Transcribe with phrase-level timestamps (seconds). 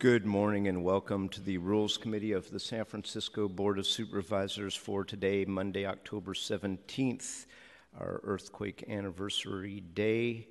[0.00, 4.76] Good morning and welcome to the Rules Committee of the San Francisco Board of Supervisors
[4.76, 7.46] for today, Monday, October 17th,
[7.98, 10.46] our earthquake anniversary day.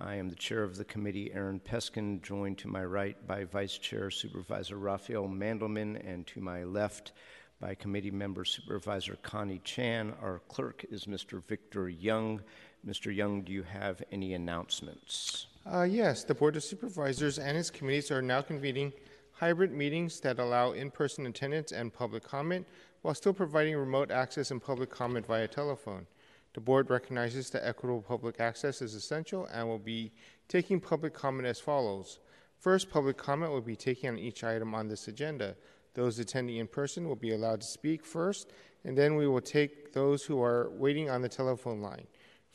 [0.00, 3.78] I am the chair of the committee, Aaron Peskin, joined to my right by Vice
[3.78, 7.12] Chair Supervisor Rafael Mandelman, and to my left
[7.60, 10.14] by committee member Supervisor Connie Chan.
[10.20, 11.40] Our clerk is Mr.
[11.44, 12.40] Victor Young.
[12.86, 13.14] Mr.
[13.14, 15.46] Young, do you have any announcements?
[15.70, 18.92] Uh, yes, the Board of Supervisors and its committees are now convening
[19.32, 22.66] hybrid meetings that allow in person attendance and public comment
[23.02, 26.06] while still providing remote access and public comment via telephone.
[26.54, 30.10] The Board recognizes that equitable public access is essential and will be
[30.48, 32.18] taking public comment as follows.
[32.58, 35.54] First, public comment will be taken on each item on this agenda.
[35.94, 38.50] Those attending in person will be allowed to speak first,
[38.84, 42.06] and then we will take those who are waiting on the telephone line.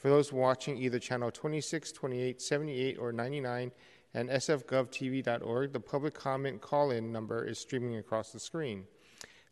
[0.05, 3.71] For those watching either channel 26, 28, 78, or 99
[4.13, 8.83] and sfgovtv.org, the public comment call in number is streaming across the screen.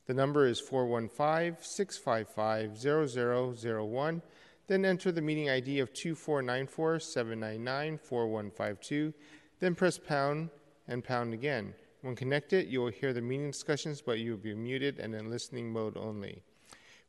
[0.06, 4.22] The number is 415 655 0001.
[4.68, 9.12] Then enter the meeting ID of 2494 799 4152.
[9.60, 10.52] Then press pound
[10.88, 11.74] and pound again.
[12.04, 15.32] When connected, you will hear the meeting discussions, but you will be muted and in
[15.32, 16.44] listening mode only.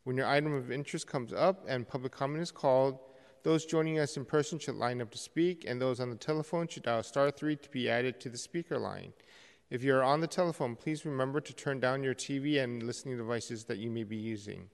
[0.05, 3.01] When your item of interest comes up and public comment is called,
[3.45, 6.67] those joining us in person should line up to speak, and those on the telephone
[6.67, 9.13] should dial star 3 to be added to the speaker line.
[9.71, 13.19] If you are on the telephone, please remember to turn down your TV and listening
[13.19, 14.71] devices that you may be using.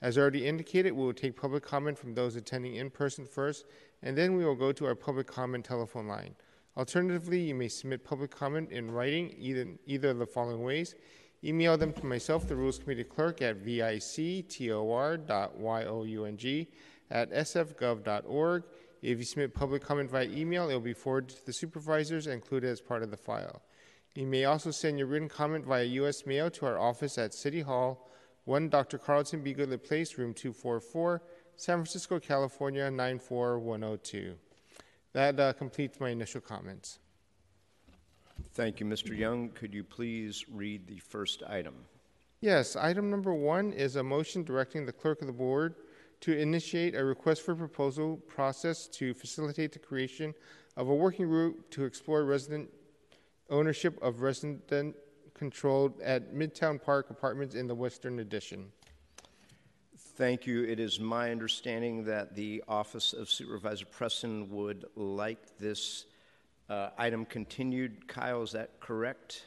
[0.00, 3.66] As already indicated, we will take public comment from those attending in person first,
[4.02, 6.36] and then we will go to our public comment telephone line.
[6.76, 10.94] Alternatively, you may submit public comment in writing either, either of the following ways.
[11.42, 14.36] Email them to myself, the Rules Committee Clerk, at victor.young
[17.10, 18.64] at sfgov.org.
[19.00, 22.34] If you submit public comment via email, it will be forwarded to the supervisors and
[22.34, 23.62] included as part of the file.
[24.14, 26.26] You may also send your written comment via U.S.
[26.26, 28.08] mail to our office at City Hall,
[28.46, 28.98] 1 Dr.
[28.98, 29.54] Carlton B.
[29.54, 31.22] Goodlett Place, room 244,
[31.56, 34.34] San Francisco, California, 94102.
[35.12, 36.98] That uh, completes my initial comments.
[38.54, 39.16] Thank you, Mr.
[39.16, 39.50] Young.
[39.50, 41.74] Could you please read the first item?
[42.40, 45.74] Yes, item number one is a motion directing the clerk of the board
[46.20, 50.34] to initiate a request for proposal process to facilitate the creation
[50.76, 52.68] of a working group to explore resident
[53.50, 54.66] ownership of resident
[55.34, 58.70] controlled at Midtown Park Apartments in the Western Addition.
[59.96, 60.64] Thank you.
[60.64, 66.06] It is my understanding that the Office of Supervisor Preston would like this
[66.68, 68.08] uh, item continued.
[68.08, 69.44] Kyle, is that correct?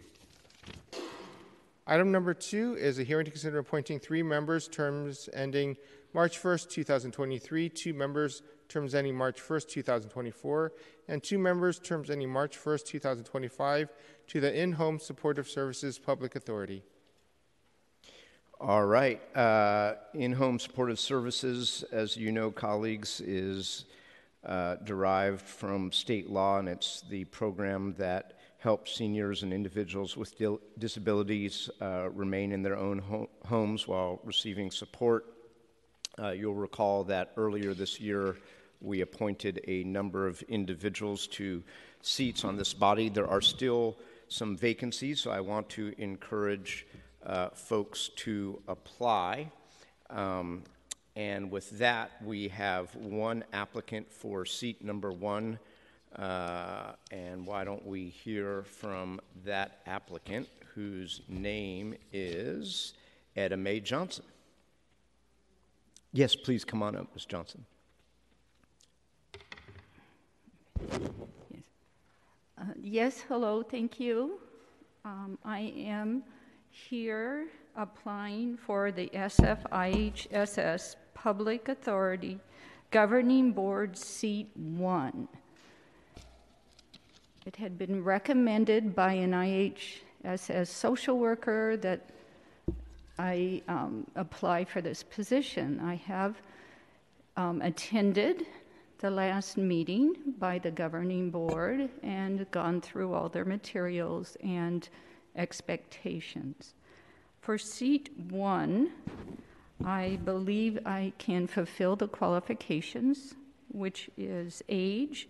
[1.86, 5.76] Item number two is a hearing to consider appointing three members, terms ending
[6.14, 10.72] March 1st, 2023, two members, terms ending March 1st, 2024,
[11.08, 13.88] and two members, terms ending March 1st, 2025,
[14.32, 16.82] to the In Home Supportive Services Public Authority.
[18.58, 19.20] All right.
[19.36, 23.84] Uh, In home supportive services, as you know, colleagues, is
[24.46, 30.38] uh, derived from state law, and it's the program that helps seniors and individuals with
[30.38, 35.26] dil- disabilities uh, remain in their own ho- homes while receiving support.
[36.18, 38.38] Uh, you'll recall that earlier this year
[38.80, 41.62] we appointed a number of individuals to
[42.00, 43.10] seats on this body.
[43.10, 43.94] There are still
[44.32, 46.86] some vacancies, so I want to encourage
[47.24, 49.50] uh, folks to apply.
[50.10, 50.62] Um,
[51.14, 55.58] and with that, we have one applicant for seat number one.
[56.16, 62.94] Uh, and why don't we hear from that applicant whose name is
[63.36, 64.24] Etta Mae Johnson?
[66.12, 67.24] Yes, please come on up, Ms.
[67.24, 67.64] Johnson.
[72.62, 74.38] Uh, Yes, hello, thank you.
[75.04, 76.22] Um, I am
[76.70, 82.38] here applying for the SFIHSS Public Authority
[82.92, 85.26] Governing Board Seat 1.
[87.46, 92.10] It had been recommended by an IHSS social worker that
[93.18, 95.80] I um, apply for this position.
[95.80, 96.36] I have
[97.36, 98.46] um, attended
[99.02, 104.88] the last meeting by the governing board and gone through all their materials and
[105.34, 106.74] expectations.
[107.40, 108.92] For seat one,
[109.84, 113.34] I believe I can fulfill the qualifications,
[113.72, 115.28] which is age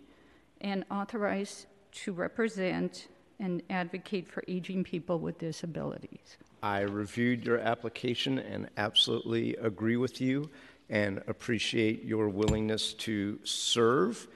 [0.60, 3.08] and authorized to represent
[3.40, 6.36] and advocate for aging people with disabilities.
[6.62, 10.50] I reviewed your application and absolutely agree with you
[10.92, 14.28] and appreciate your willingness to serve.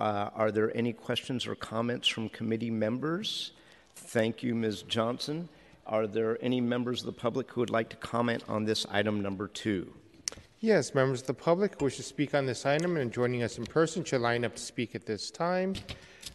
[0.00, 3.52] Uh, are there any questions or comments from committee members?
[3.94, 4.82] Thank you, Ms.
[4.82, 5.50] Johnson.
[5.86, 9.20] Are there any members of the public who would like to comment on this item
[9.20, 9.92] number two?
[10.60, 13.58] Yes, members of the public who wish to speak on this item and joining us
[13.58, 15.74] in person should line up to speak at this time.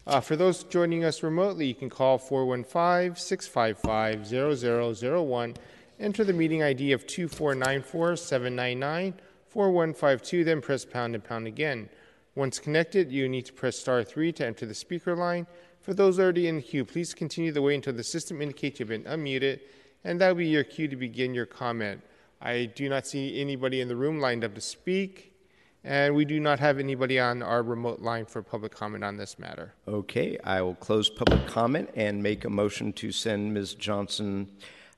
[0.05, 5.55] Uh, for those joining us remotely, you can call 415 655 0001.
[5.99, 9.13] Enter the meeting ID of 2494 799
[9.53, 11.87] 4152, then press pound and pound again.
[12.33, 15.45] Once connected, you need to press star 3 to enter the speaker line.
[15.79, 18.89] For those already in the queue, please continue to wait until the system indicates you've
[18.89, 19.59] been unmuted,
[20.03, 22.01] and that will be your cue to begin your comment.
[22.41, 25.35] I do not see anybody in the room lined up to speak,
[25.83, 29.37] and we do not have anybody on our remote line for public comment on this
[29.37, 29.75] matter.
[29.87, 33.75] Okay, I will close public comment and make a motion to send Ms.
[33.75, 34.49] Johnson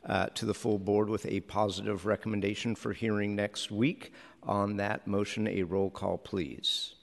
[0.05, 4.13] uh, to the full board with a positive recommendation for hearing next week.
[4.45, 6.93] On that motion, a roll call, please.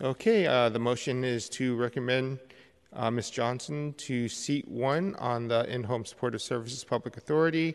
[0.00, 2.38] Okay, uh, the motion is to recommend
[2.94, 3.30] uh, Ms.
[3.30, 7.74] Johnson to seat one on the In-Home Supportive Services Public Authority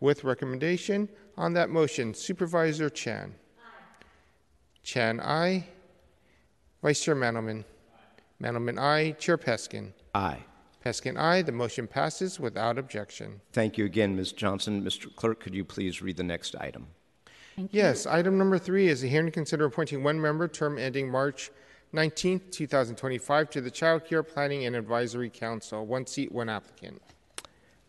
[0.00, 1.08] with recommendation.
[1.36, 3.34] On that motion, Supervisor Chan.
[3.58, 4.04] Aye.
[4.82, 5.66] Chan, aye.
[6.82, 7.62] Vice Chair Mandelman.
[7.62, 8.42] Aye.
[8.42, 9.14] Mandelman, aye.
[9.18, 9.92] Chair Peskin.
[10.14, 10.42] Aye.
[10.82, 11.42] Peskin, aye.
[11.42, 13.42] The motion passes without objection.
[13.52, 14.32] Thank you again, Ms.
[14.32, 14.82] Johnson.
[14.82, 15.14] Mr.
[15.14, 16.86] Clerk, could you please read the next item?
[17.56, 17.80] Thank you.
[17.80, 21.50] Yes, item number three is a hearing to consider appointing one member, term ending March
[21.94, 25.86] 19th, 2025, to the Child Care Planning and Advisory Council.
[25.86, 27.00] One seat, one applicant.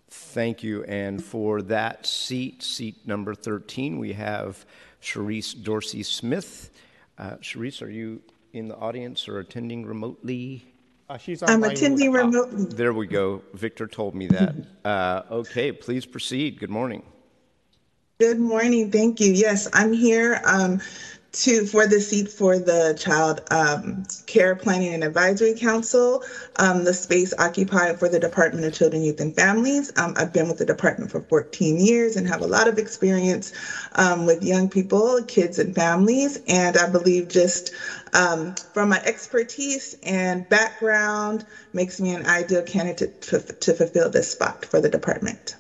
[0.10, 0.86] Thank you.
[0.86, 4.66] And for that seat, seat number 13, we have
[5.02, 6.72] Sharice Dorsey Smith.
[7.18, 8.22] Uh, Sharice, are you
[8.54, 10.74] in the audience or attending remotely?
[11.10, 12.66] Uh, she's I'm attending remotely.
[12.66, 13.42] There we go.
[13.54, 14.56] Victor told me that.
[14.86, 16.58] Uh, okay, please proceed.
[16.58, 17.04] Good morning.
[18.20, 18.92] Good morning.
[18.92, 19.32] Thank you.
[19.32, 20.80] Yes, I'm here um,
[21.34, 26.24] to for the seat for the Child um, Care Planning and Advisory Council,
[26.58, 29.92] um, the space occupied for the Department of Children, Youth, and Families.
[29.98, 33.54] Um, I've been with the department for 14 years and have a lot of experience
[33.98, 36.40] um, with young people, kids, and families.
[36.48, 37.72] And I believe just
[38.14, 44.32] um, from my expertise and background makes me an ideal candidate to, to fulfill this
[44.32, 45.56] spot for the department.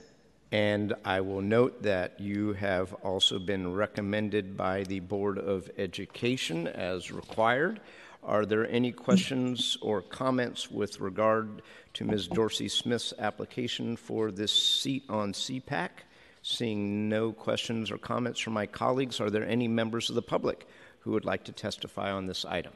[0.51, 6.67] And I will note that you have also been recommended by the Board of Education
[6.67, 7.81] as required.
[8.23, 11.61] Are there any questions or comments with regard
[11.93, 12.27] to Ms.
[12.27, 15.89] Dorsey Smith's application for this seat on CPAC?
[16.43, 20.65] Seeing no questions or comments from my colleagues, are there any members of the public
[20.99, 22.73] who would like to testify on this item?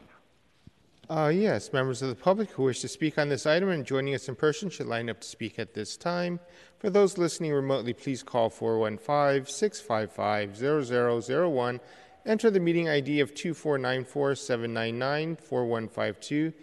[1.12, 4.16] Uh, yes, members of the public who wish to speak on this item and joining
[4.16, 6.40] us in person should line up to speak at this time.
[6.80, 11.82] For those listening remotely, please call 415 655 0001.
[12.26, 16.54] Enter the meeting ID of 2494 799 4152.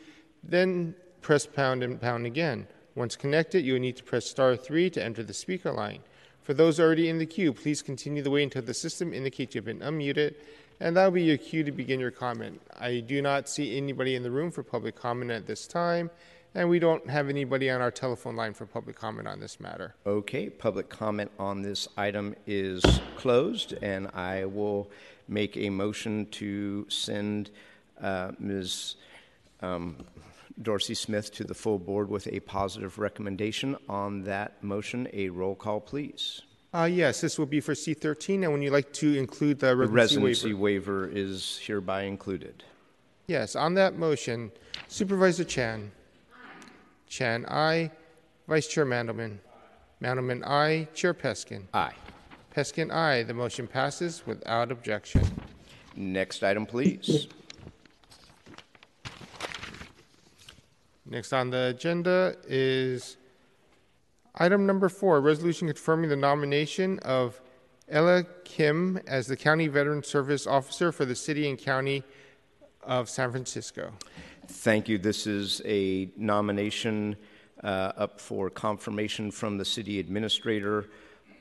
[0.43, 2.69] Then press pound and pound again.
[2.95, 6.00] Once connected, you will need to press star 3 to enter the speaker line.
[6.40, 9.67] For those already in the queue, please continue to wait until the system indicates you've
[9.67, 10.37] been unmuted,
[10.80, 12.61] and that will be your cue to begin your comment.
[12.78, 16.11] I do not see anybody in the room for public comment at this time,
[16.54, 19.94] And we don't have anybody on our telephone line for public comment on this matter.
[20.06, 22.82] Okay, public comment on this item is
[23.16, 24.90] closed, and I will
[25.28, 27.50] make a motion to send
[28.00, 28.97] uh, Ms.
[29.61, 29.97] um,
[30.62, 33.76] Dorsey Smith to the full board with a positive recommendation.
[33.88, 36.42] On that motion, a roll call, please.
[36.75, 40.17] Uh, yes, this will be for C13, and when you like to include the residency,
[40.17, 41.01] The residency waiver.
[41.03, 42.63] waiver is hereby included.
[43.27, 44.53] Yes, on that motion,
[44.87, 45.91] Supervisor Chan.
[47.09, 47.91] Chan, aye.
[48.47, 49.39] Vice Chair Mandelman.
[50.03, 50.89] Mandelman, aye.
[50.95, 51.65] Chair Peskin.
[51.73, 51.95] Aye.
[52.55, 53.23] Peskin, aye.
[53.23, 55.23] The motion passes without objection.
[55.97, 57.29] Next item, please.
[61.07, 63.17] Next on the agenda is
[64.38, 67.40] item number four, resolution confirming the nomination of
[67.88, 72.02] Ella Kim as the County Veteran Service Officer for the City and County
[72.83, 73.92] of San Francisco.
[74.47, 74.99] Thank you.
[74.99, 77.16] This is a nomination
[77.62, 80.88] uh, up for confirmation from the city administrator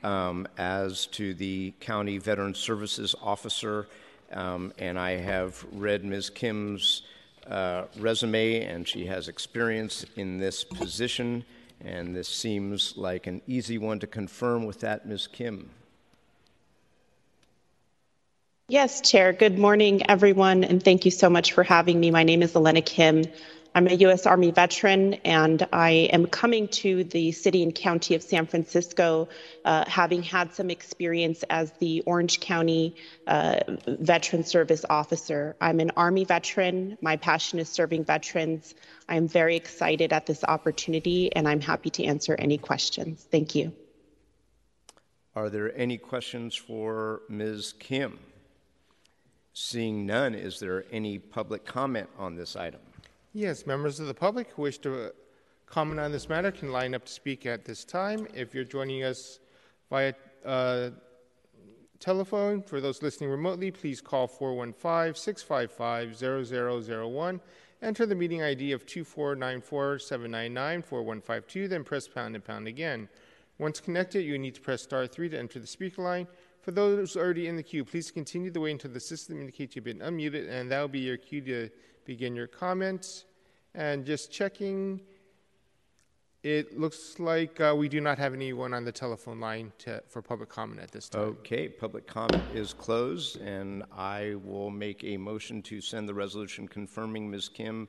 [0.02, 3.88] um, as to the county veteran services officer.
[4.32, 6.30] Um, and I have read Ms.
[6.30, 7.02] Kim's
[7.46, 11.44] uh, resume, and she has experience in this position.
[11.80, 15.28] And this seems like an easy one to confirm with that, Ms.
[15.28, 15.70] Kim.
[18.70, 19.32] Yes, Chair.
[19.32, 22.10] Good morning, everyone, and thank you so much for having me.
[22.10, 23.24] My name is Elena Kim.
[23.78, 24.26] I'm a U.S.
[24.26, 29.28] Army veteran, and I am coming to the city and county of San Francisco,
[29.64, 32.96] uh, having had some experience as the Orange County
[33.28, 35.54] uh, Veteran Service Officer.
[35.60, 36.98] I'm an Army veteran.
[37.00, 38.74] My passion is serving veterans.
[39.08, 43.28] I'm very excited at this opportunity, and I'm happy to answer any questions.
[43.30, 43.72] Thank you.
[45.36, 47.74] Are there any questions for Ms.
[47.78, 48.18] Kim?
[49.52, 52.80] Seeing none, is there any public comment on this item?
[53.38, 55.08] Yes, members of the public who wish to uh,
[55.64, 58.26] comment on this matter can line up to speak at this time.
[58.34, 59.38] If you're joining us
[59.90, 60.12] via
[60.44, 60.90] uh,
[62.00, 66.48] telephone, for those listening remotely, please call 415 655
[67.06, 67.40] 0001.
[67.80, 73.08] Enter the meeting ID of 2494 799 4152, then press pound and pound again.
[73.58, 76.26] Once connected, you need to press star 3 to enter the speaker line.
[76.60, 79.84] For those already in the queue, please continue to wait until the system indicates you've
[79.84, 81.70] been unmuted, and that will be your cue to
[82.04, 83.26] begin your comments.
[83.78, 85.00] And just checking,
[86.42, 90.20] it looks like uh, we do not have anyone on the telephone line to, for
[90.20, 91.22] public comment at this time.
[91.22, 96.66] Okay, public comment is closed, and I will make a motion to send the resolution
[96.66, 97.50] confirming Ms.
[97.50, 97.86] Kim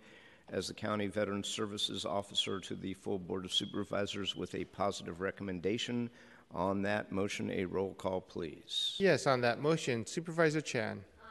[0.51, 5.21] as the County Veteran Services Officer to the full Board of Supervisors with a positive
[5.21, 6.11] recommendation.
[6.53, 8.95] On that motion, a roll call, please.
[8.99, 11.03] Yes, on that motion, Supervisor Chan.
[11.19, 11.25] Aye.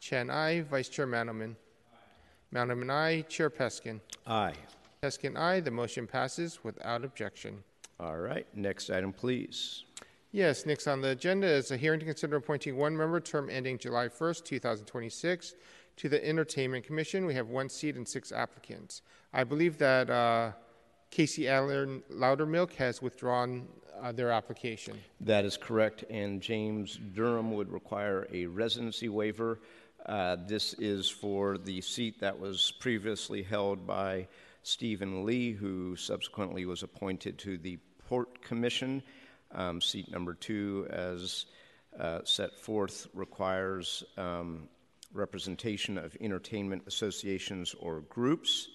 [0.00, 0.62] Chan, aye.
[0.62, 1.06] Vice Chair
[2.54, 2.84] Mandelman.
[2.84, 3.24] Mandelman, aye.
[3.28, 4.00] Chair Peskin.
[4.26, 4.54] Aye.
[5.02, 5.60] Peskin, aye.
[5.60, 7.62] The motion passes without objection.
[7.98, 9.84] All right, next item, please.
[10.32, 13.78] Yes, next on the agenda is a hearing to consider appointing one member term ending
[13.78, 15.54] July 1st, 2026
[15.96, 17.26] to the Entertainment Commission.
[17.26, 19.02] We have one seat and six applicants.
[19.32, 20.52] I believe that uh,
[21.10, 23.66] Casey Allen Loudermilk has withdrawn
[24.00, 24.98] uh, their application.
[25.20, 29.58] That is correct, and James Durham would require a residency waiver.
[30.06, 34.28] Uh, This is for the seat that was previously held by
[34.62, 37.78] Steven Lee, who subsequently was appointed to the
[38.08, 39.02] Port Commission.
[39.52, 41.46] Um, Seat number two, as
[41.98, 44.68] uh, set forth, requires um,
[45.12, 48.68] representation of entertainment associations or groups.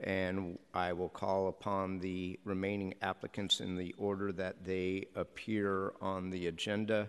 [0.00, 6.30] And I will call upon the remaining applicants in the order that they appear on
[6.30, 7.08] the agenda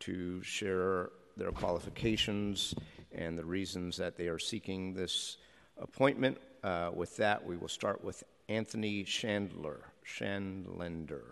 [0.00, 2.74] to share their qualifications
[3.12, 5.36] and the reasons that they are seeking this
[5.78, 6.38] appointment.
[6.62, 11.22] Uh, With that, we will start with Anthony Chandler, Chandlender.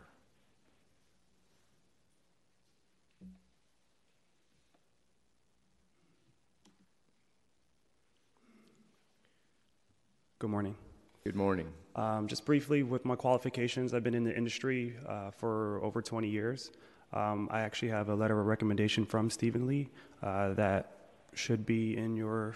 [10.38, 10.76] Good morning.
[11.24, 11.72] Good morning.
[11.96, 16.28] Um, just briefly, with my qualifications, I've been in the industry uh, for over 20
[16.28, 16.70] years.
[17.12, 19.88] Um, I actually have a letter of recommendation from Steven Lee
[20.22, 21.05] uh, that
[21.36, 22.54] should be in your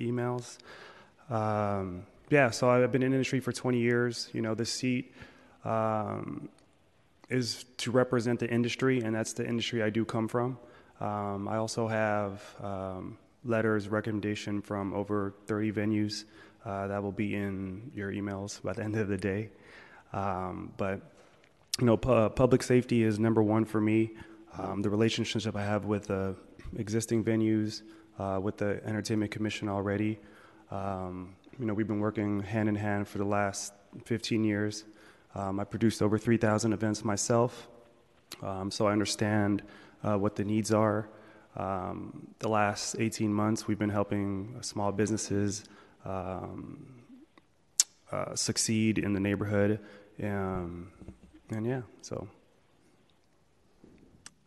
[0.00, 0.58] emails.
[1.30, 4.30] Um, yeah, so I've been in industry for 20 years.
[4.32, 5.14] You know, the seat
[5.64, 6.48] um,
[7.28, 10.58] is to represent the industry, and that's the industry I do come from.
[11.00, 16.24] Um, I also have um, letters recommendation from over 30 venues
[16.64, 19.50] uh, that will be in your emails by the end of the day.
[20.12, 21.00] Um, but
[21.80, 24.12] you know, pu- public safety is number one for me.
[24.58, 26.34] Um, the relationship I have with uh,
[26.76, 27.82] existing venues,
[28.18, 30.18] uh, with the Entertainment Commission already.
[30.70, 33.72] Um, you know, we've been working hand in hand for the last
[34.04, 34.84] 15 years.
[35.34, 37.68] Um, I produced over 3,000 events myself,
[38.42, 39.62] um, so I understand
[40.02, 41.08] uh, what the needs are.
[41.56, 45.64] Um, the last 18 months, we've been helping small businesses
[46.04, 46.86] um,
[48.10, 49.80] uh, succeed in the neighborhood.
[50.22, 50.90] Um,
[51.50, 52.28] and yeah, so.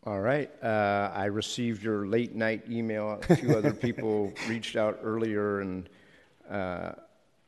[0.08, 0.52] All right.
[0.64, 3.20] Uh, I received your late night email.
[3.28, 5.90] A few other people reached out earlier and
[6.48, 6.92] uh,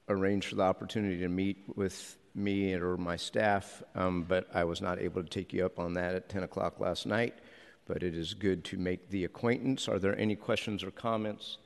[0.09, 4.81] arranged for the opportunity to meet with me or my staff, um, but I was
[4.81, 7.35] not able to take you up on that at 10 o'clock last night.
[7.85, 9.87] But it is good to make the acquaintance.
[9.87, 11.59] Are there any questions or comments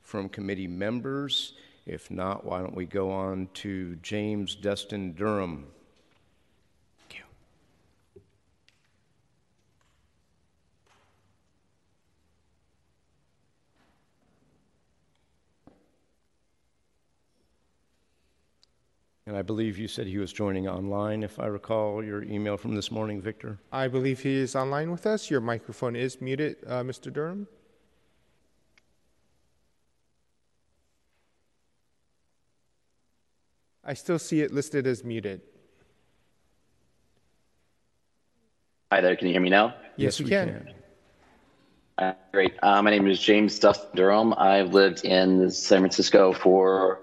[0.00, 1.52] from committee members?
[1.84, 5.66] If not, why don't we go on to James Dustin Durham?
[19.28, 22.74] And I believe you said he was joining online, if I recall your email from
[22.74, 23.58] this morning, Victor.
[23.70, 25.30] I believe he is online with us.
[25.30, 27.12] Your microphone is muted, uh, Mr.
[27.12, 27.46] Durham.
[33.84, 35.42] I still see it listed as muted.
[38.90, 39.74] Hi there, can you hear me now?
[39.96, 40.72] Yes, we can.
[41.98, 42.54] Uh, great.
[42.62, 44.32] Uh, my name is James Duff Durham.
[44.38, 47.02] I've lived in San Francisco for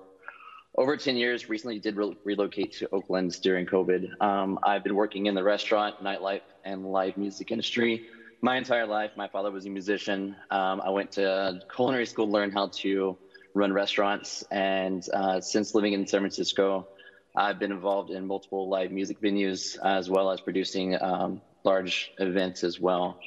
[0.78, 1.50] over 10 years.
[1.50, 4.22] Recently did re- relocate to Oakland during COVID.
[4.22, 8.08] Um, I've been working in the restaurant, nightlife, and live music industry
[8.42, 9.12] my entire life.
[9.16, 10.36] My father was a musician.
[10.52, 13.18] Um, I went to culinary school to learn how to
[13.56, 14.44] run restaurants.
[14.52, 16.88] And uh, since living in San Francisco,
[17.36, 22.64] I've been involved in multiple live music venues as well as producing um, large events
[22.64, 23.20] as well.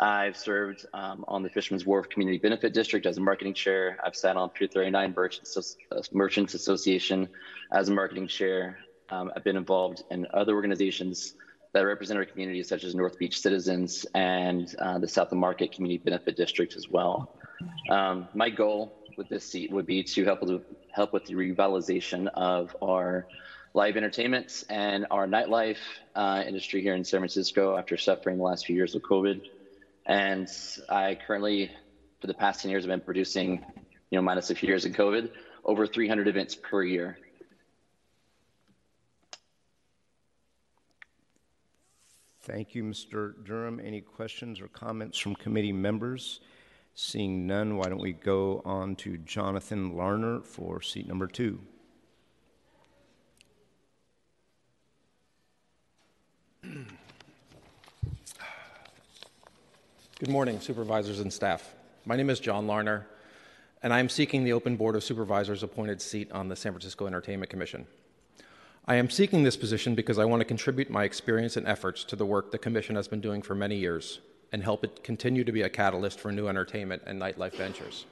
[0.00, 3.98] I've served um, on the Fisherman's Wharf Community Benefit District as a marketing chair.
[4.04, 7.28] I've sat on Pier 39 Merchants, uh, Merchants Association
[7.72, 8.78] as a marketing chair.
[9.10, 11.34] Um, I've been involved in other organizations
[11.72, 15.72] that represent our communities, such as North Beach Citizens and uh, the South of Market
[15.72, 17.34] Community Benefit District as well.
[17.90, 22.28] Um, my goal with this seat would be to help with, help with the revitalization
[22.34, 23.26] of our
[23.74, 25.78] live entertainment and our nightlife
[26.14, 29.40] uh, industry here in San Francisco after suffering the last few years of COVID.
[30.08, 30.48] And
[30.88, 31.70] I currently,
[32.20, 33.62] for the past 10 years, have been producing,
[34.10, 35.30] you know, minus a few years in COVID,
[35.64, 37.18] over 300 events per year.
[42.40, 43.34] Thank you, Mr.
[43.44, 43.78] Durham.
[43.84, 46.40] Any questions or comments from committee members?
[46.94, 51.60] Seeing none, why don't we go on to Jonathan Larner for seat number two?
[60.20, 61.76] Good morning, supervisors and staff.
[62.04, 63.06] My name is John Larner,
[63.84, 67.06] and I am seeking the open Board of Supervisors appointed seat on the San Francisco
[67.06, 67.86] Entertainment Commission.
[68.84, 72.16] I am seeking this position because I want to contribute my experience and efforts to
[72.16, 74.18] the work the Commission has been doing for many years
[74.50, 78.04] and help it continue to be a catalyst for new entertainment and nightlife ventures.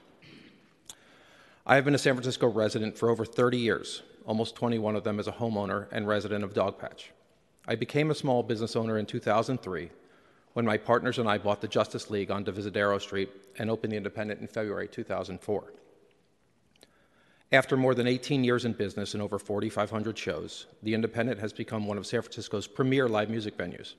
[1.66, 5.18] I have been a San Francisco resident for over 30 years, almost 21 of them
[5.18, 7.06] as a homeowner and resident of Dogpatch.
[7.66, 9.90] I became a small business owner in 2003
[10.56, 13.98] when my partners and I bought the Justice League on Divisadero Street and opened the
[13.98, 15.74] Independent in February 2004.
[17.52, 21.86] After more than 18 years in business and over 4,500 shows, the Independent has become
[21.86, 23.96] one of San Francisco's premier live music venues.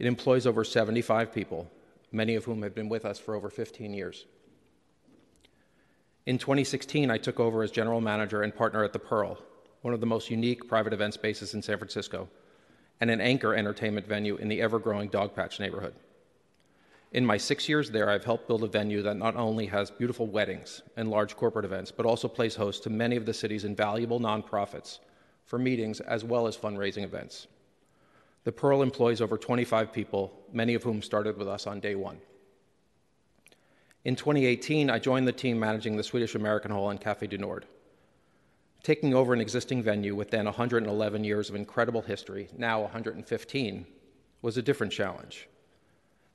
[0.00, 1.70] It employs over 75 people,
[2.10, 4.26] many of whom have been with us for over 15 years.
[6.26, 9.38] In 2016, I took over as general manager and partner at The Pearl,
[9.82, 12.28] one of the most unique private event spaces in San Francisco,
[13.04, 15.92] and an anchor entertainment venue in the ever growing Dogpatch neighborhood.
[17.12, 20.26] In my six years there, I've helped build a venue that not only has beautiful
[20.26, 24.20] weddings and large corporate events, but also plays host to many of the city's invaluable
[24.20, 25.00] nonprofits
[25.44, 27.46] for meetings as well as fundraising events.
[28.44, 32.16] The Pearl employs over 25 people, many of whom started with us on day one.
[34.06, 37.66] In 2018, I joined the team managing the Swedish American Hall and Cafe du Nord.
[38.84, 43.86] Taking over an existing venue with then 111 years of incredible history, now 115,
[44.42, 45.48] was a different challenge.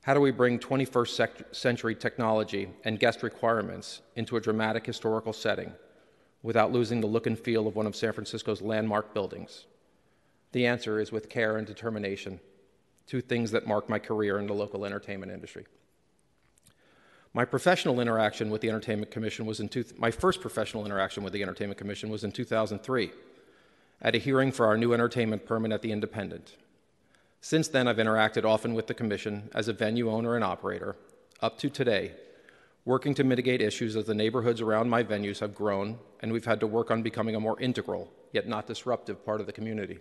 [0.02, 5.72] How do we bring 21st century technology and guest requirements into a dramatic historical setting
[6.42, 9.66] without losing the look and feel of one of San Francisco's landmark buildings?
[10.50, 12.40] The answer is with care and determination,
[13.06, 15.66] two things that mark my career in the local entertainment industry.
[17.32, 21.32] My professional interaction with the Entertainment Commission was in two, my first professional interaction with
[21.32, 23.12] the Entertainment Commission was in 2003
[24.02, 26.56] at a hearing for our new entertainment permit at the Independent.
[27.40, 30.96] Since then, I've interacted often with the Commission as a venue owner and operator,
[31.40, 32.12] up to today,
[32.84, 36.60] working to mitigate issues as the neighborhoods around my venues have grown, and we've had
[36.60, 40.00] to work on becoming a more integral, yet not disruptive, part of the community.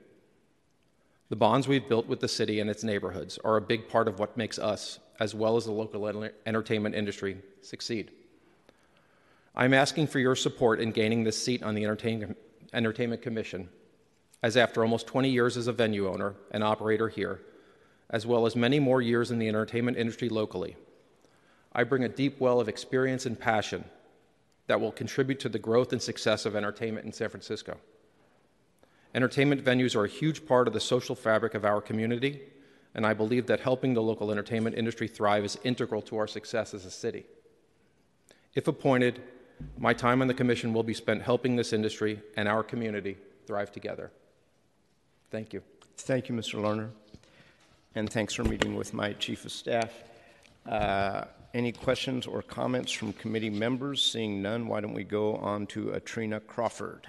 [1.30, 4.18] The bonds we've built with the city and its neighborhoods are a big part of
[4.18, 8.12] what makes us, as well as the local entertainment industry, succeed.
[9.56, 12.38] I'm asking for your support in gaining this seat on the Entertainment,
[12.74, 13.68] Entertainment Commission,
[14.42, 17.42] as after almost 20 years as a venue owner and operator here,
[18.10, 20.78] as well as many more years in the entertainment industry locally,
[21.74, 23.84] I bring a deep well of experience and passion
[24.68, 27.78] that will contribute to the growth and success of entertainment in San Francisco.
[29.14, 32.42] Entertainment venues are a huge part of the social fabric of our community,
[32.96, 36.74] and I believe that helping the local entertainment industry thrive is integral to our success
[36.74, 37.26] as a city.
[38.56, 39.22] If appointed,
[39.78, 43.72] my time on the Commission will be spent helping this industry and our community thrive
[43.72, 44.12] together.
[45.32, 45.62] Thank you.
[45.98, 46.60] Thank you, Mr.
[46.60, 46.90] Lerner.
[47.96, 49.92] And thanks for meeting with my Chief of Staff.
[50.68, 54.02] Uh, any questions or comments from committee members?
[54.02, 57.08] Seeing none, why don't we go on to Atrina Crawford?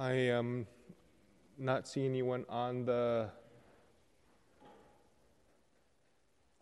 [0.00, 0.68] I am
[1.58, 3.30] not seeing anyone on the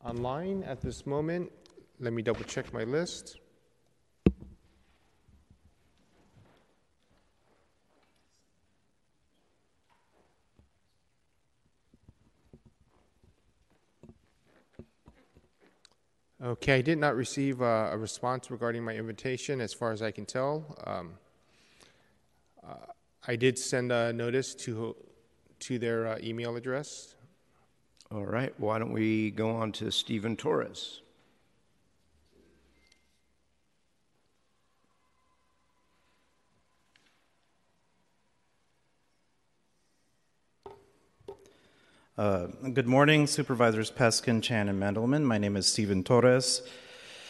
[0.03, 1.53] online at this moment.
[2.01, 3.39] Let me double check my list.
[16.43, 20.25] Okay, I did not receive a response regarding my invitation as far as I can
[20.25, 20.75] tell.
[20.87, 21.19] Um,
[22.67, 22.93] uh,
[23.29, 24.95] I did send a notice to,
[25.59, 27.17] to their uh, email address.
[28.13, 31.01] All right, why don't we go on to Stephen Torres?
[42.17, 45.25] Uh, good morning, Supervisors Peskin, Chan, and Mandelman.
[45.25, 46.63] My name is Stephen Torres.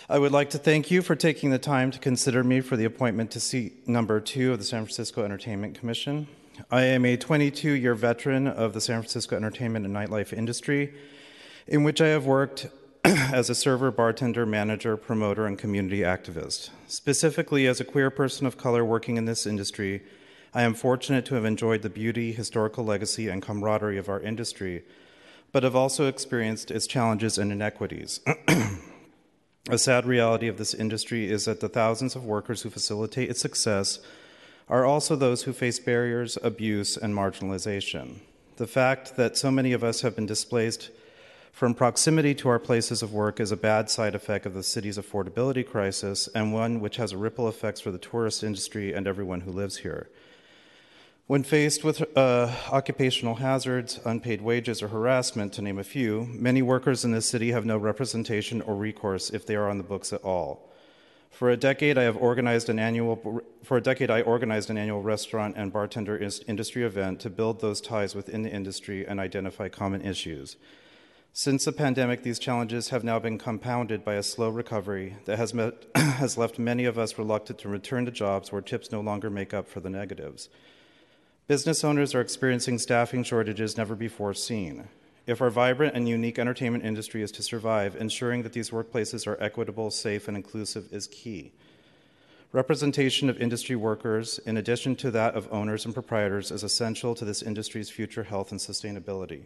[0.09, 2.85] I would like to thank you for taking the time to consider me for the
[2.85, 6.29] appointment to seat number two of the San Francisco Entertainment Commission.
[6.71, 10.95] I am a 22 year veteran of the San Francisco entertainment and nightlife industry,
[11.67, 12.69] in which I have worked
[13.05, 16.71] as a server, bartender, manager, promoter, and community activist.
[16.87, 20.05] Specifically, as a queer person of color working in this industry,
[20.55, 24.85] I am fortunate to have enjoyed the beauty, historical legacy, and camaraderie of our industry,
[25.51, 28.21] but have also experienced its challenges and inequities.
[29.69, 33.41] A sad reality of this industry is that the thousands of workers who facilitate its
[33.41, 33.99] success
[34.69, 38.19] are also those who face barriers, abuse, and marginalization.
[38.59, 40.91] The fact that so many of us have been displaced
[41.51, 44.99] from proximity to our places of work is a bad side effect of the city's
[44.99, 49.51] affordability crisis and one which has ripple effects for the tourist industry and everyone who
[49.51, 50.09] lives here.
[51.29, 56.63] When faced with uh, occupational hazards, unpaid wages, or harassment, to name a few, many
[56.63, 60.13] workers in this city have no representation or recourse if they are on the books
[60.13, 60.73] at all.
[61.33, 63.43] For a decade, I have organized an annual.
[63.65, 67.81] For a decade, I organized an annual restaurant and bartender industry event to build those
[67.81, 70.57] ties within the industry and identify common issues.
[71.33, 75.53] Since the pandemic, these challenges have now been compounded by a slow recovery that has,
[75.53, 79.29] met, has left many of us reluctant to return to jobs where tips no longer
[79.29, 80.49] make up for the negatives.
[81.49, 84.89] Business owners are experiencing staffing shortages never before seen.
[85.29, 89.41] If our vibrant and unique entertainment industry is to survive, ensuring that these workplaces are
[89.41, 91.53] equitable, safe, and inclusive is key.
[92.51, 97.25] Representation of industry workers, in addition to that of owners and proprietors, is essential to
[97.25, 99.45] this industry's future health and sustainability.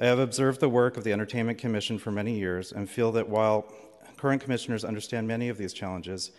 [0.00, 3.28] I have observed the work of the Entertainment Commission for many years and feel that
[3.28, 3.72] while
[4.16, 6.32] current commissioners understand many of these challenges,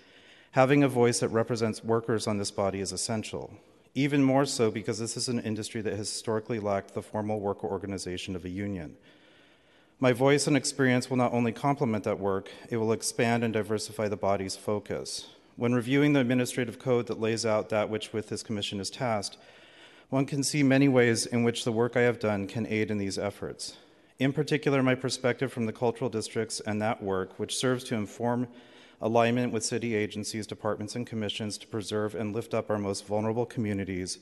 [0.51, 3.57] having a voice that represents workers on this body is essential
[3.97, 7.65] even more so because this is an industry that has historically lacked the formal worker
[7.65, 8.95] organization of a union.
[9.99, 14.07] My voice and experience will not only complement that work, it will expand and diversify
[14.07, 15.29] the body's focus.
[15.55, 19.39] When reviewing the administrative code that lays out that which with this commission is tasked,
[20.09, 22.99] one can see many ways in which the work I have done can aid in
[22.99, 23.77] these efforts.
[24.19, 28.47] In particular, my perspective from the cultural districts and that work, which serves to inform
[29.01, 33.45] alignment with city agencies, departments, and commissions to preserve and lift up our most vulnerable
[33.45, 34.19] communities,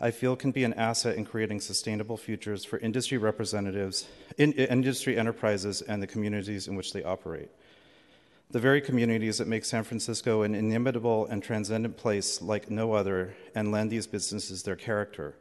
[0.00, 5.18] I feel can be an asset in creating sustainable futures for industry representatives, in, industry
[5.18, 7.48] enterprises, and the communities in which they operate.
[8.50, 13.34] The very communities that make San Francisco an inimitable and transcendent place like no other
[13.54, 15.34] and lend these businesses their character.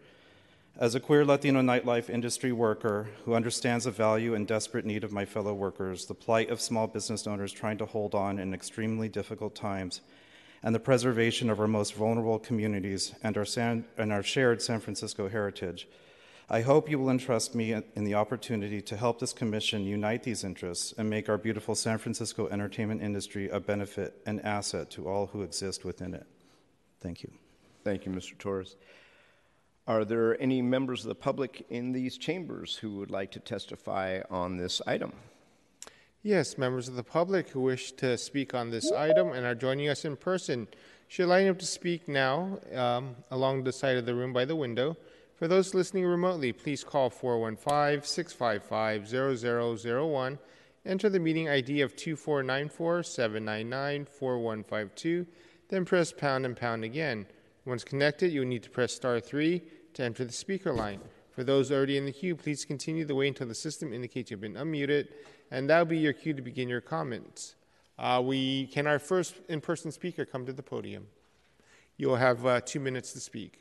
[0.79, 5.11] As a queer Latino nightlife industry worker who understands the value and desperate need of
[5.11, 9.09] my fellow workers, the plight of small business owners trying to hold on in extremely
[9.09, 10.01] difficult times,
[10.61, 14.79] and the preservation of our most vulnerable communities and our, San, and our shared San
[14.79, 15.87] Francisco heritage.
[16.47, 20.43] I hope you will entrust me in the opportunity to help this commission unite these
[20.43, 25.25] interests and make our beautiful San Francisco entertainment industry a benefit and asset to all
[25.25, 26.27] who exist within it.
[27.01, 27.31] Thank you.
[27.83, 28.37] Thank you, Mr.
[28.37, 28.75] Torres.
[29.88, 34.19] Are there any members of the public in these chambers who would like to testify
[34.30, 35.13] on this item?
[36.21, 39.88] Yes, members of the public who wish to speak on this item and are joining
[39.88, 40.67] us in person
[41.08, 44.58] should line up to speak now um, along the side of the room by the
[44.58, 44.97] window.
[45.36, 49.08] For those listening remotely, please call 415 655
[49.88, 50.39] 0001.
[50.86, 55.26] Enter the meeting ID of 2494 799 4152,
[55.69, 57.26] then press pound and pound again.
[57.63, 59.62] Once connected, you will need to press star 3
[59.97, 61.01] to enter the speaker line.
[61.31, 64.39] For those already in the queue, please continue to wait until the system indicates you've
[64.39, 65.07] been unmuted,
[65.49, 67.55] and that'll be your cue to begin your comments.
[67.97, 71.07] Uh, we can our first in-person speaker come to the podium.
[71.97, 73.60] You'll have uh, two minutes to speak.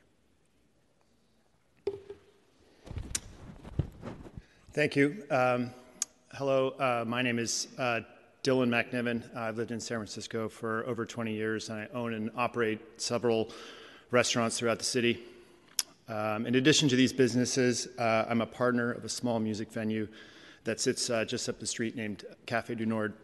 [4.74, 5.24] Thank you.
[5.30, 5.70] Um,
[6.34, 8.00] hello, uh, my name is uh,
[8.44, 9.34] Dylan MacNiven.
[9.34, 13.48] I've lived in San Francisco for over 20 years, and I own and operate several
[14.10, 15.22] restaurants throughout the city.
[16.08, 20.06] Um, in addition to these businesses, uh, I'm a partner of a small music venue
[20.64, 23.14] that sits uh, just up the street named Cafe du Nord.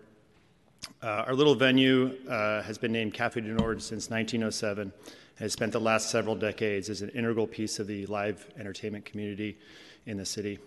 [1.00, 4.92] Uh, our little venue uh, has been named Cafe du Nord since 1907
[5.38, 9.56] has spent the last several decades as an integral piece of the live entertainment community
[10.06, 10.58] in the city.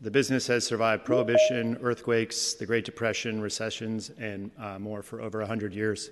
[0.00, 5.38] The business has survived prohibition, earthquakes, the Great Depression, recessions, and uh, more for over
[5.40, 6.10] 100 years.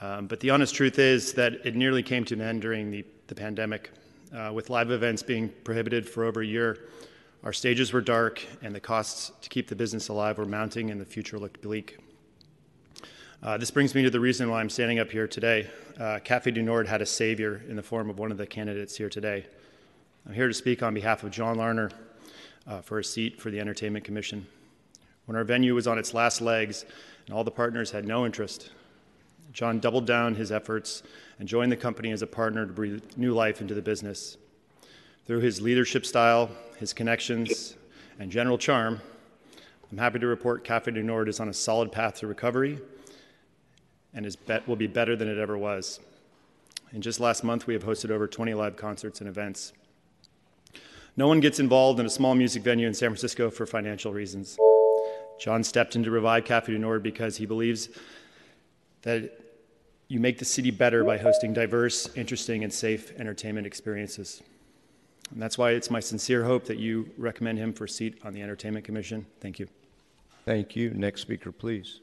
[0.00, 3.04] Um, but the honest truth is that it nearly came to an end during the,
[3.28, 3.90] the pandemic.
[4.34, 6.88] Uh, with live events being prohibited for over a year,
[7.44, 11.00] our stages were dark, and the costs to keep the business alive were mounting, and
[11.00, 11.98] the future looked bleak.
[13.42, 15.68] Uh, this brings me to the reason why I'm standing up here today.
[16.00, 18.96] Uh, Cafe du Nord had a savior in the form of one of the candidates
[18.96, 19.44] here today.
[20.26, 21.90] I'm here to speak on behalf of John Larner,
[22.66, 24.46] uh, for a seat for the Entertainment Commission.
[25.26, 26.84] When our venue was on its last legs
[27.26, 28.70] and all the partners had no interest,
[29.52, 31.02] John doubled down his efforts
[31.38, 34.38] and joined the company as a partner to breathe new life into the business.
[35.26, 37.76] Through his leadership style, his connections,
[38.18, 39.00] and general charm,
[39.90, 42.78] I'm happy to report Cafe du Nord is on a solid path to recovery
[44.14, 46.00] and is bet will be better than it ever was.
[46.92, 49.72] In just last month, we have hosted over 20 live concerts and events.
[51.16, 54.58] No one gets involved in a small music venue in San Francisco for financial reasons.
[55.38, 57.90] John stepped in to revive Cafe du Nord because he believes
[59.02, 59.41] that
[60.12, 64.42] you make the city better by hosting diverse, interesting, and safe entertainment experiences.
[65.30, 68.34] And that's why it's my sincere hope that you recommend him for a seat on
[68.34, 69.24] the Entertainment Commission.
[69.40, 69.68] Thank you.
[70.44, 70.90] Thank you.
[70.90, 72.00] Next speaker, please.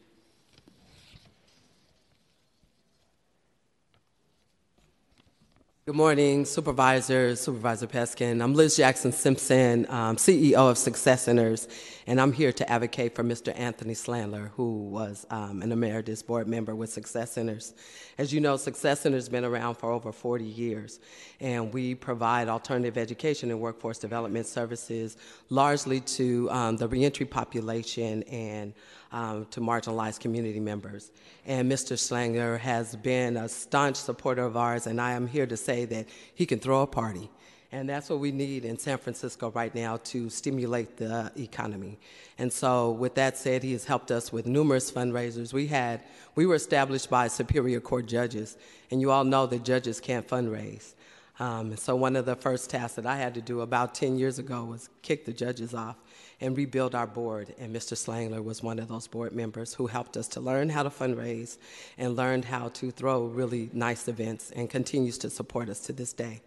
[5.90, 8.44] Good morning, Supervisor, Supervisor Peskin.
[8.44, 11.68] I'm Liz Jackson Simpson, um, CEO of Success Centers,
[12.06, 13.60] and I'm here to advocate for Mr.
[13.60, 17.74] Anthony Slandler, who was um, an emeritus board member with Success Centers.
[18.20, 21.00] As you know, Success Centers has been around for over 40 years,
[21.40, 25.18] and we provide alternative education and workforce development services
[25.50, 28.76] largely to um, the reentry population and
[29.12, 31.12] um, to marginalized community members.
[31.46, 31.98] And Mr.
[31.98, 36.08] Slandler has been a staunch supporter of ours, and I am here to say that
[36.36, 37.30] he can throw a party.
[37.72, 42.00] And that's what we need in San Francisco right now to stimulate the economy.
[42.40, 45.54] And so, with that said, he has helped us with numerous fundraisers.
[45.54, 46.02] We had,
[46.34, 48.58] we were established by Superior Court judges,
[48.90, 50.94] and you all know that judges can't fundraise.
[51.40, 54.40] Um, so, one of the first tasks that I had to do about 10 years
[54.40, 55.96] ago was kick the judges off
[56.42, 57.54] and rebuild our board.
[57.60, 57.96] And Mr.
[57.96, 61.58] Slangler was one of those board members who helped us to learn how to fundraise
[61.98, 66.14] and learned how to throw really nice events and continues to support us to this
[66.14, 66.42] day.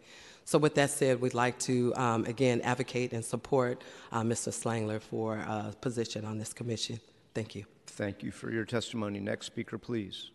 [0.45, 4.53] So, with that said, we'd like to um, again advocate and support uh, Mr.
[4.53, 6.99] Slangler for a position on this commission.
[7.35, 7.65] Thank you.
[7.87, 9.21] Thank you for your testimony.
[9.21, 10.31] Next speaker, please.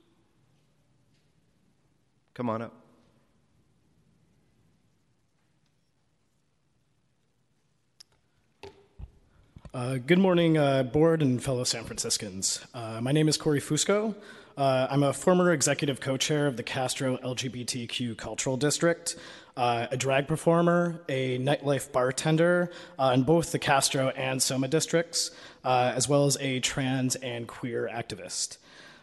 [2.33, 2.86] Come on up.
[9.73, 12.65] Uh, good morning, uh, board and fellow San Franciscans.
[12.73, 14.15] Uh, my name is Corey Fusco.
[14.55, 19.17] Uh, I'm a former executive co chair of the Castro LGBTQ Cultural District,
[19.57, 25.31] uh, a drag performer, a nightlife bartender in both the Castro and Soma districts,
[25.65, 28.57] as well as a trans and queer activist.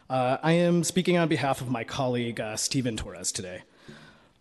[0.08, 3.62] I am speaking on behalf of my colleague, Stephen Torres, today.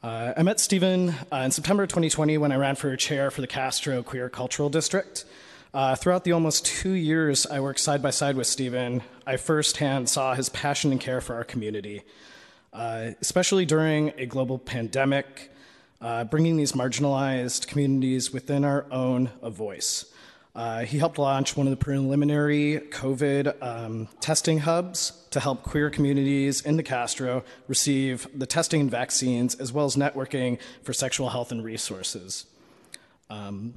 [0.02, 4.30] I met Stephen in September 2020 when I ran for chair for the Castro Queer
[4.30, 5.26] Cultural District.
[5.74, 10.08] Uh, throughout the almost two years I worked side by side with Stephen, I firsthand
[10.08, 12.04] saw his passion and care for our community.
[12.74, 15.52] uh, especially during a global pandemic,
[16.02, 20.06] uh, bringing these marginalized communities within our own a voice.
[20.56, 25.90] Uh, he helped launch one of the preliminary COVID um, testing hubs to help queer
[25.90, 31.30] communities in the Castro receive the testing and vaccines, as well as networking for sexual
[31.30, 32.46] health and resources.
[33.32, 33.74] Um,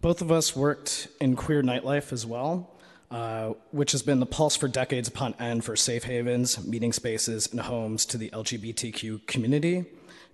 [0.00, 2.70] both of us worked in queer nightlife as well,
[3.10, 7.48] uh, which has been the pulse for decades upon end for safe havens, meeting spaces,
[7.50, 9.84] and homes to the LGBTQ community.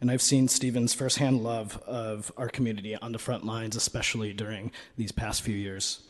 [0.00, 4.70] And I've seen Stephen's firsthand love of our community on the front lines, especially during
[4.98, 6.00] these past few years.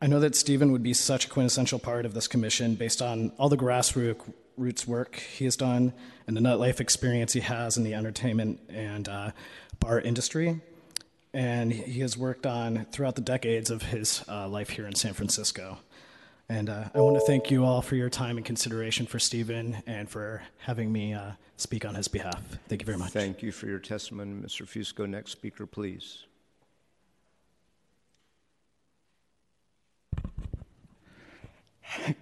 [0.00, 3.32] I know that Stephen would be such a quintessential part of this commission based on
[3.36, 5.92] all the grassroots work he has done
[6.28, 9.32] and the nightlife experience he has in the entertainment and uh,
[9.80, 10.60] bar industry
[11.34, 15.12] and he has worked on throughout the decades of his uh, life here in San
[15.12, 15.78] Francisco.
[16.48, 19.82] And uh, I want to thank you all for your time and consideration for Stephen
[19.86, 22.42] and for having me uh, speak on his behalf.
[22.68, 23.10] Thank you very much.
[23.10, 24.66] Thank you for your testimony, Mr.
[24.66, 25.06] Fusco.
[25.06, 26.24] Next speaker, please.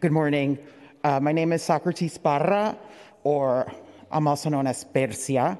[0.00, 0.58] Good morning.
[1.04, 2.76] Uh, my name is Socrates Barra,
[3.22, 3.70] or
[4.10, 5.56] I'm also known as Persia.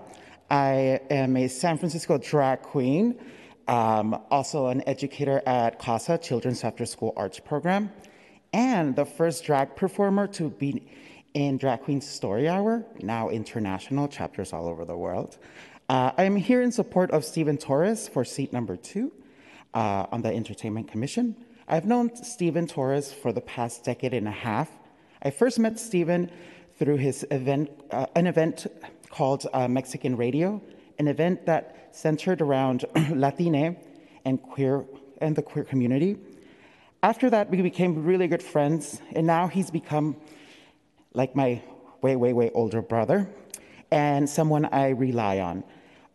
[0.50, 3.16] I am a San Francisco drag queen
[3.68, 7.90] um, also an educator at CASA, Children's After School Arts Program,
[8.52, 10.86] and the first drag performer to be
[11.34, 15.36] in Drag Queen's Story Hour, now international, chapters all over the world.
[15.88, 19.12] Uh, I'm here in support of Stephen Torres for seat number two
[19.74, 21.36] uh, on the Entertainment Commission.
[21.68, 24.70] I've known Stephen Torres for the past decade and a half.
[25.22, 26.30] I first met Stephen
[26.78, 28.66] through his event, uh, an event
[29.10, 30.62] called uh, Mexican Radio,
[30.98, 33.76] an event that centered around Latine
[34.24, 34.84] and queer
[35.20, 36.18] and the queer community.
[37.02, 40.16] After that, we became really good friends, and now he's become
[41.14, 41.62] like my
[42.02, 43.28] way, way, way older brother
[43.90, 45.64] and someone I rely on.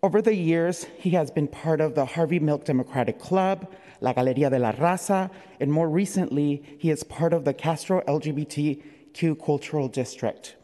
[0.03, 4.49] Over the years, he has been part of the Harvey Milk Democratic Club, La Galeria
[4.49, 10.55] de la Raza, and more recently, he is part of the Castro LGBTQ Cultural District.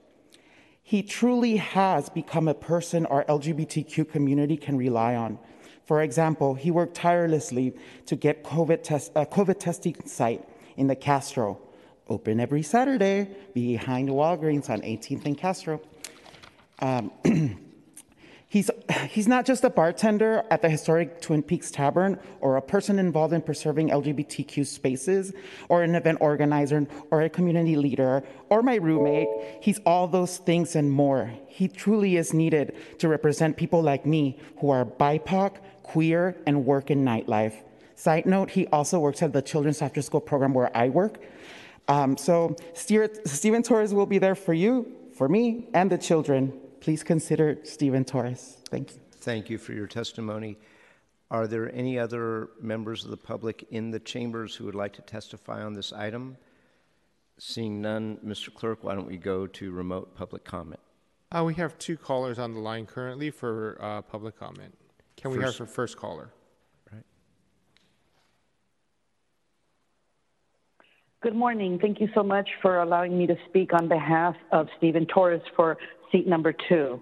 [0.88, 5.38] He truly has become a person our LGBTQ community can rely on.
[5.84, 10.48] For example, he worked tirelessly to get COVID test, a COVID testing site
[10.78, 11.60] in the Castro,
[12.08, 15.82] open every Saturday behind Walgreens on 18th and Castro.
[16.80, 17.12] Um,
[18.50, 18.72] He's,
[19.10, 23.34] he's not just a bartender at the historic Twin Peaks Tavern or a person involved
[23.34, 25.34] in preserving LGBTQ spaces
[25.68, 29.28] or an event organizer or a community leader or my roommate.
[29.60, 31.30] He's all those things and more.
[31.48, 36.90] He truly is needed to represent people like me who are BIPOC, queer, and work
[36.90, 37.56] in nightlife.
[37.96, 41.20] Side note, he also works at the Children's After School program where I work.
[41.90, 47.04] Um, so Stephen Torres will be there for you, for me, and the children please
[47.04, 48.58] consider Stephen Torres.
[48.70, 49.02] Thank you.
[49.12, 50.58] Thank you for your testimony.
[51.30, 55.02] Are there any other members of the public in the chambers who would like to
[55.02, 56.38] testify on this item?
[57.38, 58.54] Seeing none, Mr.
[58.54, 60.80] Clerk, why don't we go to remote public comment?
[61.32, 64.74] Uh, we have two callers on the line currently for uh, public comment.
[65.18, 66.30] Can we First- have our first caller?
[66.92, 67.04] Right.
[71.22, 71.80] Good morning.
[71.80, 75.78] Thank you so much for allowing me to speak on behalf of Stephen Torres for
[76.12, 77.00] seat number two.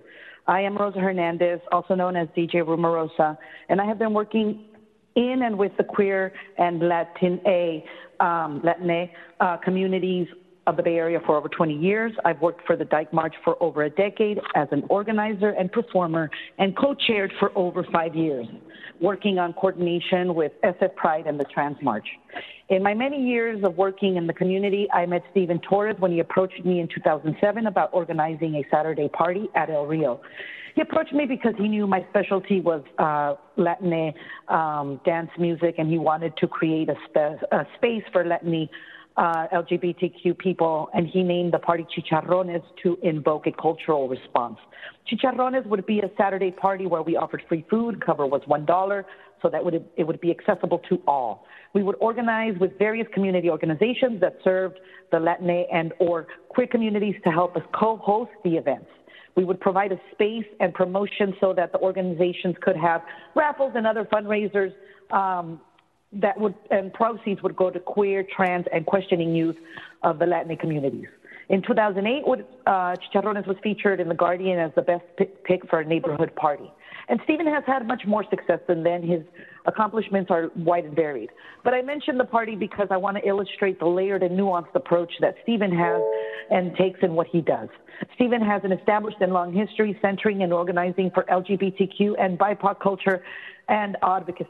[0.47, 3.37] I am Rosa Hernandez, also known as DJ Rumorosa,
[3.69, 4.65] and I have been working
[5.15, 7.83] in and with the queer and Latin A,
[8.19, 8.63] um,
[9.39, 10.27] uh, communities
[10.67, 12.11] of the Bay Area for over 20 years.
[12.23, 16.29] I've worked for the Dyke March for over a decade as an organizer and performer
[16.57, 18.47] and co-chaired for over five years,
[18.99, 22.07] working on coordination with SF Pride and the Trans March.
[22.69, 26.19] In my many years of working in the community, I met Stephen Torres when he
[26.19, 30.21] approached me in 2007 about organizing a Saturday party at El Rio.
[30.73, 34.13] He approached me because he knew my specialty was uh, Latin
[34.49, 37.19] um, dance music, and he wanted to create a,
[37.51, 38.67] a space for Latin
[39.17, 44.57] uh, LGBTQ people, and he named the party Chicharrones to invoke a cultural response.
[45.09, 49.03] Chicharrones would be a Saturday party where we offered free food, cover was $1,
[49.41, 51.45] so that would, it would be accessible to all.
[51.73, 54.79] We would organize with various community organizations that served
[55.11, 58.87] the Latin and or queer communities to help us co-host the events.
[59.35, 63.01] We would provide a space and promotion so that the organizations could have
[63.35, 64.71] raffles and other fundraisers
[65.11, 65.59] um,
[66.13, 69.57] that would and proceeds would go to queer, trans, and questioning youth
[70.03, 71.07] of the Latin communities.
[71.49, 72.23] In 2008,
[72.65, 75.03] uh, Chicharrones was featured in The Guardian as the best
[75.43, 76.71] pick for a neighborhood party.
[77.07, 79.03] And Stephen has had much more success than then.
[79.03, 79.21] His
[79.67, 81.29] accomplishments are wide and varied.
[81.63, 85.11] But I mentioned the party because I want to illustrate the layered and nuanced approach
[85.21, 86.01] that Stephen has
[86.49, 87.69] and takes in what he does.
[88.15, 93.23] Stephen has an established and long history centering and organizing for LGBTQ and BIPOC culture
[93.67, 93.97] and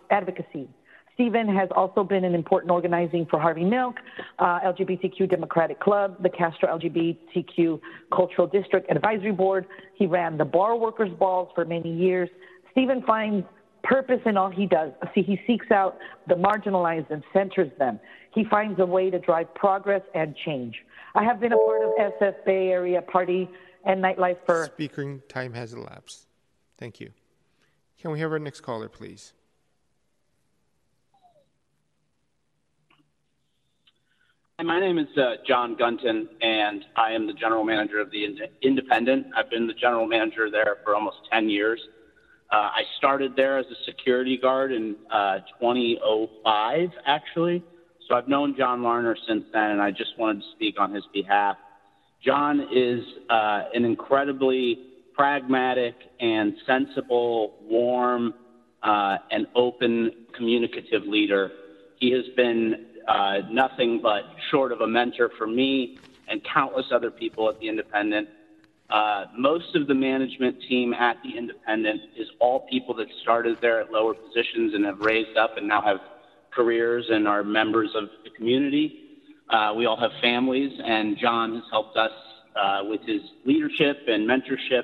[0.09, 0.69] advocacy.
[1.15, 3.95] Stephen has also been an important organizing for Harvey Milk,
[4.37, 7.79] uh, LGBTQ Democratic Club, the Castro LGBTQ
[8.13, 9.65] Cultural District Advisory Board.
[9.95, 12.29] He ran the Bar Workers Balls for many years.
[12.71, 13.45] Stephen finds
[13.83, 14.91] purpose in all he does.
[15.13, 15.97] See, he seeks out
[16.27, 17.99] the marginalized and centers them.
[18.33, 20.75] He finds a way to drive progress and change.
[21.13, 23.49] I have been a part of SF Bay Area Party
[23.85, 24.65] and nightlife for.
[24.65, 26.27] Speaking time has elapsed.
[26.77, 27.11] Thank you.
[28.01, 29.31] Can we have our next caller, please?
[34.63, 38.25] My name is uh, John Gunton, and I am the general manager of the
[38.61, 39.27] Independent.
[39.35, 41.79] I've been the general manager there for almost 10 years.
[42.51, 47.63] Uh, I started there as a security guard in uh, 2005, actually.
[48.07, 51.03] So I've known John Larner since then, and I just wanted to speak on his
[51.13, 51.57] behalf.
[52.23, 54.79] John is uh, an incredibly
[55.13, 58.33] pragmatic and sensible, warm,
[58.83, 61.51] uh, and open communicative leader.
[61.99, 65.97] He has been uh, nothing but short of a mentor for me
[66.27, 68.27] and countless other people at the Independent.
[68.89, 73.81] Uh, most of the management team at the Independent is all people that started there
[73.81, 75.97] at lower positions and have raised up and now have
[76.51, 79.01] careers and are members of the community.
[79.49, 82.11] Uh, we all have families, and John has helped us
[82.55, 84.83] uh, with his leadership and mentorship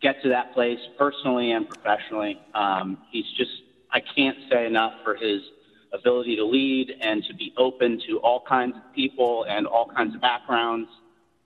[0.00, 2.38] get to that place personally and professionally.
[2.54, 3.50] Um, he's just,
[3.90, 5.40] I can't say enough for his
[5.94, 10.14] ability to lead and to be open to all kinds of people and all kinds
[10.14, 10.88] of backgrounds.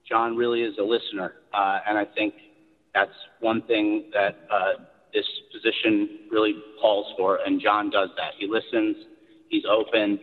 [0.09, 2.35] John really is a listener, uh, and I think
[2.95, 4.73] that's one thing that uh,
[5.13, 8.33] this position really calls for, and John does that.
[8.39, 8.97] He listens,
[9.49, 10.19] he's open,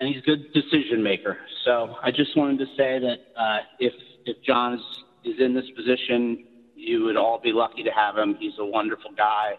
[0.00, 1.38] and he's a good decision maker.
[1.64, 3.92] So I just wanted to say that uh, if
[4.24, 4.80] if John is,
[5.24, 6.44] is in this position,
[6.74, 8.36] you would all be lucky to have him.
[8.38, 9.56] He's a wonderful guy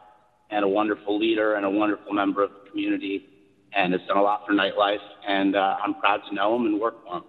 [0.50, 3.26] and a wonderful leader and a wonderful member of the community,
[3.74, 4.98] and has done a lot for nightlife.
[5.28, 7.24] And uh, I'm proud to know him and work for him.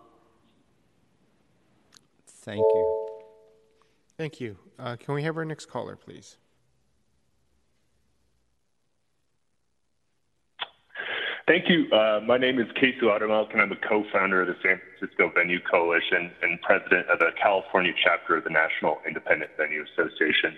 [2.26, 3.08] Thank you.
[4.16, 4.56] Thank you.
[4.78, 6.36] Uh, can we have our next caller, please?
[11.50, 11.90] Thank you.
[11.90, 15.58] Uh, my name is Casey Laudermilk, and I'm a co-founder of the San Francisco Venue
[15.68, 20.56] Coalition and president of the California chapter of the National Independent Venue Association.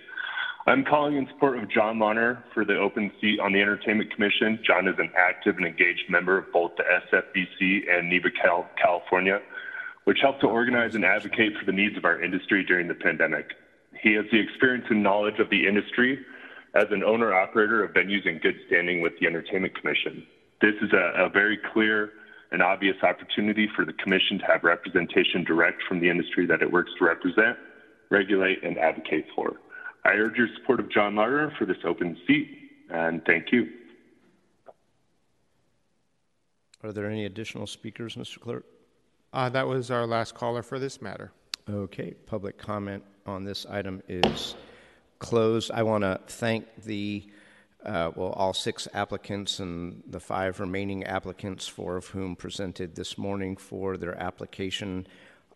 [0.65, 4.61] I'm calling in support of John Larner for the open seat on the Entertainment Commission.
[4.65, 9.41] John is an active and engaged member of both the SFVC and NIVA Cal California,
[10.05, 13.55] which helped to organize and advocate for the needs of our industry during the pandemic.
[14.01, 16.25] He has the experience and knowledge of the industry
[16.77, 20.25] as an owner operator of venues in good standing with the Entertainment Commission.
[20.61, 22.13] This is a, a very clear
[22.53, 26.71] and obvious opportunity for the Commission to have representation direct from the industry that it
[26.71, 27.59] works to represent,
[28.11, 29.57] regulate, and advocate for.
[30.05, 32.49] I urge your support of John Larner for this open seat,
[32.91, 33.69] and thank you.
[36.83, 38.41] Are there any additional speakers, Mr.
[38.41, 38.65] Clerk?
[39.33, 41.31] Uh, that was our last caller for this matter.
[41.71, 44.57] Okay, public comment on this item is
[45.21, 45.71] closed.
[45.71, 47.25] I want to thank the
[47.85, 53.19] uh, well, all six applicants and the five remaining applicants, four of whom presented this
[53.19, 55.07] morning for their application,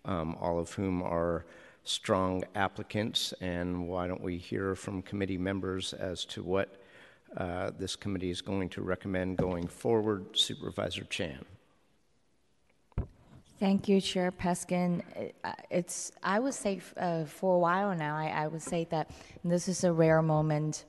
[0.04, 1.44] um, all of whom are
[1.86, 3.32] strong applicants.
[3.40, 6.76] And why don't we hear from committee members as to what
[7.36, 10.36] uh, this committee is going to recommend going forward?
[10.36, 11.44] Supervisor Chan.
[13.58, 15.02] Thank you, Chair Peskin.
[15.42, 19.10] Uh, it's I would say uh, for a while now, I, I would say that
[19.44, 20.84] this is a rare moment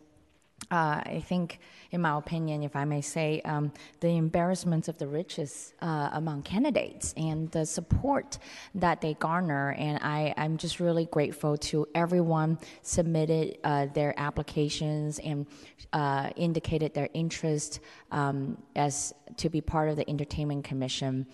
[0.70, 1.60] uh, I think,
[1.92, 6.44] in my opinion, if I may say, um, the embarrassment of the riches uh, among
[6.44, 8.38] candidates and the support
[8.76, 9.72] that they garner.
[9.78, 15.48] And I, am just really grateful to everyone submitted uh, their applications and
[15.94, 17.80] uh, indicated their interest
[18.12, 21.26] um, as to be part of the Entertainment Commission.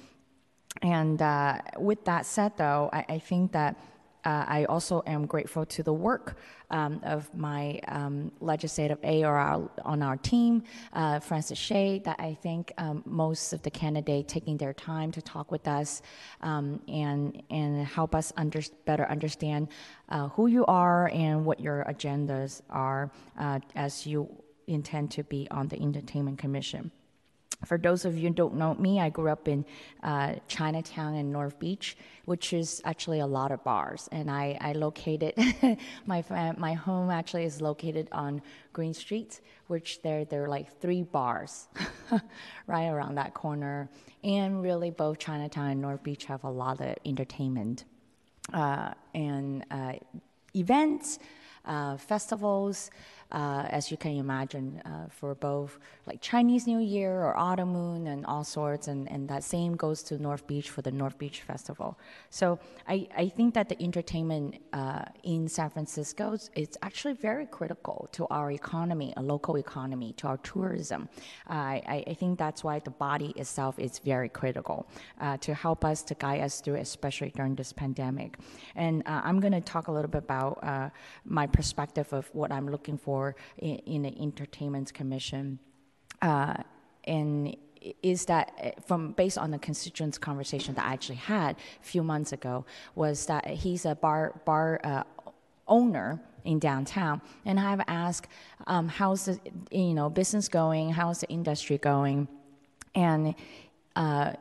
[0.81, 3.77] And uh, with that said, though, I, I think that
[4.25, 6.37] uh, I also am grateful to the work
[6.71, 10.63] um, of my um, legislative aide on our team,
[10.93, 15.21] uh, Frances Hsieh, that I think um, most of the candidates taking their time to
[15.21, 16.01] talk with us
[16.41, 19.67] um, and, and help us under, better understand
[20.09, 24.29] uh, who you are and what your agendas are uh, as you
[24.67, 26.91] intend to be on the Entertainment Commission.
[27.65, 29.65] For those of you who don't know me, I grew up in
[30.01, 34.09] uh, Chinatown and North Beach, which is actually a lot of bars.
[34.11, 35.33] And I, I located
[36.05, 36.23] my
[36.57, 38.41] my home actually is located on
[38.73, 41.67] Green Street, which there there are like three bars
[42.67, 43.89] right around that corner.
[44.23, 47.85] And really, both Chinatown and North Beach have a lot of entertainment
[48.51, 49.93] uh, and uh,
[50.55, 51.19] events,
[51.65, 52.91] uh, festivals
[53.31, 58.07] uh, as you can imagine, uh, for both like Chinese New Year or Autumn Moon
[58.07, 58.87] and all sorts.
[58.87, 61.97] And, and that same goes to North Beach for the North Beach Festival.
[62.29, 68.07] So I, I think that the entertainment uh, in San Francisco is actually very critical
[68.13, 71.09] to our economy, a local economy, to our tourism.
[71.47, 74.87] I, I think that's why the body itself is very critical
[75.19, 78.37] uh, to help us, to guide us through, especially during this pandemic.
[78.75, 80.89] And uh, I'm going to talk a little bit about uh,
[81.25, 83.12] my perspective of what I'm looking for
[83.57, 85.59] in, in the Entertainment Commission.
[86.21, 86.55] Uh,
[87.05, 87.55] and
[88.01, 92.03] is that uh, from based on the constituents conversation that I actually had a few
[92.03, 95.03] months ago was that he's a bar bar uh,
[95.67, 97.21] owner in downtown.
[97.45, 98.27] And I've asked
[98.67, 99.39] um, how's the
[99.71, 100.91] you know business going?
[100.91, 102.27] How's the industry going?
[102.95, 103.35] And
[103.95, 104.33] uh,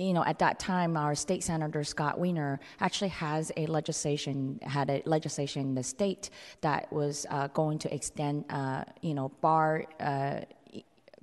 [0.00, 4.88] you know, at that time, our state senator Scott Wiener actually has a legislation had
[4.88, 6.30] a legislation in the state
[6.62, 9.84] that was uh, going to extend, uh, you know, bar.
[10.00, 10.40] Uh,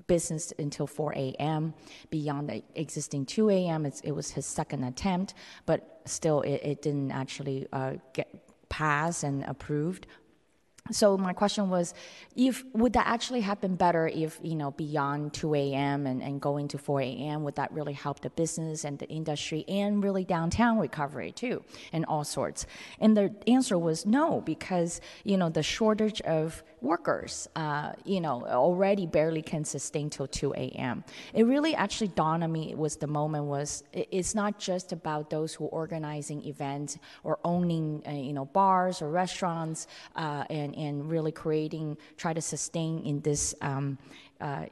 [0.05, 1.73] business until 4 a.m.
[2.09, 3.85] beyond the existing 2 a.m.
[3.85, 5.33] It was his second attempt,
[5.65, 8.29] but still it, it didn't actually uh, get
[8.69, 10.07] passed and approved
[10.91, 11.93] so my question was
[12.35, 16.67] if would that actually happen better if you know beyond 2 a.m and, and going
[16.67, 20.77] to 4 a.m would that really help the business and the industry and really downtown
[20.77, 21.63] recovery too
[21.93, 22.65] and all sorts?
[22.99, 28.45] And the answer was no because you know the shortage of workers, uh, you know,
[28.45, 31.03] already barely can sustain till 2 a.m.
[31.33, 35.29] It really actually dawned on me It was the moment was it's not just about
[35.29, 40.75] those who are organizing events or owning, uh, you know, bars or restaurants uh, and,
[40.75, 43.97] and really creating, try to sustain in this um,
[44.39, 44.65] uh,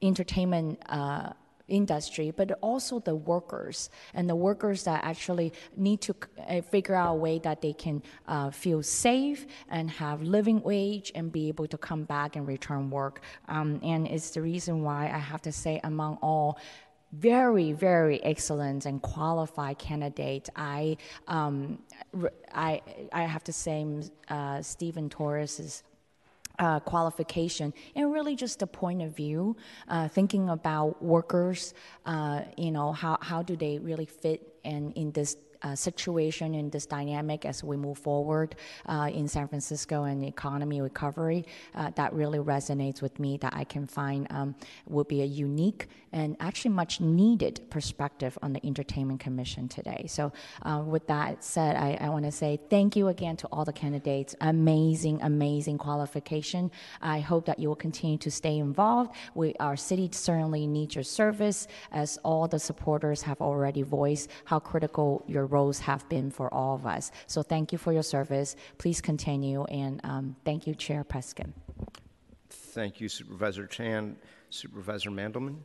[0.00, 1.32] entertainment uh,
[1.68, 6.14] industry, but also the workers and the workers that actually need to
[6.48, 11.12] uh, figure out a way that they can uh, feel safe and have living wage
[11.14, 13.22] and be able to come back and return work.
[13.48, 16.58] Um, and it's the reason why I have to say, among all
[17.12, 20.48] very, very excellent and qualified candidate.
[20.56, 20.96] I,
[21.28, 21.78] um,
[22.54, 22.80] I,
[23.12, 23.86] I have to say,
[24.28, 25.82] uh, Stephen Torres is
[26.58, 29.56] uh, qualification and really just a point of view,
[29.88, 31.74] uh, thinking about workers,
[32.06, 36.70] uh, you know, how, how do they really fit in, in this uh, situation in
[36.70, 38.56] this dynamic as we move forward
[38.86, 41.44] uh, in San Francisco and economy recovery
[41.74, 44.54] uh, that really resonates with me that I can find um,
[44.86, 50.04] will be a unique and actually much needed perspective on the Entertainment Commission today.
[50.08, 50.32] So,
[50.62, 53.72] uh, with that said, I, I want to say thank you again to all the
[53.72, 54.34] candidates.
[54.40, 56.70] Amazing, amazing qualification.
[57.00, 59.14] I hope that you will continue to stay involved.
[59.34, 64.58] We, our city certainly needs your service, as all the supporters have already voiced how
[64.58, 67.12] critical your roles have been for all of us.
[67.26, 68.56] So thank you for your service.
[68.78, 71.52] Please continue, and um, thank you, Chair Peskin.
[72.48, 74.16] Thank you, Supervisor Chan.
[74.50, 75.58] Supervisor Mandelman.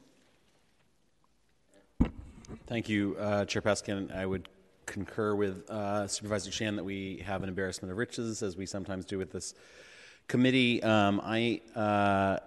[2.67, 4.13] Thank you, uh, Chair Peskin.
[4.15, 4.47] I would
[4.85, 9.05] concur with uh, Supervisor Chan that we have an embarrassment of riches, as we sometimes
[9.05, 9.53] do with this
[10.27, 10.83] committee.
[10.83, 12.39] Um, I uh,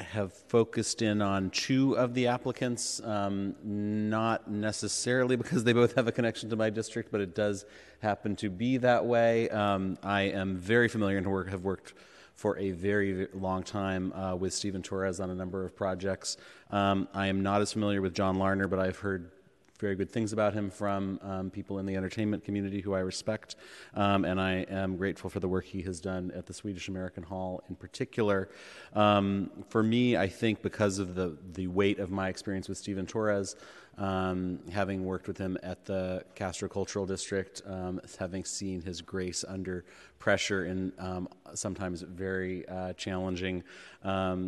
[0.00, 6.06] have focused in on two of the applicants, um, not necessarily because they both have
[6.06, 7.64] a connection to my district, but it does
[8.00, 9.48] happen to be that way.
[9.50, 11.94] Um, I am very familiar and work, have worked
[12.34, 16.36] for a very, long time uh, with Stephen Torres on a number of projects.
[16.70, 19.32] Um, I am not as familiar with John Larner, but I've heard
[19.78, 23.56] very good things about him from um, people in the entertainment community who I respect,
[23.94, 27.22] um, and I am grateful for the work he has done at the Swedish American
[27.22, 28.48] Hall in particular.
[28.94, 33.06] Um, for me, I think because of the, the weight of my experience with Stephen
[33.06, 33.56] Torres,
[33.98, 39.44] um, having worked with him at the Castro Cultural District, um, having seen his grace
[39.46, 39.84] under
[40.20, 43.64] pressure in um, sometimes very uh, challenging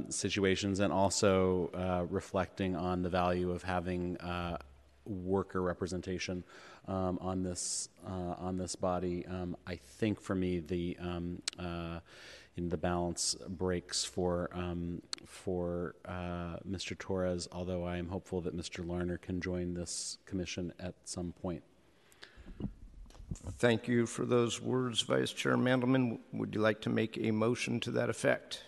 [0.09, 4.57] situations, and also uh, reflecting on the value of having uh,
[5.11, 6.45] worker representation
[6.89, 9.27] um, on this uh, on this body.
[9.27, 12.01] Um, I think for me the um, uh,
[12.57, 16.97] in the balance breaks for um, for uh, Mr.
[16.99, 17.49] Torres.
[17.53, 18.87] Although I am hopeful that Mr.
[18.87, 21.63] Larner can join this commission at some point.
[23.59, 26.19] Thank you for those words, Vice Chair Mandelman.
[26.33, 28.65] Would you like to make a motion to that effect?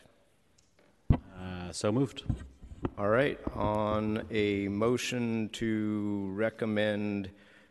[1.12, 2.22] Uh, so moved.
[2.99, 7.30] All right, on a motion to recommend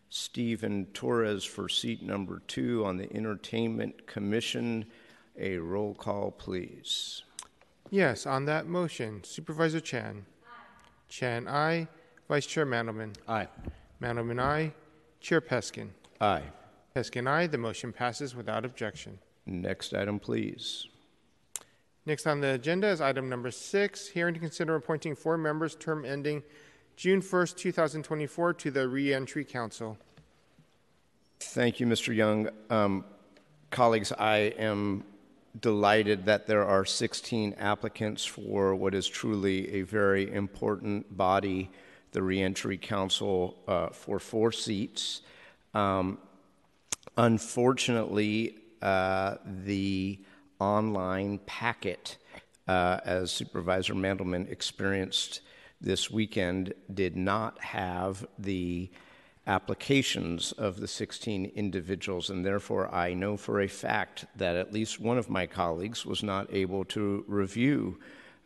[0.10, 4.86] Stephen Torres for seat number two on the Entertainment Commission,
[5.38, 7.24] a roll call, please.
[7.90, 10.26] Yes, on that motion, Supervisor Chan.
[10.46, 10.50] Aye.
[11.10, 11.88] Chan, aye.
[12.30, 13.14] Vice Chair Mandelman.
[13.28, 13.48] Aye.
[14.02, 14.72] Mandelman, aye.
[15.20, 15.90] Chair Peskin.
[16.22, 16.44] Aye.
[16.96, 17.48] Peskin, aye.
[17.48, 19.20] The motion passes without objection.
[19.46, 20.88] Next item, please.
[22.06, 26.04] Next on the agenda is item number six, hearing to consider appointing four members, term
[26.04, 26.42] ending
[26.96, 29.98] June 1st, 2024, to the Reentry Council.
[31.40, 32.16] Thank you, Mr.
[32.16, 32.50] Young.
[32.72, 33.06] Um,
[33.70, 35.04] colleagues, I am
[35.60, 41.70] delighted that there are 16 applicants for what is truly a very important body,
[42.14, 45.22] the Reentry Council, uh, for four seats.
[45.76, 46.18] Um,
[47.16, 50.20] unfortunately, uh, the
[50.62, 52.18] online packet,
[52.68, 55.42] uh, as Supervisor Mandelman experienced
[55.82, 58.92] this weekend, did not have the
[59.48, 65.00] applications of the 16 individuals, and therefore I know for a fact that at least
[65.00, 67.98] one of my colleagues was not able to review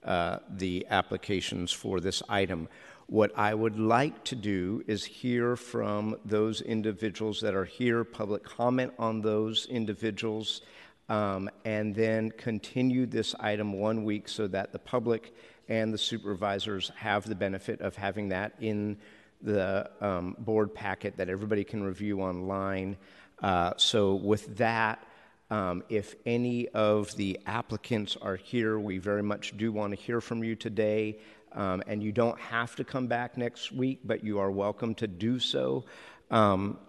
[0.05, 2.69] uh, the applications for this item.
[3.07, 8.43] What I would like to do is hear from those individuals that are here, public
[8.43, 10.61] comment on those individuals,
[11.09, 15.33] um, and then continue this item one week so that the public
[15.67, 18.97] and the supervisors have the benefit of having that in
[19.41, 22.97] the um, board packet that everybody can review online.
[23.41, 25.05] Uh, so, with that,
[25.51, 30.21] um, if any of the applicants are here, we very much do want to hear
[30.21, 31.19] from you today.
[31.51, 35.07] Um, and you don't have to come back next week, but you are welcome to
[35.07, 35.85] do so.
[36.31, 36.79] Um,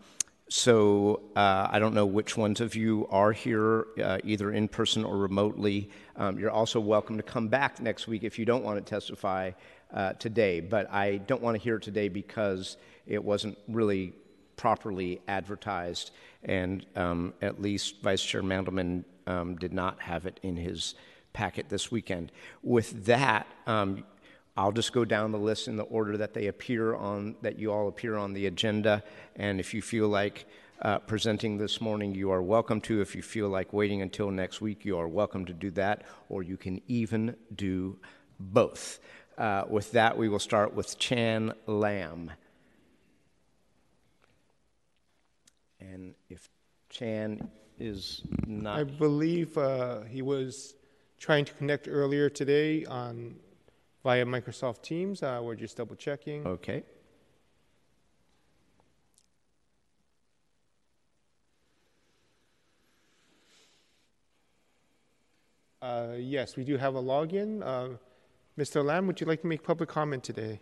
[0.49, 5.05] so uh, I don't know which ones of you are here, uh, either in person
[5.05, 5.91] or remotely.
[6.15, 9.51] Um, you're also welcome to come back next week if you don't want to testify
[9.93, 10.61] uh, today.
[10.61, 12.77] But I don't want to hear today because
[13.07, 14.13] it wasn't really
[14.57, 16.13] properly advertised,
[16.45, 20.95] and um, at least Vice Chair Mandelman um, did not have it in his
[21.33, 22.31] packet this weekend.
[22.63, 24.05] With that, um,
[24.57, 27.73] I'll just go down the list in the order that they appear on, that you
[27.73, 29.03] all appear on the agenda.
[29.37, 30.47] And if you feel like
[30.81, 33.03] uh, presenting this morning, you are welcome to.
[33.03, 36.43] If you feel like waiting until next week, you are welcome to do that, or
[36.43, 37.99] you can even do
[38.41, 38.99] both.
[39.37, 42.33] Uh, with that, we will start with Chan Lam.
[45.81, 46.49] And if
[46.89, 48.79] Chan is not.
[48.79, 50.75] I believe uh, he was
[51.19, 53.37] trying to connect earlier today on
[54.07, 55.21] via Microsoft Teams.
[55.21, 56.47] Uh, we're just double checking.
[56.47, 56.85] Okay.
[65.83, 67.65] Uh, yes, we do have a login.
[67.65, 67.97] Uh,
[68.57, 68.85] Mr.
[68.85, 70.61] Lam, would you like to make public comment today?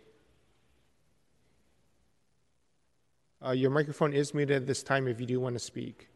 [3.45, 6.09] Uh, your microphone is muted at this time if you do want to speak.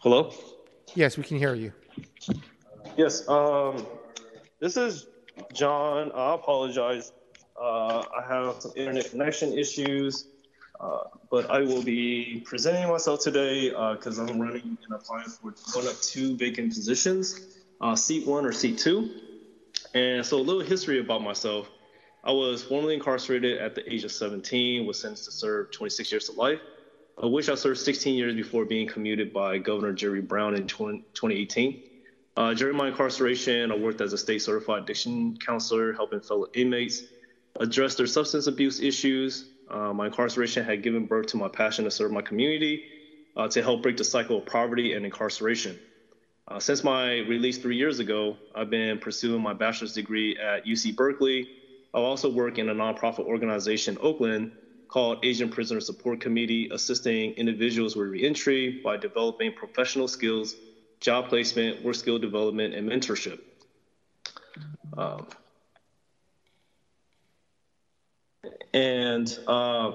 [0.00, 0.30] Hello?
[0.94, 1.72] Yes, we can hear you.
[2.98, 3.86] Yes, um,
[4.60, 5.06] this is
[5.52, 6.12] John.
[6.12, 7.12] I apologize.
[7.60, 10.26] Uh, I have some internet connection issues,
[10.80, 15.54] uh, but I will be presenting myself today because uh, I'm running and applying for
[15.74, 19.10] one of two vacant positions, uh, seat one or seat two.
[19.94, 21.70] And so a little history about myself.
[22.24, 26.28] I was formerly incarcerated at the age of 17, was sentenced to serve 26 years
[26.28, 26.58] to life,
[27.16, 31.04] of which I served 16 years before being commuted by Governor Jerry Brown in 20,
[31.14, 31.82] 2018.
[32.36, 37.02] Uh, during my incarceration, I worked as a state certified addiction counselor, helping fellow inmates
[37.58, 39.52] address their substance abuse issues.
[39.70, 42.84] Uh, my incarceration had given birth to my passion to serve my community,
[43.36, 45.78] uh, to help break the cycle of poverty and incarceration.
[46.48, 50.94] Uh, since my release three years ago, I've been pursuing my bachelor's degree at UC
[50.94, 51.48] Berkeley.
[51.94, 54.52] I also work in a nonprofit organization in Oakland
[54.88, 60.54] called Asian Prisoner Support Committee, assisting individuals with reentry by developing professional skills
[61.00, 63.40] job placement, work skill development, and mentorship.
[64.96, 65.26] Um,
[68.72, 69.92] and uh,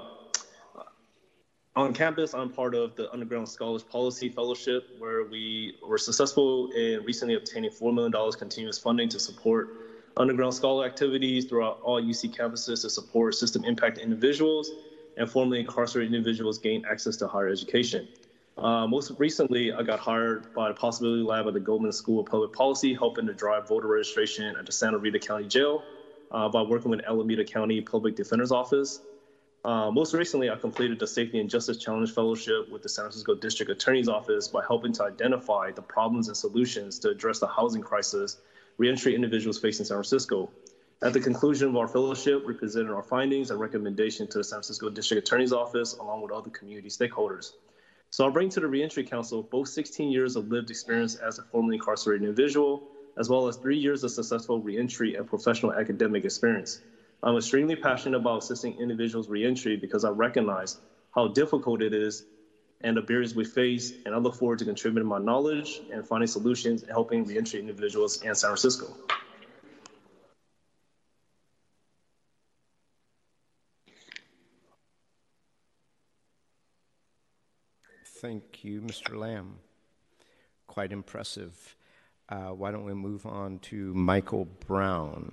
[1.76, 7.04] on campus, I'm part of the Underground Scholars Policy Fellowship, where we were successful in
[7.06, 9.70] recently obtaining $4 million continuous funding to support
[10.18, 14.70] underground scholar activities throughout all UC campuses to support system impact individuals
[15.18, 18.08] and formerly incarcerated individuals gain access to higher education.
[18.58, 22.26] Uh, most recently, I got hired by the Possibility Lab at the Goldman School of
[22.28, 25.84] Public Policy, helping to drive voter registration at the Santa Rita County Jail
[26.32, 29.02] uh, by working with Alameda County Public Defender's Office.
[29.64, 33.36] Uh, most recently, I completed the Safety and Justice Challenge Fellowship with the San Francisco
[33.36, 37.82] District Attorney's Office by helping to identify the problems and solutions to address the housing
[37.82, 38.38] crisis
[38.78, 40.50] reentry individuals facing in San Francisco.
[41.04, 44.58] At the conclusion of our fellowship, we presented our findings and recommendation to the San
[44.58, 47.54] Francisco District Attorney's Office along with other community stakeholders.
[48.12, 51.44] So I'll bring to the Reentry Council both 16 years of lived experience as a
[51.44, 52.84] formerly incarcerated individual,
[53.18, 56.82] as well as three years of successful reentry and professional academic experience.
[57.24, 60.78] I'm extremely passionate about assisting individuals reentry because I recognize
[61.16, 62.26] how difficult it is
[62.82, 66.28] and the barriers we face, and I look forward to contributing my knowledge and finding
[66.28, 68.94] solutions and helping reentry individuals in San Francisco.
[78.22, 79.18] Thank you, Mr.
[79.18, 79.56] Lam.
[80.68, 81.76] Quite impressive.
[82.30, 85.32] Uh, why don't we move on to Michael Brown?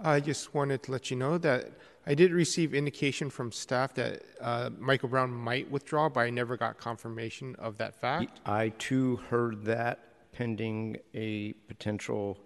[0.00, 1.72] I just wanted to let you know that
[2.06, 6.56] I did receive indication from staff that uh, Michael Brown might withdraw, but I never
[6.56, 8.40] got confirmation of that fact.
[8.46, 9.98] I too heard that
[10.32, 12.38] pending a potential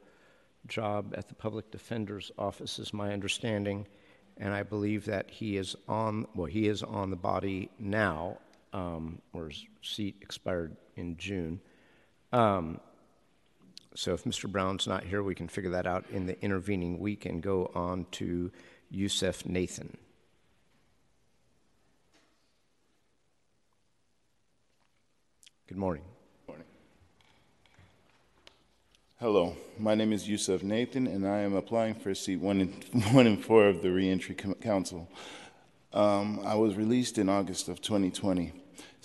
[0.66, 3.86] job at the public defender's office, is my understanding.
[4.38, 8.38] And I believe that he is on, well, he is on the body now,
[8.76, 11.60] um, or his seat expired in June.
[12.32, 12.78] Um,
[13.94, 14.50] so if Mr.
[14.50, 18.06] Brown's not here, we can figure that out in the intervening week and go on
[18.12, 18.52] to
[18.90, 19.96] Yusef Nathan.
[25.66, 26.02] Good morning.
[26.46, 26.66] Good Morning.
[29.18, 33.26] Hello, my name is Yusef Nathan, and I am applying for seat one and, one
[33.26, 35.08] and four of the Reentry Council.
[35.94, 38.52] Um, I was released in August of 2020.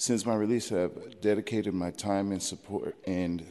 [0.02, 3.46] Since my release, I've dedicated my time and support and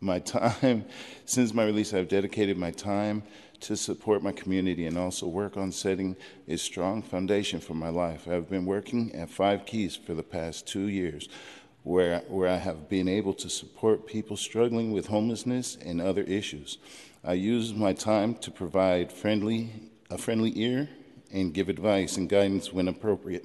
[0.00, 0.86] my time,
[1.24, 3.22] since my release, I've dedicated my time
[3.60, 6.16] to support my community and also work on setting
[6.48, 8.26] a strong foundation for my life.
[8.26, 11.28] I've been working at Five Keys for the past two years,
[11.84, 16.78] where, where I have been able to support people struggling with homelessness and other issues.
[17.22, 19.70] I use my time to provide friendly,
[20.10, 20.88] a friendly ear
[21.32, 23.44] and give advice and guidance when appropriate.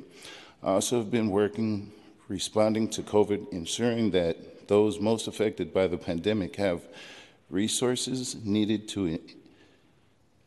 [0.64, 1.92] I also have been working
[2.28, 6.82] responding to COVID, ensuring that those most affected by the pandemic have
[7.50, 9.20] resources needed to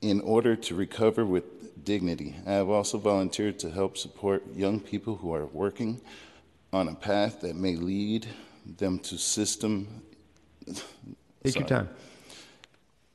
[0.03, 2.37] in order to recover with dignity.
[2.47, 6.01] I have also volunteered to help support young people who are working
[6.73, 8.27] on a path that may lead
[8.79, 10.03] them to system.
[10.67, 11.89] Take sorry, your time.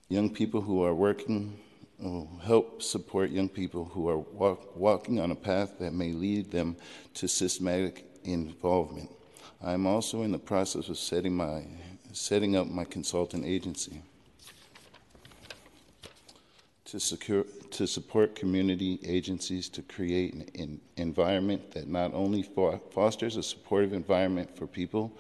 [0.10, 1.58] Young people who are working,
[2.44, 6.76] help support young people who are walk, walking on a path that may lead them
[7.14, 9.10] to systematic involvement.
[9.64, 11.64] I'm also in the process of setting, my,
[12.12, 14.02] setting up my consultant agency
[16.86, 22.44] to, secure, to support community agencies to create an, an environment that not only
[22.92, 25.12] fosters a supportive environment for people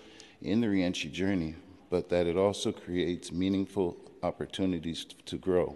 [0.41, 1.55] in the reentry journey,
[1.89, 5.75] but that it also creates meaningful opportunities to grow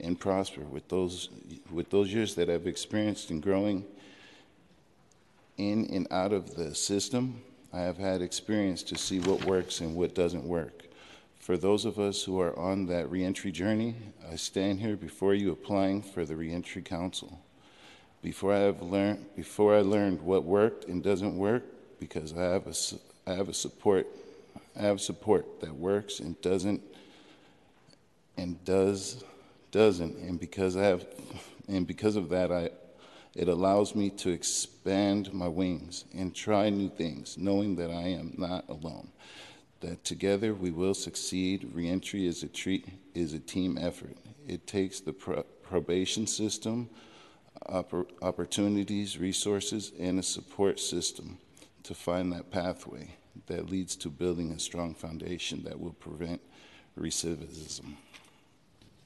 [0.00, 1.28] and prosper with those,
[1.70, 3.84] with those years that I've experienced in growing
[5.56, 7.42] in and out of the system,
[7.72, 10.84] I have had experience to see what works and what doesn't work.
[11.38, 13.96] For those of us who are on that reentry journey,
[14.30, 17.40] I stand here before you applying for the Reentry Council.
[18.22, 21.64] Before I have learned, before I learned what worked and doesn't work,
[22.00, 22.74] because I have a,
[23.30, 24.06] I have a support,
[24.74, 26.80] I have support that works and doesn't,
[28.38, 29.22] and does,
[29.70, 31.04] doesn't, and because I have,
[31.68, 32.70] and because of that, I
[33.34, 38.34] it allows me to expand my wings and try new things, knowing that I am
[38.38, 39.08] not alone.
[39.80, 41.70] That together we will succeed.
[41.74, 44.16] Reentry is a treat, is a team effort.
[44.46, 46.88] It takes the pro- probation system,
[47.68, 51.38] oppor- opportunities, resources, and a support system
[51.82, 53.16] to find that pathway
[53.46, 56.40] that leads to building a strong foundation that will prevent
[56.98, 57.94] recidivism.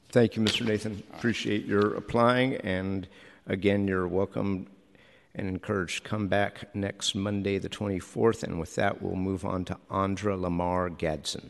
[0.09, 0.65] Thank you, Mr.
[0.65, 1.03] Nathan.
[1.13, 3.07] Appreciate your applying and
[3.49, 4.67] Again, you're welcome
[5.33, 8.43] and encouraged to come back next Monday, the 24th.
[8.43, 11.49] And with that, we'll move on to Andra Lamar Gadsden.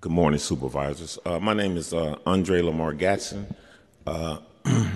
[0.00, 1.18] Good morning, supervisors.
[1.26, 3.44] Uh, my name is uh, Andre Lamar Gatson.
[4.06, 4.38] Uh,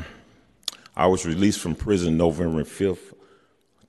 [0.97, 3.13] I was released from prison November 5th,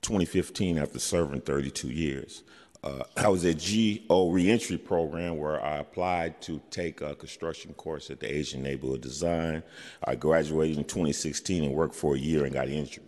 [0.02, 2.42] 2015, after serving 32 years
[2.84, 8.10] uh, I was at GO reentry program where I applied to take a construction course
[8.10, 9.62] at the Asian Neighborhood Design.
[10.04, 13.04] I graduated in 2016 and worked for a year and got injured.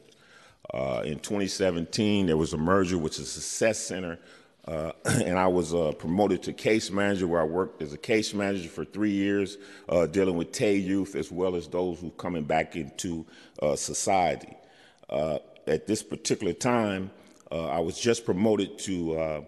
[0.73, 4.19] Uh, in 2017, there was a merger with the Success Center,
[4.67, 8.33] uh, and I was uh, promoted to case manager, where I worked as a case
[8.33, 9.59] manager for three years,
[9.91, 13.27] uh, dealing with TAY youth as well as those who coming back into
[13.61, 14.57] uh, society.
[15.11, 17.11] at this particular time,
[17.53, 19.45] I was just promoted to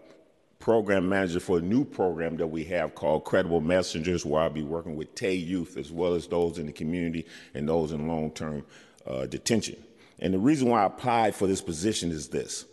[0.58, 4.62] program manager for a new program that we have called Credible Messengers, where I'll be
[4.62, 8.30] working with TAY youth as well as those in the community and those in long
[8.32, 8.64] term
[9.06, 9.76] uh, detention.
[10.18, 12.64] And the reason why I applied for this position is this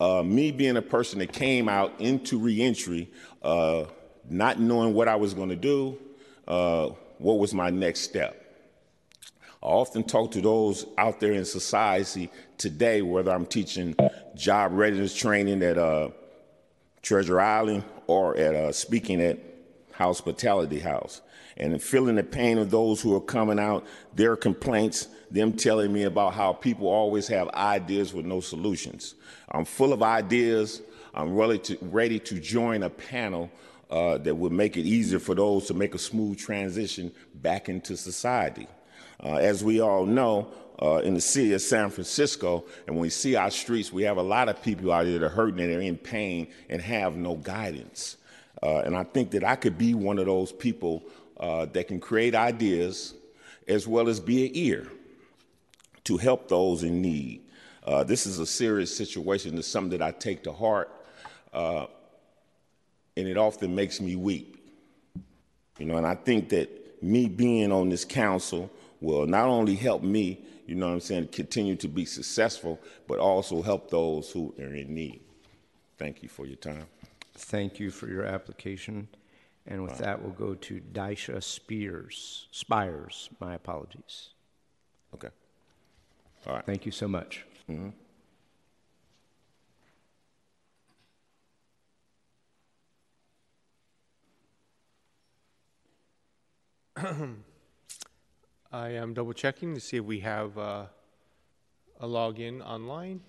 [0.00, 3.08] uh, me being a person that came out into reentry,
[3.42, 3.84] uh,
[4.28, 5.98] not knowing what I was going to do,
[6.48, 8.36] uh, what was my next step.
[9.62, 13.94] I often talk to those out there in society today, whether I'm teaching
[14.34, 16.08] job readiness training at uh,
[17.02, 19.38] Treasure Island or at uh, speaking at
[19.92, 21.20] Hospitality House,
[21.56, 26.04] and feeling the pain of those who are coming out, their complaints, them telling me
[26.04, 29.14] about how people always have ideas with no solutions.
[29.50, 30.80] I'm full of ideas.
[31.12, 33.50] I'm ready to, ready to join a panel
[33.90, 37.96] uh, that would make it easier for those to make a smooth transition back into
[37.96, 38.66] society.
[39.22, 40.48] Uh, as we all know,
[40.80, 44.16] uh, in the city of San Francisco, and when we see our streets, we have
[44.16, 47.16] a lot of people out there that are hurting and they're in pain and have
[47.16, 48.16] no guidance.
[48.62, 51.02] Uh, and I think that I could be one of those people
[51.38, 53.14] uh, that can create ideas
[53.68, 54.86] as well as be an ear
[56.04, 57.42] to help those in need.
[57.84, 59.56] Uh, this is a serious situation.
[59.58, 60.90] It's something that I take to heart,
[61.52, 61.86] uh,
[63.16, 64.56] and it often makes me weep.
[65.78, 68.70] You know, and I think that me being on this council
[69.00, 70.38] will not only help me,
[70.70, 74.72] you know what I'm saying, continue to be successful, but also help those who are
[74.72, 75.20] in need.
[75.98, 76.86] Thank you for your time.
[77.34, 79.08] Thank you for your application.
[79.66, 83.30] And with that, we'll go to Daisha Spears, Spires.
[83.40, 84.28] My apologies.
[85.12, 85.30] Okay.
[86.46, 86.64] All right.
[86.64, 87.44] Thank you so much.
[87.68, 87.90] Mm-hmm.
[98.72, 100.84] I am double checking to see if we have uh,
[101.98, 103.20] a login online.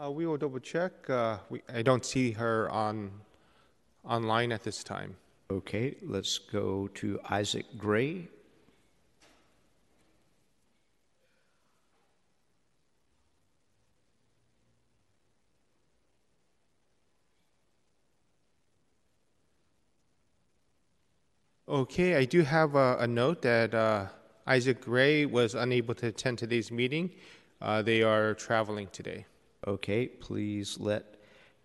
[0.00, 1.08] Uh, we will double check.
[1.08, 3.10] Uh, we, I don't see her on
[4.04, 5.16] online at this time.
[5.50, 8.28] Okay, let's go to Isaac Gray.
[21.68, 24.06] Okay, I do have a, a note that uh,
[24.46, 27.10] Isaac Gray was unable to attend today's meeting.
[27.60, 29.26] Uh, they are traveling today.
[29.66, 31.16] Okay, please let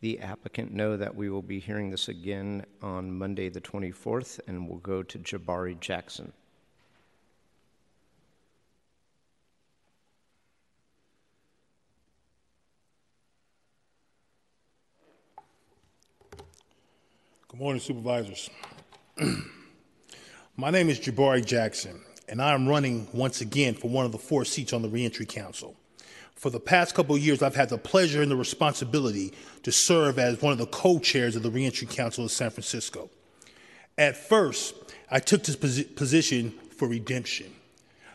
[0.02, 4.68] the applicant know that we will be hearing this again on Monday, the 24th, and
[4.68, 6.34] we'll go to Jabari Jackson.
[17.48, 18.50] Good morning, supervisors.
[20.56, 22.00] My name is Jabari Jackson,
[22.30, 25.26] and I am running once again for one of the four seats on the Reentry
[25.26, 25.76] Council.
[26.36, 29.34] For the past couple years, I've had the pleasure and the responsibility
[29.64, 33.10] to serve as one of the co chairs of the Reentry Council of San Francisco.
[33.98, 34.76] At first,
[35.10, 37.52] I took this posi- position for redemption,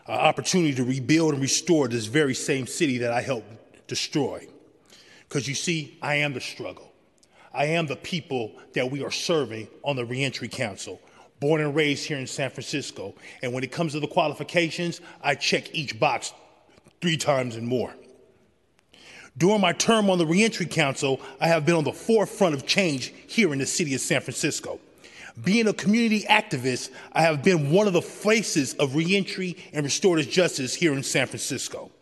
[0.07, 4.47] an opportunity to rebuild and restore this very same city that I helped destroy.
[5.28, 6.93] Because you see, I am the struggle.
[7.53, 11.01] I am the people that we are serving on the Reentry Council,
[11.41, 13.14] born and raised here in San Francisco.
[13.43, 16.32] And when it comes to the qualifications, I check each box
[17.01, 17.95] three times and more.
[19.36, 23.12] During my term on the Reentry Council, I have been on the forefront of change
[23.28, 24.80] here in the city of San Francisco.
[25.45, 30.28] Being a community activist, I have been one of the faces of reentry and restorative
[30.32, 31.93] justice here in San Francisco.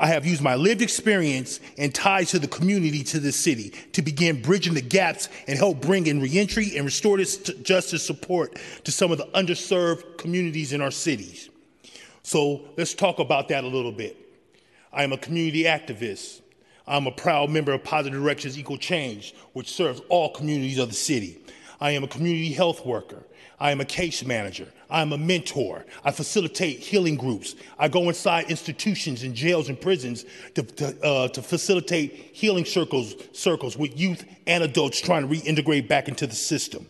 [0.00, 4.02] I have used my lived experience and ties to the community to this city to
[4.02, 9.10] begin bridging the gaps and help bring in reentry and restorative justice support to some
[9.10, 11.50] of the underserved communities in our cities.
[12.22, 14.16] So let's talk about that a little bit.
[14.92, 16.42] I am a community activist.
[16.86, 20.94] I'm a proud member of Positive Directions Equal Change, which serves all communities of the
[20.94, 21.38] city.
[21.80, 23.22] I am a community health worker.
[23.60, 24.68] I am a case manager.
[24.90, 25.84] I am a mentor.
[26.04, 27.56] I facilitate healing groups.
[27.78, 30.24] I go inside institutions and jails and prisons
[30.54, 35.88] to, to, uh, to facilitate healing circles, circles with youth and adults trying to reintegrate
[35.88, 36.86] back into the system.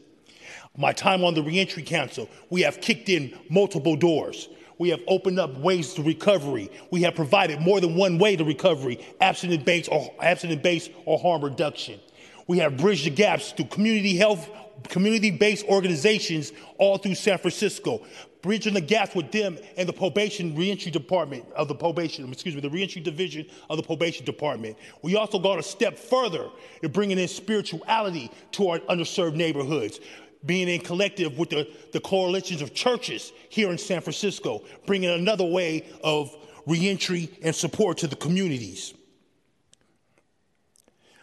[0.77, 4.49] My time on the Reentry Council, we have kicked in multiple doors.
[4.79, 6.71] We have opened up ways to recovery.
[6.93, 11.43] We have provided more than one way to recovery, abstinence-based or abstinent based or harm
[11.43, 11.99] reduction.
[12.47, 14.49] We have bridged the gaps through community health
[14.85, 18.05] community-based organizations all through San Francisco,
[18.43, 22.61] bridging the gaps with them and the probation reentry department of the probation, excuse me,
[22.61, 24.77] the reentry division of the probation department.
[25.03, 26.49] We also go a step further
[26.83, 30.01] in bringing in spirituality to our underserved neighborhoods
[30.47, 35.45] being in collective with the, the coalitions of churches here in San Francisco, bringing another
[35.45, 36.35] way of
[36.67, 38.95] reentry and support to the communities.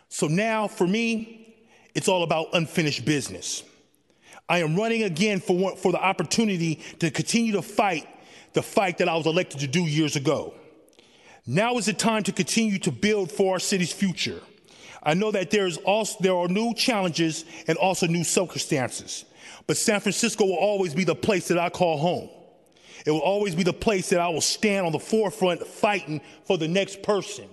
[0.10, 1.45] So now, for me,
[1.96, 3.64] it's all about unfinished business.
[4.48, 8.08] I am running again for, one, for the opportunity to continue to fight
[8.54, 10.54] the fight that I was elected to do years ago.
[11.46, 14.42] Now is the time to continue to build for our city's future.
[15.04, 19.26] I know that there's also, there are new challenges and also new circumstances,
[19.68, 22.30] but San Francisco will always be the place that I call home.
[23.06, 26.58] It will always be the place that I will stand on the forefront fighting for
[26.58, 27.48] the next person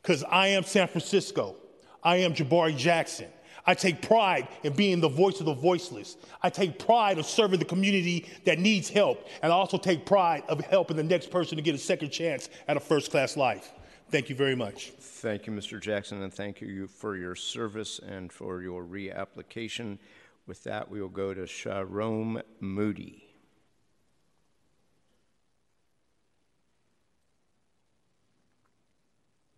[0.00, 1.56] because I am San Francisco.
[2.04, 3.26] I am Jabari Jackson.
[3.66, 6.16] I take pride in being the voice of the voiceless.
[6.42, 9.26] I take pride of serving the community that needs help.
[9.42, 12.48] And I also take pride of helping the next person to get a second chance
[12.68, 13.72] at a first class life.
[14.10, 14.90] Thank you very much.
[14.90, 15.80] Thank you, Mr.
[15.80, 19.98] Jackson, and thank you for your service and for your reapplication.
[20.46, 23.24] With that, we will go to Sharon Moody.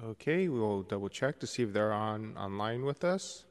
[0.02, 3.44] Okay, we will double check to see if they're on online with us.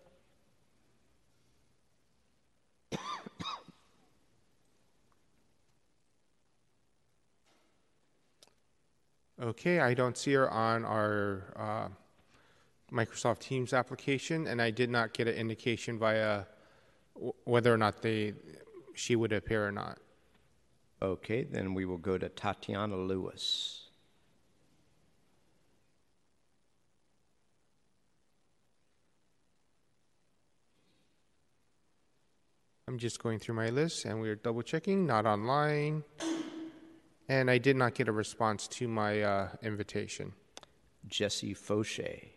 [9.39, 11.87] Okay, I don't see her on our uh,
[12.91, 16.45] Microsoft Teams application, and I did not get an indication via
[17.13, 18.33] w- whether or not they
[18.95, 19.99] she would appear or not.
[21.03, 23.83] Okay, then we will go to Tatiana Lewis.
[32.87, 35.05] I'm just going through my list, and we are double checking.
[35.05, 36.03] Not online,
[37.29, 40.33] and I did not get a response to my uh, invitation.
[41.07, 42.29] Jesse Fauché.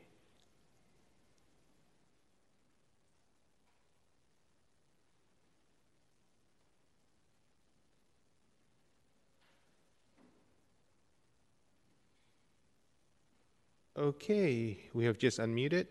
[13.97, 15.86] Okay, we have just unmuted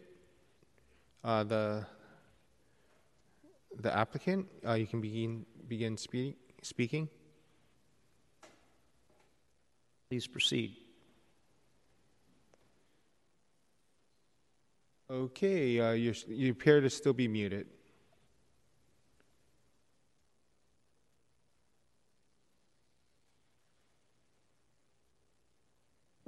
[1.23, 1.85] uh, the
[3.81, 4.47] the applicant.
[4.65, 7.07] Uh, you can begin begin speak, speaking.
[10.09, 10.75] Please proceed.
[15.07, 17.67] Okay, uh, you appear to still be muted.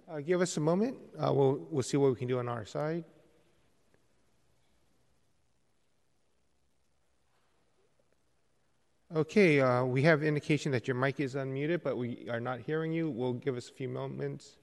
[0.08, 0.98] Uh, give us a moment.
[1.18, 3.04] Uh, we'll we'll see what we can do on our side.
[9.14, 12.94] Okay, uh, we have indication that your mic is unmuted, but we are not hearing
[12.94, 13.10] you.
[13.10, 14.56] We'll give us a few moments,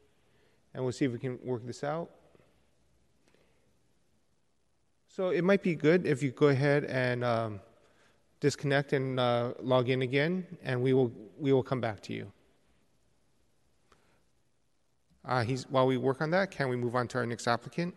[0.73, 2.09] and we'll see if we can work this out.
[5.07, 7.61] So it might be good if you go ahead and um,
[8.41, 12.33] disconnect and uh, log in again, and we will we will come back to you.
[15.27, 17.95] Uh, while we work on that, can we move on to our next applicant?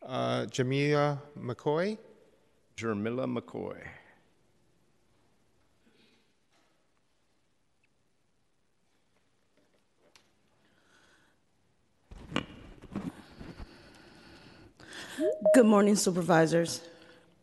[0.00, 1.98] Uh, Jamila McCoy.
[2.80, 3.76] Jamila McCoy.
[15.52, 16.80] Good morning, supervisors.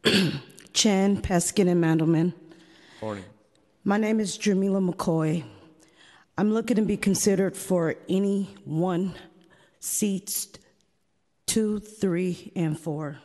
[0.74, 2.34] Chan, Peskin, and Mandelman.
[3.00, 3.24] Morning.
[3.84, 5.44] My name is Jamila McCoy.
[6.36, 9.14] I'm looking to be considered for any one
[9.80, 10.48] seats
[11.46, 13.20] two, three, and four.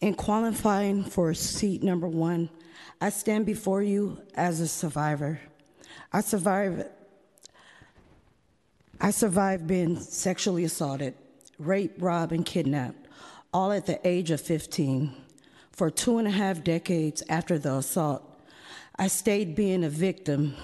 [0.00, 2.50] In qualifying for seat number one,
[3.00, 5.40] I stand before you as a survivor.
[6.12, 6.84] I survived.
[9.00, 11.14] I survived being sexually assaulted,
[11.58, 13.08] raped, robbed, and kidnapped,
[13.52, 15.12] all at the age of 15.
[15.72, 18.22] For two and a half decades after the assault,
[18.96, 20.54] I stayed being a victim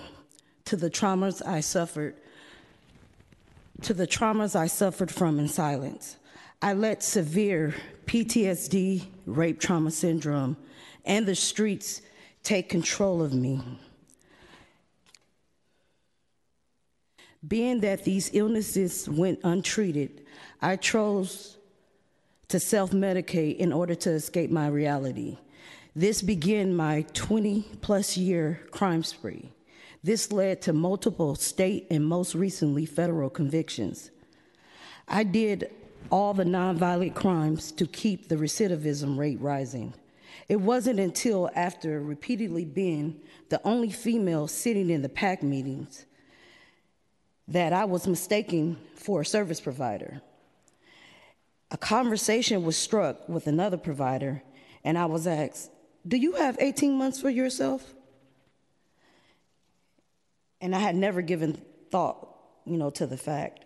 [0.67, 2.15] to the traumas I suffered,
[3.83, 6.18] to the traumas I suffered from in silence.
[6.61, 7.75] I let severe
[8.07, 10.57] PTSD, rape trauma syndrome,
[11.05, 12.03] and the streets
[12.43, 13.63] take control of me.
[17.47, 20.27] Being that these illnesses went untreated,
[20.61, 21.57] I chose
[22.49, 25.39] to self medicate in order to escape my reality.
[25.95, 29.53] This began my 20 plus year crime spree.
[30.03, 34.11] This led to multiple state and most recently federal convictions.
[35.07, 35.71] I did
[36.11, 39.95] all the nonviolent crimes to keep the recidivism rate rising.
[40.49, 46.07] It wasn't until after repeatedly being the only female sitting in the PAC meetings
[47.49, 50.21] that I was mistaken for a service provider.
[51.71, 54.43] A conversation was struck with another provider,
[54.85, 55.71] and I was asked,
[56.07, 57.95] Do you have 18 months for yourself?
[60.61, 63.65] And I had never given thought, you know, to the fact.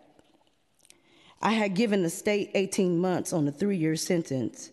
[1.43, 4.70] I had given the state 18 months on a three year sentence,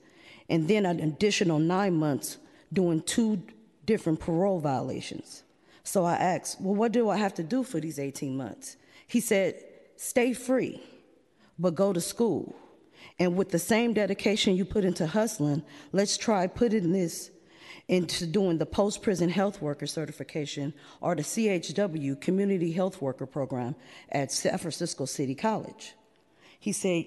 [0.50, 2.38] and then an additional nine months
[2.72, 3.42] doing two
[3.86, 5.44] different parole violations.
[5.84, 8.78] So I asked, Well, what do I have to do for these 18 months?
[9.08, 9.56] He said,
[9.96, 10.82] Stay free,
[11.58, 12.56] but go to school.
[13.18, 17.32] And with the same dedication you put into hustling, let's try putting this
[17.88, 23.76] into doing the post prison health worker certification or the CHW Community Health Worker Program
[24.12, 25.96] at San Francisco City College.
[26.60, 27.06] He said,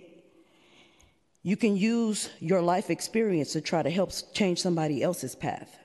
[1.42, 5.78] You can use your life experience to try to help change somebody else's path.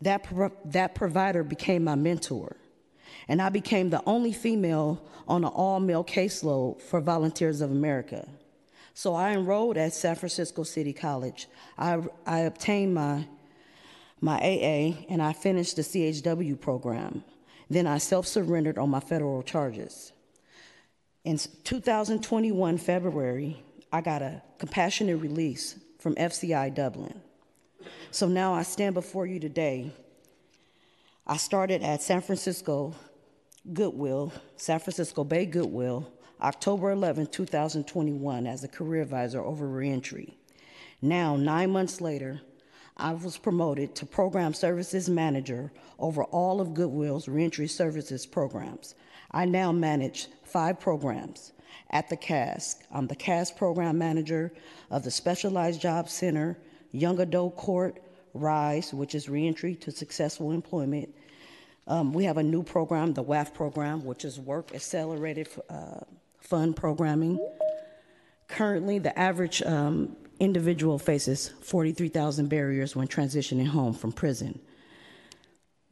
[0.00, 2.56] That, pro- that provider became my mentor,
[3.28, 8.26] and I became the only female on an all male caseload for Volunteers of America.
[8.94, 11.48] So I enrolled at San Francisco City College.
[11.78, 13.26] I, I obtained my,
[14.20, 17.24] my AA and I finished the CHW program.
[17.70, 20.12] Then I self surrendered on my federal charges.
[21.24, 23.62] In 2021, February,
[23.92, 27.14] I got a compassionate release from FCI Dublin.
[28.10, 29.92] So now I stand before you today.
[31.24, 32.96] I started at San Francisco
[33.72, 40.36] Goodwill, San Francisco Bay Goodwill, October 11, 2021, as a career advisor over reentry.
[41.00, 42.40] Now, nine months later,
[42.96, 45.70] I was promoted to program services manager
[46.00, 48.96] over all of Goodwill's reentry services programs.
[49.32, 51.52] I now manage five programs
[51.90, 52.82] at the CASC.
[52.92, 54.52] I'm the CASC program manager
[54.90, 56.58] of the Specialized Job Center,
[56.90, 58.02] Young Adult Court,
[58.34, 61.14] RISE, which is reentry to successful employment.
[61.86, 66.00] Um, we have a new program, the WAF program, which is Work Accelerated uh,
[66.40, 67.38] Fund Programming.
[68.48, 74.60] Currently, the average um, individual faces 43,000 barriers when transitioning home from prison.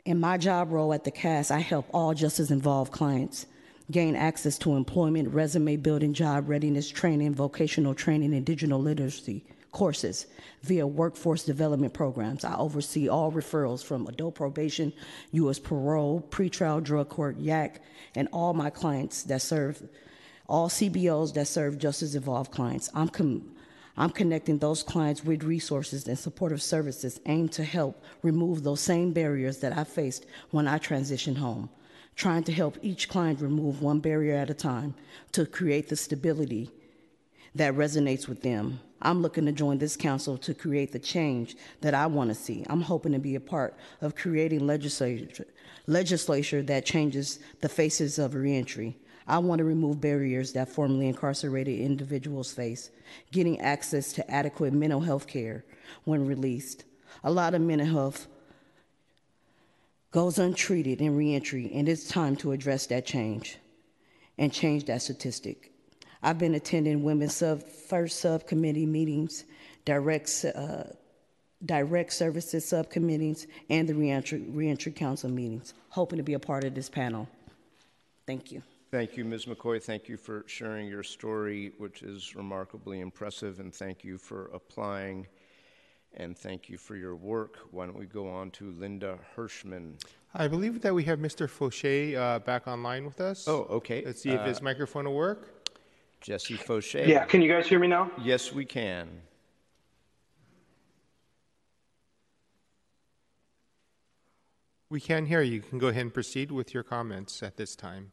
[0.05, 3.47] In my job role at the CAS, I help all justice involved clients
[3.91, 10.27] gain access to employment, resume building, job readiness training, vocational training, and digital literacy courses
[10.63, 12.45] via workforce development programs.
[12.45, 14.93] I oversee all referrals from adult probation,
[15.33, 15.59] U.S.
[15.59, 17.77] parole, pretrial drug court, YAC,
[18.15, 19.83] and all my clients that serve,
[20.49, 22.89] all CBOs that serve justice involved clients.
[22.95, 23.51] I'm, com-
[24.01, 29.13] I'm connecting those clients with resources and supportive services aimed to help remove those same
[29.13, 31.69] barriers that I faced when I transitioned home,
[32.17, 34.95] trying to help each client remove one barrier at a time
[35.33, 36.71] to create the stability
[37.55, 38.81] that resonates with them.
[39.03, 42.65] I'm looking to join this council to create the change that I want to see.
[42.71, 45.47] I'm hoping to be a part of creating legislature,
[45.87, 48.97] legislature that changes the faces of reentry.
[49.31, 52.91] I want to remove barriers that formerly incarcerated individuals face,
[53.31, 55.65] getting access to adequate mental health care
[56.03, 56.83] when released.
[57.23, 58.27] A lot of mental health
[60.11, 63.59] goes untreated in reentry, and it's time to address that change
[64.37, 65.71] and change that statistic.
[66.25, 69.45] I've been attending women's sub, first subcommittee meetings,
[69.85, 70.85] direct, uh,
[71.65, 76.75] direct services subcommittees, and the reentry, reentry council meetings, hoping to be a part of
[76.75, 77.29] this panel.
[78.27, 78.65] Thank you.
[78.91, 79.47] Thank you, Ms.
[79.47, 79.81] McCoy.
[79.81, 85.29] Thank you for sharing your story, which is remarkably impressive, and thank you for applying,
[86.15, 87.59] and thank you for your work.
[87.71, 89.93] Why don't we go on to Linda Hirschman?
[90.35, 91.49] I believe that we have Mr.
[91.49, 93.47] Fauché uh, back online with us.
[93.47, 94.03] Oh, okay.
[94.05, 95.71] Let's see if Uh, his microphone will work.
[96.21, 97.07] Jesse Fauché.
[97.07, 98.11] Yeah, can you guys hear me now?
[98.21, 99.09] Yes, we can.
[104.89, 105.53] We can hear you.
[105.55, 108.11] You can go ahead and proceed with your comments at this time.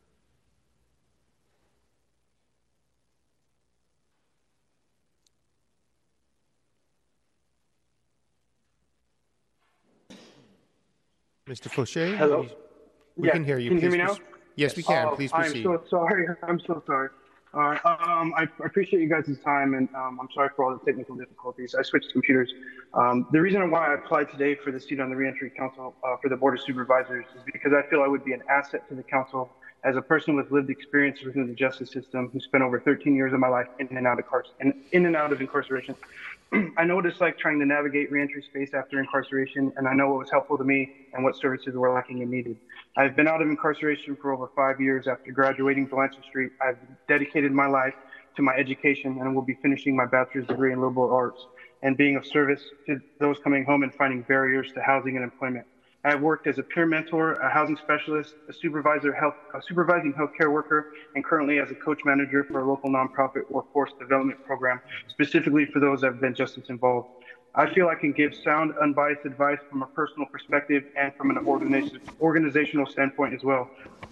[11.47, 11.69] Mr.
[11.69, 12.15] Fauché?
[12.17, 12.41] Hello?
[12.41, 12.49] we-
[13.19, 13.69] We Yeah, can hear you.
[13.69, 14.15] Can you hear Please me now?
[14.55, 15.07] Yes, we can.
[15.07, 16.27] Oh, Please I'm so sorry.
[16.43, 17.09] I'm so sorry.
[17.53, 17.83] All right.
[17.83, 21.73] Um, I appreciate you guys' time, and um, I'm sorry for all the technical difficulties.
[21.73, 22.53] I switched computers.
[22.93, 26.17] Um, the reason why I applied today for the seat on the Reentry Council uh,
[26.21, 28.93] for the Board of Supervisors is because I feel I would be an asset to
[28.95, 29.49] the council
[29.83, 33.31] as a person with lived experience within the justice system who spent over 13 years
[33.33, 35.95] of my life in and out of, car- in, in and out of incarceration.
[36.77, 40.09] I know what it's like trying to navigate reentry space after incarceration, and I know
[40.09, 42.57] what was helpful to me and what services were lacking and needed.
[42.95, 46.51] I've been out of incarceration for over five years after graduating Delancey Street.
[46.61, 46.77] I've
[47.07, 47.93] dedicated my life
[48.35, 51.45] to my education and will be finishing my bachelor's degree in liberal arts
[51.83, 55.65] and being of service to those coming home and finding barriers to housing and employment.
[56.03, 60.13] I have worked as a peer mentor, a housing specialist, a supervisor, health, a supervising
[60.13, 64.79] healthcare worker, and currently as a coach manager for a local nonprofit workforce development program,
[65.09, 67.09] specifically for those that have been justice involved.
[67.57, 71.39] I feel I can give sound, unbiased advice from a personal perspective and from an
[72.21, 73.67] organizational standpoint as well.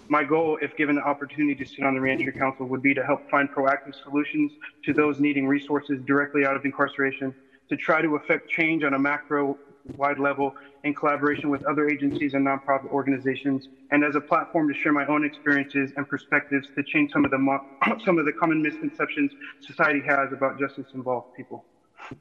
[0.08, 3.06] My goal, if given the opportunity to sit on the Reentry Council, would be to
[3.06, 4.52] help find proactive solutions
[4.84, 7.36] to those needing resources directly out of incarceration,
[7.70, 9.60] to try to affect change on a macro
[9.96, 14.74] wide level in collaboration with other agencies and nonprofit organizations, and as a platform to
[14.74, 17.60] share my own experiences and perspectives to change some of the
[18.06, 21.64] some of the common misconceptions society has about justice involved people.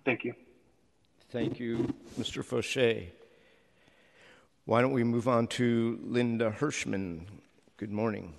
[0.05, 0.34] Thank you.
[1.35, 2.44] Thank you, Mr.
[2.44, 3.09] Fauché.
[4.66, 7.23] Why don't we move on to Linda Hirschman?
[7.77, 8.35] Good morning.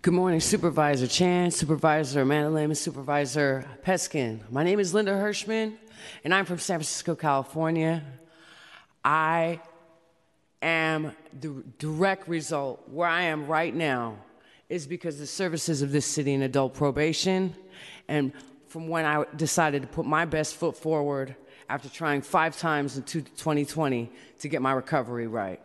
[0.00, 4.50] Good morning, Supervisor Chan, Supervisor Mandelman, and Supervisor Peskin.
[4.50, 5.74] My name is Linda Hirschman,
[6.24, 8.02] and I'm from San Francisco, California.
[9.04, 9.60] I
[10.62, 14.16] am the direct result where I am right now
[14.70, 17.54] is because the services of this city in adult probation
[18.08, 18.32] and
[18.68, 21.36] from when I decided to put my best foot forward
[21.68, 24.10] after trying five times in 2020
[24.40, 25.60] to get my recovery right.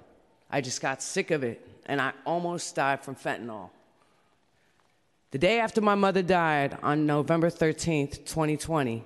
[0.50, 3.70] I just got sick of it and I almost died from fentanyl.
[5.32, 9.04] The day after my mother died on November 13th, 2020,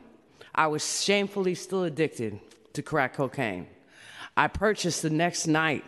[0.53, 2.39] I was shamefully still addicted
[2.73, 3.67] to crack cocaine.
[4.35, 5.85] I purchased the next night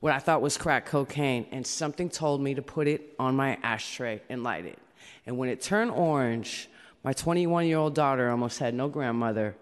[0.00, 3.56] what I thought was crack cocaine, and something told me to put it on my
[3.62, 4.78] ashtray and light it.
[5.26, 6.68] And when it turned orange,
[7.04, 9.56] my 21 year old daughter almost had no grandmother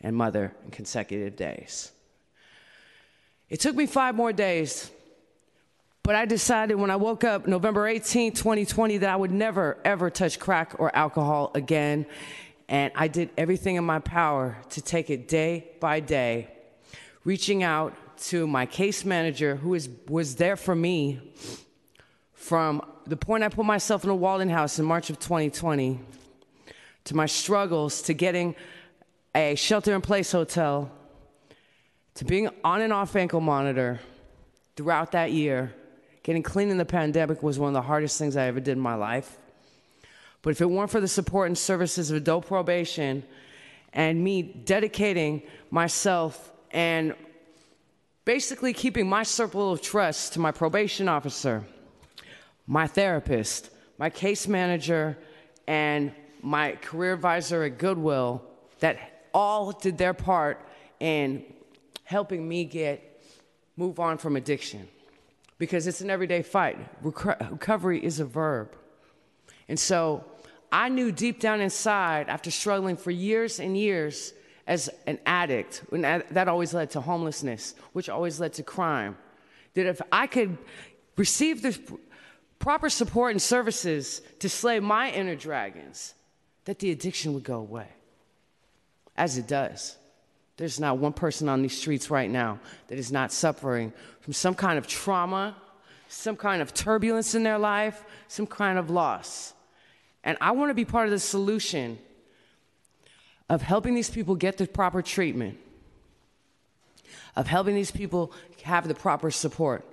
[0.00, 1.92] and mother in consecutive days.
[3.48, 4.90] It took me five more days,
[6.02, 10.10] but I decided when I woke up November 18, 2020, that I would never, ever
[10.10, 12.06] touch crack or alcohol again.
[12.68, 16.48] And I did everything in my power to take it day by day,
[17.24, 21.20] reaching out to my case manager, who is, was there for me
[22.32, 26.00] from the point I put myself in a Walden house in March of 2020
[27.04, 28.54] to my struggles to getting
[29.34, 30.90] a shelter in place hotel
[32.14, 34.00] to being on and off ankle monitor
[34.76, 35.74] throughout that year.
[36.22, 38.80] Getting clean in the pandemic was one of the hardest things I ever did in
[38.80, 39.36] my life.
[40.42, 43.24] But if it weren't for the support and services of adult probation
[43.92, 47.14] and me dedicating myself and
[48.24, 51.64] basically keeping my circle of trust to my probation officer,
[52.66, 55.18] my therapist, my case manager,
[55.66, 56.12] and
[56.42, 58.42] my career advisor at Goodwill
[58.80, 58.98] that
[59.32, 60.66] all did their part
[61.00, 61.44] in
[62.04, 63.22] helping me get
[63.76, 64.86] move on from addiction
[65.58, 66.76] because it's an everyday fight.
[67.02, 68.74] recovery is a verb.
[69.68, 70.24] And so
[70.72, 74.34] I knew deep down inside, after struggling for years and years
[74.66, 79.16] as an addict, and that always led to homelessness, which always led to crime,
[79.74, 80.58] that if I could
[81.16, 81.78] receive the
[82.62, 86.14] proper support and services to slay my inner dragons,
[86.64, 87.88] that the addiction would go away.
[89.16, 89.96] As it does.
[90.58, 94.54] There's not one person on these streets right now that is not suffering from some
[94.54, 95.56] kind of trauma,
[96.08, 99.54] some kind of turbulence in their life, some kind of loss.
[100.22, 101.98] And I want to be part of the solution
[103.48, 105.58] of helping these people get the proper treatment,
[107.34, 108.32] of helping these people
[108.62, 109.84] have the proper support.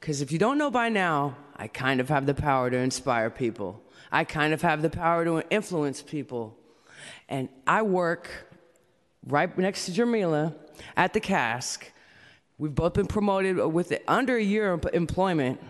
[0.00, 3.30] Because if you don't know by now, I kind of have the power to inspire
[3.30, 3.82] people.
[4.12, 6.56] I kind of have the power to influence people.
[7.28, 8.30] And I work
[9.26, 10.54] right next to Jamila
[10.96, 11.82] at the CASC.
[12.58, 15.60] We've both been promoted with under a year of employment.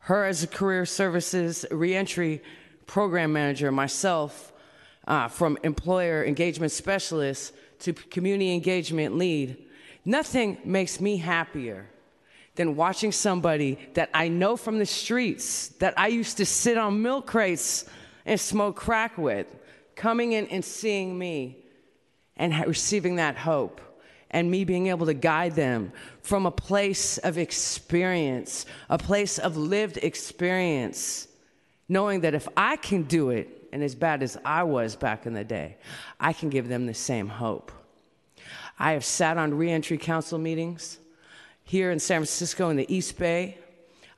[0.00, 2.42] Her as a career services reentry
[2.86, 4.52] program manager, myself
[5.06, 9.56] uh, from employer engagement specialist to community engagement lead.
[10.04, 11.88] Nothing makes me happier
[12.56, 17.02] than watching somebody that I know from the streets, that I used to sit on
[17.02, 17.84] milk crates
[18.26, 19.46] and smoke crack with,
[19.96, 21.64] coming in and seeing me
[22.36, 23.80] and receiving that hope
[24.30, 29.56] and me being able to guide them from a place of experience, a place of
[29.56, 31.28] lived experience,
[31.88, 35.32] knowing that if I can do it, and as bad as I was back in
[35.32, 35.76] the day,
[36.18, 37.70] I can give them the same hope.
[38.78, 40.98] I have sat on reentry council meetings
[41.70, 43.56] here in San Francisco in the East Bay.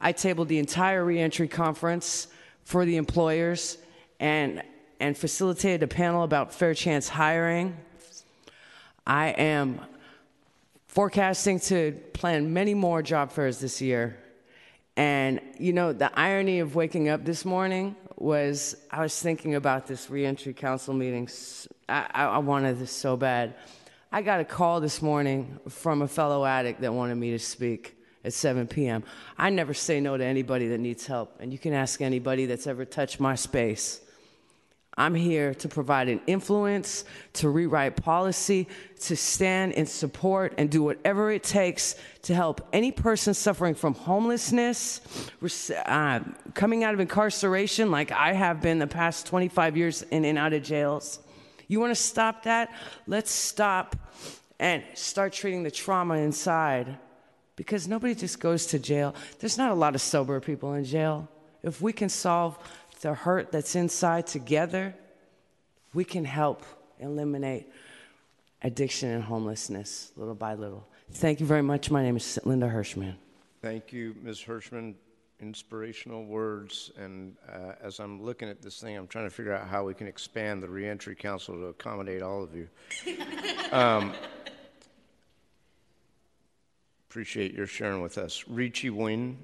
[0.00, 2.28] I tabled the entire reentry conference
[2.64, 3.76] for the employers
[4.18, 4.62] and,
[5.00, 7.76] and facilitated a panel about fair chance hiring.
[9.06, 9.82] I am
[10.88, 14.16] forecasting to plan many more job fairs this year.
[14.96, 19.86] And, you know, the irony of waking up this morning was I was thinking about
[19.86, 21.28] this reentry council meeting.
[21.86, 23.56] I, I, I wanted this so bad.
[24.14, 27.96] I got a call this morning from a fellow addict that wanted me to speak
[28.22, 29.04] at 7 p.m.
[29.38, 32.66] I never say no to anybody that needs help, and you can ask anybody that's
[32.66, 34.02] ever touched my space.
[34.98, 38.68] I'm here to provide an influence, to rewrite policy,
[39.00, 43.94] to stand in support and do whatever it takes to help any person suffering from
[43.94, 45.00] homelessness,
[45.86, 46.20] uh,
[46.52, 50.52] coming out of incarceration, like I have been the past 25 years in and out
[50.52, 51.18] of jails.
[51.72, 52.70] You want to stop that?
[53.06, 53.96] Let's stop
[54.62, 56.96] and start treating the trauma inside
[57.56, 59.12] because nobody just goes to jail.
[59.40, 61.28] There's not a lot of sober people in jail.
[61.64, 62.56] If we can solve
[63.00, 64.94] the hurt that's inside together,
[65.94, 66.62] we can help
[67.00, 67.68] eliminate
[68.62, 70.86] addiction and homelessness little by little.
[71.10, 71.90] Thank you very much.
[71.90, 73.16] My name is Linda Hirschman.
[73.62, 74.44] Thank you, Ms.
[74.46, 74.94] Hirschman.
[75.40, 76.92] Inspirational words.
[76.96, 79.92] And uh, as I'm looking at this thing, I'm trying to figure out how we
[79.92, 82.68] can expand the Reentry Council to accommodate all of you.
[83.72, 84.14] um,
[87.12, 88.42] appreciate your sharing with us.
[88.48, 89.36] Richie Wynn.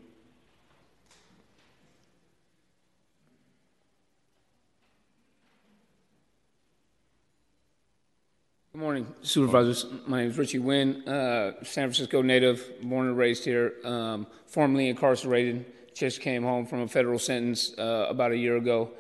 [8.73, 9.85] Good morning, supervisors.
[10.07, 14.89] My name is Richie Wynn, uh, San Francisco native, born and raised here, um, formerly
[14.89, 15.67] incarcerated.
[15.93, 18.93] Just came home from a federal sentence uh, about a year ago,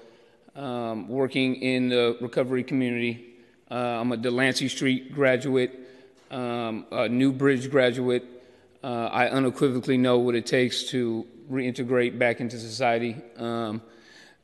[0.55, 3.35] um, working in the recovery community.
[3.71, 5.75] Uh, I'm a Delancey Street graduate,
[6.31, 8.35] um, a New Bridge graduate.
[8.83, 13.17] Uh, I unequivocally know what it takes to reintegrate back into society.
[13.37, 13.83] Um,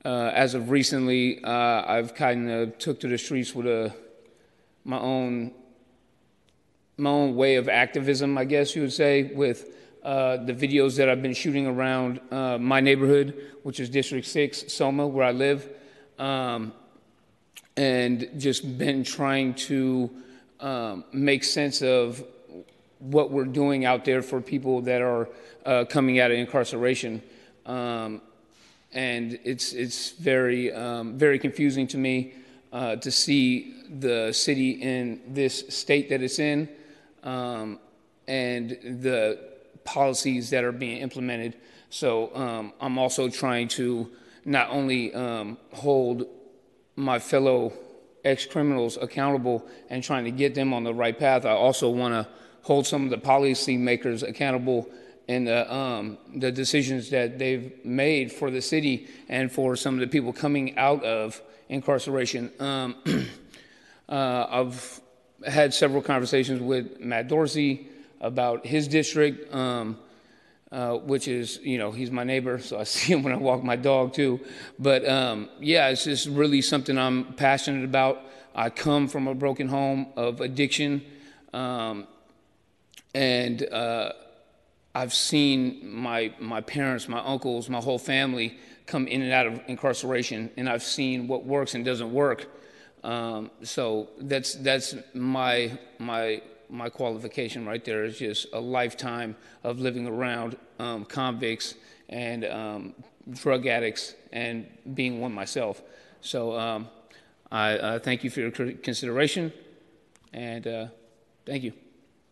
[0.05, 3.95] uh, as of recently, uh, I've kind of took to the streets with a
[4.85, 5.53] my own
[6.97, 11.09] my own way of activism, I guess you would say, with uh, the videos that
[11.09, 15.69] I've been shooting around uh, my neighborhood, which is District 6, Soma, where I live,
[16.19, 16.73] um,
[17.77, 20.11] and just been trying to
[20.61, 22.23] um, make sense of
[22.99, 25.29] what we're doing out there for people that are
[25.67, 27.23] uh, coming out of incarceration.
[27.67, 28.21] Um,
[28.93, 32.35] and it's, it's very, um, very confusing to me
[32.73, 36.69] uh, to see the city in this state that it's in
[37.23, 37.79] um,
[38.27, 38.71] and
[39.03, 39.39] the
[39.85, 41.57] policies that are being implemented.
[41.91, 44.11] So um, I'm also trying to
[44.45, 46.27] not only um, hold
[46.97, 47.73] my fellow
[48.25, 52.15] ex criminals accountable and trying to get them on the right path, I also want
[52.15, 52.29] to
[52.65, 54.89] hold some of the policymakers accountable
[55.29, 60.01] in the, um, the decisions that they've made for the city and for some of
[60.01, 62.51] the people coming out of incarceration.
[62.61, 62.97] Um,
[64.09, 65.01] uh, I've
[65.47, 67.87] had several conversations with Matt Dorsey
[68.21, 69.99] about his district, um,
[70.73, 73.63] uh, which is, you know, he's my neighbor, so I see him when I walk
[73.63, 74.41] my dog too.
[74.79, 78.21] But um, yeah, it's just really something I'm passionate about.
[78.55, 81.03] I come from a broken home of addiction,
[81.53, 82.07] um,
[83.15, 84.13] and uh,
[84.95, 89.61] I've seen my my parents, my uncles, my whole family come in and out of
[89.67, 92.47] incarceration, and I've seen what works and doesn't work.
[93.03, 99.79] Um, so that's that's my my my qualification right there is just a lifetime of
[99.79, 101.75] living around um, convicts
[102.09, 102.95] and um,
[103.31, 105.83] drug addicts and being one myself.
[106.21, 106.89] So um,
[107.53, 109.53] I uh, thank you for your consideration,
[110.33, 110.87] and uh,
[111.47, 111.84] thank you.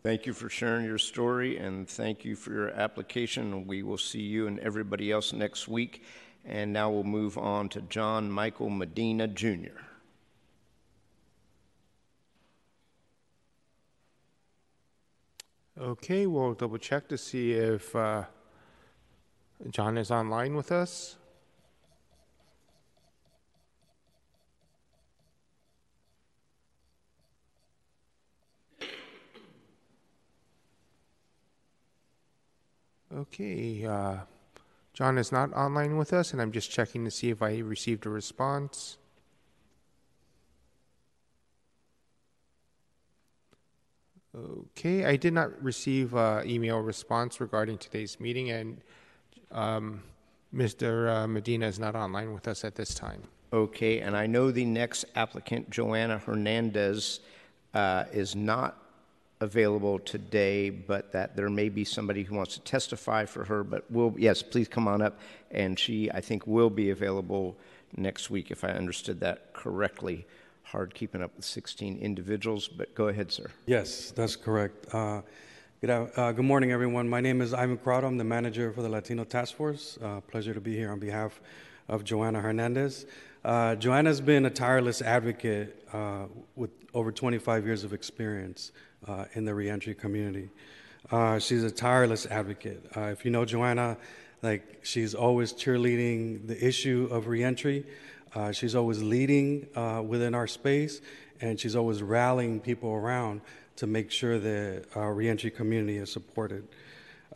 [0.02, 3.68] Thank you for sharing your story, and thank you for your application.
[3.68, 6.02] We will see you and everybody else next week.
[6.44, 9.78] And now we'll move on to John Michael Medina Jr.
[15.80, 18.24] Okay, we'll double check to see if uh,
[19.70, 21.16] John is online with us.
[33.14, 34.18] Okay, uh,
[34.94, 38.06] John is not online with us, and I'm just checking to see if I received
[38.06, 38.96] a response.
[44.34, 48.80] Okay, I did not receive an email response regarding today's meeting, and
[49.50, 50.02] um,
[50.54, 51.14] Mr.
[51.14, 53.24] Uh, Medina is not online with us at this time.
[53.52, 57.20] Okay, and I know the next applicant, Joanna Hernandez,
[57.74, 58.81] uh, is not
[59.42, 63.64] available today, but that there may be somebody who wants to testify for her.
[63.64, 65.18] But will yes, please come on up,
[65.50, 67.56] and she I think will be available
[67.96, 70.26] next week if I understood that correctly
[70.62, 73.50] hard keeping up with 16 individuals, but go ahead, sir.
[73.66, 74.86] Yes, that's correct.
[74.94, 75.20] Uh,
[75.82, 77.08] Good, uh, good morning, everyone.
[77.08, 78.06] My name is Ivan Crowder.
[78.06, 79.98] I'm the manager for the Latino Task Force.
[80.00, 81.40] Uh, pleasure to be here on behalf
[81.88, 83.04] of Joanna Hernandez.
[83.44, 88.70] Uh, Joanna's been a tireless advocate uh, with over 25 years of experience
[89.06, 90.50] uh, in the reentry community.
[91.10, 92.84] Uh, she's a tireless advocate.
[92.96, 93.96] if you know Joanna,
[94.42, 97.84] like she's always cheerleading the issue of reentry.
[98.52, 99.66] she's always leading
[100.06, 101.00] within our space,
[101.40, 103.40] and she's always rallying people around
[103.76, 106.66] to make sure that our reentry community is supported.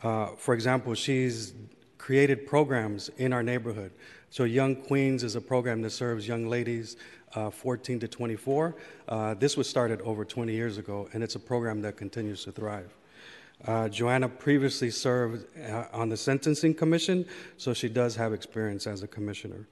[0.01, 1.53] Uh, for example, she's
[1.97, 3.91] created programs in our neighborhood.
[4.29, 6.97] So, Young Queens is a program that serves young ladies
[7.33, 8.75] uh, 14 to 24.
[9.07, 12.51] Uh, this was started over 20 years ago, and it's a program that continues to
[12.51, 12.93] thrive.
[13.65, 17.25] Uh, Joanna previously served uh, on the Sentencing Commission,
[17.57, 19.67] so she does have experience as a commissioner.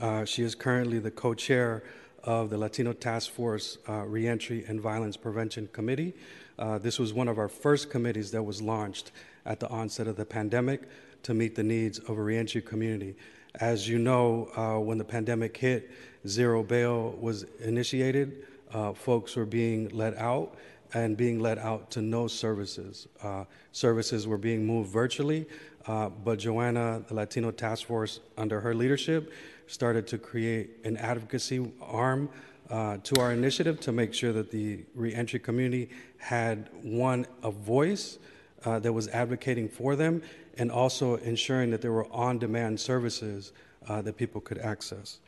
[0.00, 1.82] Uh, she is currently the co chair
[2.24, 6.14] of the Latino Task Force uh, Reentry and Violence Prevention Committee.
[6.58, 9.12] Uh, this was one of our first committees that was launched
[9.44, 10.82] at the onset of the pandemic
[11.22, 13.14] to meet the needs of a reentry community.
[13.56, 15.90] As you know, when the pandemic hit,
[16.28, 18.46] zero bail was initiated.
[18.72, 20.56] Uh, folks were being let out
[20.94, 23.08] and being let out to no services.
[23.22, 25.46] Uh, services were being moved virtually,
[25.86, 29.32] uh, but Joanna, the Latino Task Force, under her leadership,
[29.66, 32.28] started to create an advocacy arm
[32.70, 35.88] uh, to our initiative to make sure that the reentry community
[36.18, 38.18] had one a voice
[38.64, 40.22] uh, that was advocating for them
[40.58, 43.52] and also ensuring that there were on-demand services
[43.88, 45.18] uh, that people could access.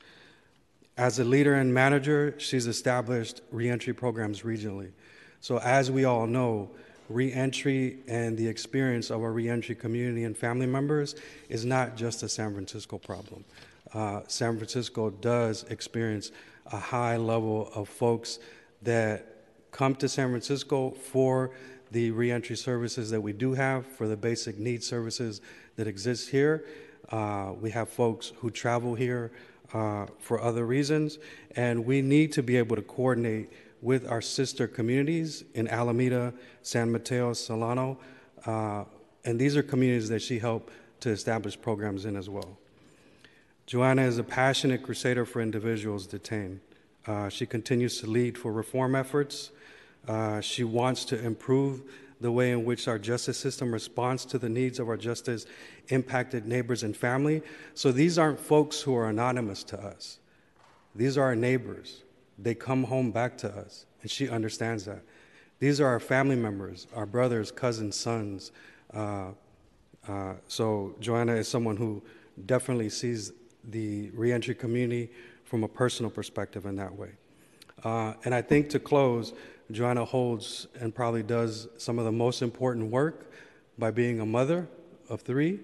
[0.99, 4.91] As a leader and manager, she's established reentry programs regionally.
[5.41, 6.71] So as we all know,
[7.09, 11.15] reentry and the experience of our reentry community and family members
[11.49, 13.45] is not just a San Francisco problem
[13.95, 16.31] uh, San Francisco does experience
[16.73, 18.39] a high level of folks
[18.83, 19.27] that
[19.71, 21.51] come to San Francisco for
[21.91, 25.41] the reentry services that we do have, for the basic needs services
[25.77, 26.65] that exist here.
[27.11, 29.31] Uh, we have folks who travel here
[29.73, 31.19] uh, for other reasons,
[31.57, 36.33] and we need to be able to coordinate with our sister communities in Alameda,
[36.63, 37.99] San Mateo, Solano,
[38.47, 38.85] uh,
[39.25, 42.57] and these are communities that she helped to establish programs in as well.
[43.67, 46.61] Joanna is a passionate crusader for individuals detained.
[47.07, 49.51] Uh, she continues to lead for reform efforts.
[50.07, 51.83] Uh, she wants to improve
[52.21, 55.47] the way in which our justice system responds to the needs of our justice
[55.89, 57.43] impacted neighbors and family.
[57.75, 60.19] So these aren't folks who are anonymous to us.
[60.95, 62.03] These are our neighbors.
[62.39, 65.03] They come home back to us, and she understands that.
[65.61, 68.53] These are our family members, our brothers, cousins, sons.
[68.93, 69.31] Uh,
[70.09, 72.03] uh so Joanna is someone who
[72.47, 73.33] definitely sees
[73.65, 75.11] the reentry community
[75.45, 77.11] from a personal perspective in that way.
[77.85, 79.33] Uh, and I think to close,
[79.71, 83.31] Joanna holds and probably does some of the most important work
[83.79, 84.69] by being a mother
[85.09, 85.61] of three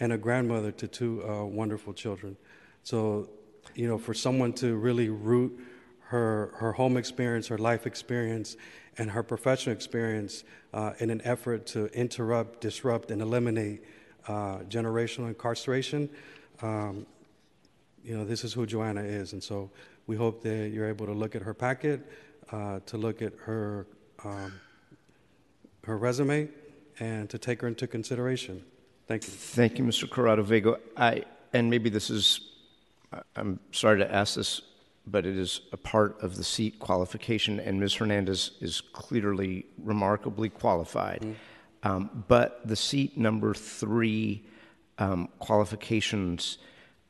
[0.00, 2.36] and a grandmother to two uh, wonderful children.
[2.82, 3.28] So,
[3.74, 5.58] you know, for someone to really root
[6.08, 8.56] her, her home experience, her life experience,
[8.98, 13.82] and her professional experience uh, in an effort to interrupt, disrupt, and eliminate
[14.26, 16.08] uh, generational incarceration
[16.62, 17.06] um,
[18.04, 19.32] you know, this is who Joanna is.
[19.32, 19.70] And so
[20.06, 22.06] we hope that you're able to look at her packet,
[22.52, 23.86] uh, to look at her,
[24.24, 24.52] um,
[25.84, 26.48] her resume,
[27.00, 28.64] and to take her into consideration.
[29.06, 29.32] Thank you.
[29.32, 30.08] Thank you, Mr.
[30.08, 30.78] Corado-Vega.
[30.96, 32.40] I, and maybe this is,
[33.36, 34.62] I'm sorry to ask this,
[35.06, 37.94] but it is a part of the seat qualification, and Ms.
[37.94, 41.20] Hernandez is clearly remarkably qualified.
[41.20, 41.88] Mm-hmm.
[41.88, 44.42] Um, but the seat number three
[44.98, 46.58] um, qualifications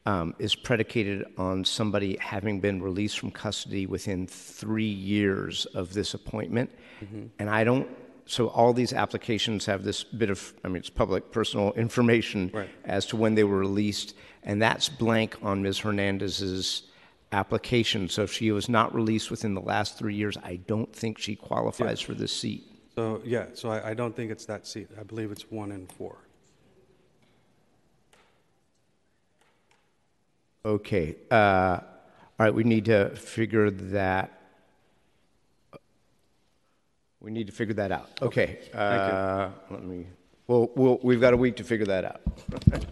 [0.06, 6.14] um, is predicated on somebody having been released from custody within three years of this
[6.14, 6.70] appointment.
[7.02, 7.26] Mm-hmm.
[7.39, 7.89] And I don't,
[8.26, 12.68] so all these applications have this bit of, I mean, it's public personal information right.
[12.85, 15.78] as to when they were released, and that's blank on Ms.
[15.78, 16.82] Hernandez's
[17.32, 18.09] application.
[18.09, 21.35] So if she was not released within the last three years, I don't think she
[21.35, 22.06] qualifies yeah.
[22.06, 22.70] for this seat.
[22.94, 24.89] So, yeah, so I, I don't think it's that seat.
[24.98, 26.18] I believe it's one in four.
[30.64, 31.16] Okay.
[31.30, 31.78] Uh,
[32.38, 34.40] all right, we need to figure that.
[37.20, 38.10] We need to figure that out.
[38.22, 38.58] Okay.
[38.72, 40.06] Uh, let me.
[40.46, 42.20] Well, we'll, we've got a week to figure that out.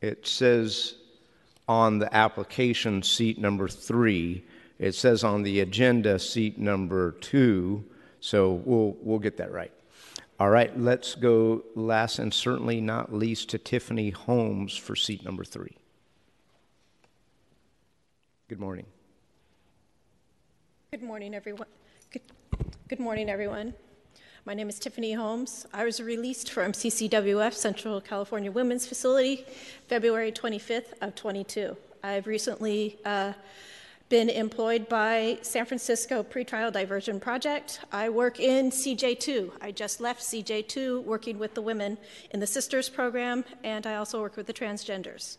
[0.00, 0.96] it says
[1.68, 4.44] on the application seat number three.
[4.78, 7.84] It says on the agenda seat number two.
[8.20, 9.72] So we'll we'll get that right.
[10.40, 10.78] All right.
[10.78, 15.76] Let's go last and certainly not least to Tiffany Holmes for seat number three.
[18.52, 18.84] Good morning.
[20.90, 21.68] Good morning, everyone.
[22.10, 22.20] Good,
[22.86, 23.72] good morning, everyone.
[24.44, 25.64] My name is Tiffany Holmes.
[25.72, 29.46] I was released from CCWF Central California Women's Facility
[29.88, 31.74] February 25th of 22.
[32.02, 33.32] I've recently uh,
[34.10, 37.80] been employed by San Francisco Pretrial Diversion Project.
[37.90, 39.52] I work in CJ2.
[39.62, 41.96] I just left CJ2 working with the women
[42.32, 45.38] in the Sisters program, and I also work with the transgenders.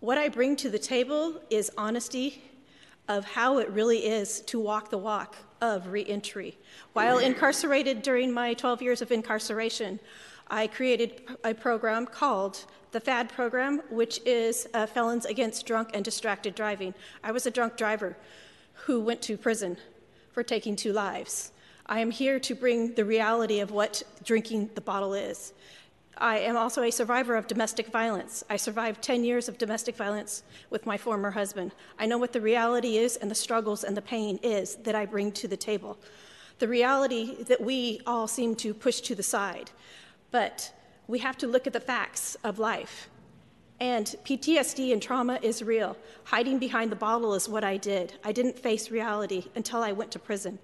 [0.00, 2.40] What I bring to the table is honesty
[3.08, 6.56] of how it really is to walk the walk of reentry.
[6.92, 9.98] While incarcerated during my 12 years of incarceration,
[10.46, 16.04] I created a program called the FAD program, which is uh, Felons Against Drunk and
[16.04, 16.94] Distracted Driving.
[17.24, 18.16] I was a drunk driver
[18.74, 19.78] who went to prison
[20.30, 21.50] for taking two lives.
[21.86, 25.54] I am here to bring the reality of what drinking the bottle is.
[26.20, 28.42] I am also a survivor of domestic violence.
[28.50, 31.72] I survived 10 years of domestic violence with my former husband.
[31.96, 35.06] I know what the reality is and the struggles and the pain is that I
[35.06, 35.96] bring to the table.
[36.58, 39.70] The reality that we all seem to push to the side.
[40.32, 40.72] But
[41.06, 43.08] we have to look at the facts of life.
[43.78, 45.96] And PTSD and trauma is real.
[46.24, 48.14] Hiding behind the bottle is what I did.
[48.24, 50.58] I didn't face reality until I went to prison.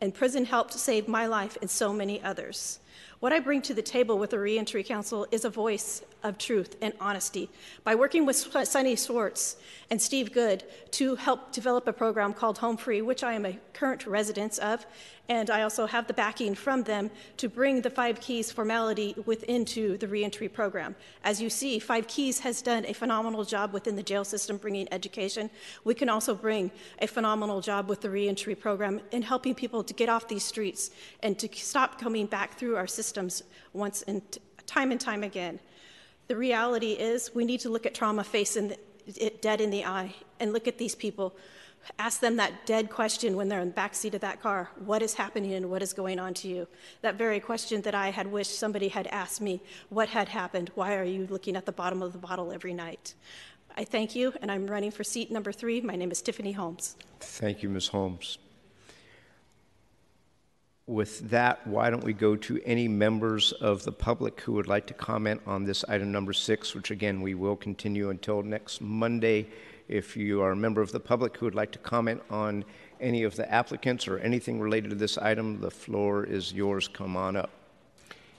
[0.00, 2.78] And prison helped save my life and so many others.
[3.20, 6.76] What I bring to the table with the Reentry Council is a voice of truth
[6.80, 7.48] and honesty.
[7.84, 9.56] By working with Sunny Schwartz
[9.90, 13.58] and Steve Good to help develop a program called Home Free, which I am a
[13.72, 14.86] current resident of,
[15.28, 19.64] and I also have the backing from them to bring the Five Keys formality within
[19.66, 20.96] to the reentry program.
[21.22, 24.92] As you see, Five Keys has done a phenomenal job within the jail system bringing
[24.92, 25.48] education.
[25.84, 29.94] We can also bring a phenomenal job with the reentry program in helping people to
[29.94, 30.90] get off these streets
[31.22, 34.22] and to stop coming back through our systems once and
[34.66, 35.60] time and time again.
[36.30, 38.76] The reality is we need to look at trauma facing
[39.16, 41.34] it dead in the eye and look at these people
[41.98, 45.14] Ask them that dead question when they're in the backseat of that car what is
[45.14, 46.68] happening and what is going on to you?
[47.02, 50.70] That very question that I had wished somebody had asked me what had happened?
[50.74, 53.14] Why are you looking at the bottom of the bottle every night?
[53.76, 55.80] I thank you, and I'm running for seat number three.
[55.80, 56.96] My name is Tiffany Holmes.
[57.20, 57.88] Thank you, Ms.
[57.88, 58.38] Holmes.
[60.90, 64.88] With that, why don't we go to any members of the public who would like
[64.88, 69.46] to comment on this item number six, which again we will continue until next Monday.
[69.86, 72.64] If you are a member of the public who would like to comment on
[73.00, 76.88] any of the applicants or anything related to this item, the floor is yours.
[76.88, 77.50] Come on up.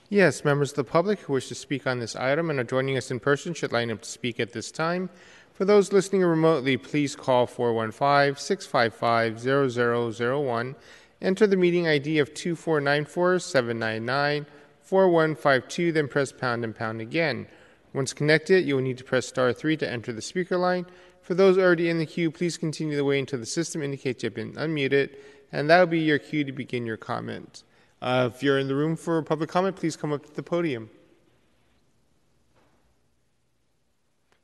[0.10, 2.98] Yes, members of the public who wish to speak on this item and are joining
[2.98, 5.10] us in person should line up to speak at this time.
[5.54, 9.40] For those listening remotely, please call 415 655
[9.72, 10.76] 0001.
[11.22, 14.46] Enter the meeting ID of 2494 799
[14.82, 17.48] 4152, then press pound and pound again.
[17.94, 20.86] Once connected, you will need to press star 3 to enter the speaker line.
[21.22, 24.34] For those already in the queue, please continue to wait until the system indicates you've
[24.34, 25.16] been unmuted,
[25.52, 27.64] and that will be your cue to begin your comment.
[28.02, 30.90] Uh, if you're in the room for public comment, please come up to the podium.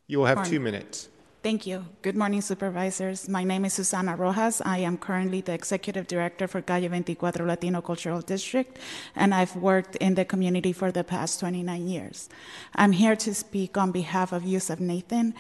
[0.05, 1.09] You will have two minutes.
[1.43, 1.85] Thank you.
[2.01, 3.30] Good morning, supervisors.
[3.30, 4.59] My name is Susana Rojas.
[4.65, 8.77] I am currently the executive director for Calle 24 Latino Cultural District,
[9.15, 12.27] and I've worked in the community for the past 29 years.
[12.76, 15.35] I'm here to speak on behalf of Yusuf Nathan.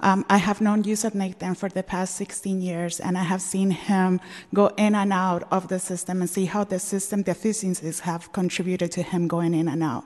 [0.00, 3.70] Um, I have known Yusuf Nathan for the past 16 years, and I have seen
[3.72, 4.20] him
[4.54, 8.90] go in and out of the system and see how the system deficiencies have contributed
[8.92, 10.04] to him going in and out.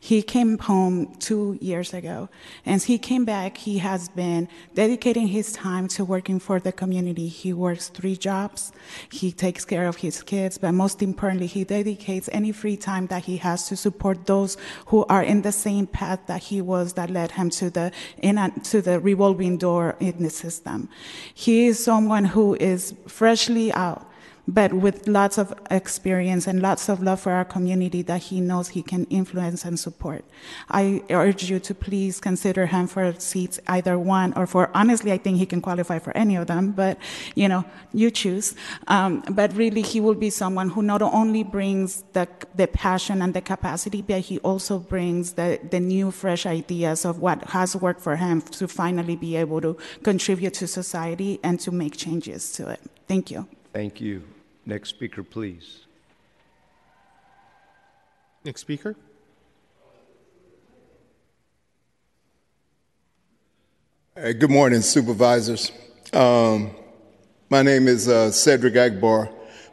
[0.00, 2.28] He came home two years ago,
[2.66, 4.48] and he came back, he has been
[4.88, 7.28] dedicating his time to working for the community.
[7.28, 8.72] He works three jobs.
[9.12, 13.24] He takes care of his kids, but most importantly, he dedicates any free time that
[13.26, 14.56] he has to support those
[14.86, 17.92] who are in the same path that he was that led him to the
[18.22, 20.88] in a, to the revolving door in the system.
[21.34, 24.07] He is someone who is freshly out
[24.48, 28.68] but with lots of experience and lots of love for our community that he knows
[28.68, 30.24] he can influence and support.
[30.70, 34.70] I urge you to please consider him for seats, either one or four.
[34.74, 36.98] Honestly, I think he can qualify for any of them, but
[37.34, 38.54] you know, you choose.
[38.86, 43.34] Um, but really, he will be someone who not only brings the, the passion and
[43.34, 48.00] the capacity, but he also brings the, the new, fresh ideas of what has worked
[48.00, 52.70] for him to finally be able to contribute to society and to make changes to
[52.70, 52.80] it.
[53.06, 53.46] Thank you.
[53.74, 54.22] Thank you.
[54.68, 55.86] Next speaker, please.
[58.44, 58.94] Next speaker.
[64.14, 65.72] Hey, good morning, supervisors.
[66.12, 66.72] Um,
[67.48, 69.30] my name is uh, Cedric Akbar,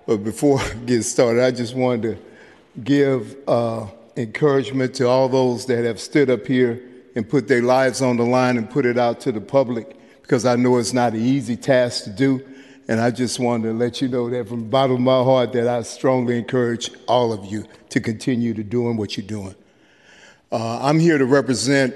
[0.08, 5.66] but before I get started, I just wanted to give uh, encouragement to all those
[5.66, 6.82] that have stood up here
[7.18, 10.46] and put their lives on the line and put it out to the public because
[10.46, 12.42] I know it's not an easy task to do
[12.88, 15.54] And I just wanted to let you know that from the bottom of my heart
[15.54, 19.56] that I strongly encourage all of you to continue to doing what you're doing.
[20.52, 21.96] Uh, I'm here to represent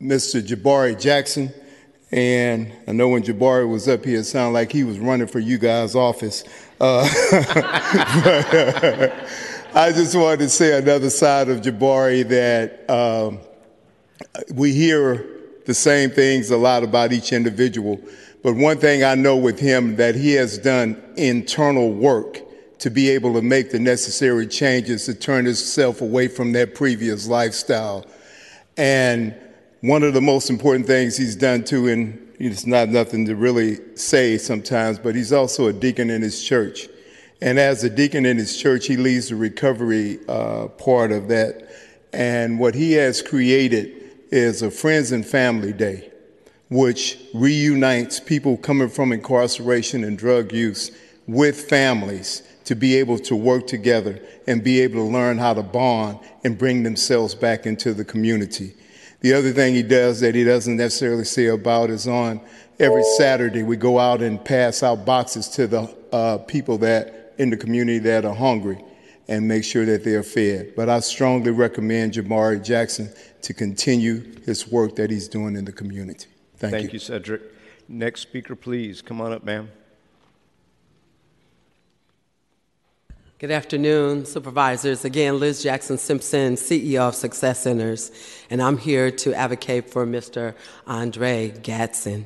[0.00, 0.40] Mr.
[0.46, 1.52] Jabari Jackson.
[2.12, 5.40] And I know when Jabari was up here, it sounded like he was running for
[5.40, 6.44] you guys' office.
[6.80, 7.02] Uh,
[9.74, 13.40] I just wanted to say another side of Jabari that um,
[14.54, 15.26] we hear
[15.66, 17.98] the same things a lot about each individual.
[18.44, 22.40] But one thing I know with him that he has done internal work
[22.80, 27.26] to be able to make the necessary changes to turn himself away from that previous
[27.26, 28.04] lifestyle.
[28.76, 29.34] And
[29.80, 33.78] one of the most important things he's done too, and it's not nothing to really
[33.96, 36.86] say sometimes, but he's also a deacon in his church.
[37.40, 41.66] And as a deacon in his church, he leads the recovery uh, part of that.
[42.12, 46.10] And what he has created is a Friends and Family Day,
[46.74, 50.90] which reunites people coming from incarceration and drug use
[51.28, 55.62] with families to be able to work together and be able to learn how to
[55.62, 58.74] bond and bring themselves back into the community.
[59.20, 62.40] The other thing he does that he doesn't necessarily say about is on
[62.80, 67.50] every Saturday we go out and pass out boxes to the uh, people that in
[67.50, 68.82] the community that are hungry
[69.28, 70.72] and make sure that they're fed.
[70.74, 73.10] But I strongly recommend Jabari Jackson
[73.42, 76.26] to continue his work that he's doing in the community.
[76.56, 76.92] Thank, Thank you.
[76.94, 77.42] you, Cedric.
[77.88, 79.02] Next speaker, please.
[79.02, 79.70] Come on up, ma'am.
[83.38, 85.04] Good afternoon, supervisors.
[85.04, 88.10] Again, Liz Jackson Simpson, CEO of Success Centers,
[88.48, 90.54] and I'm here to advocate for Mr.
[90.86, 92.24] Andre Gatson.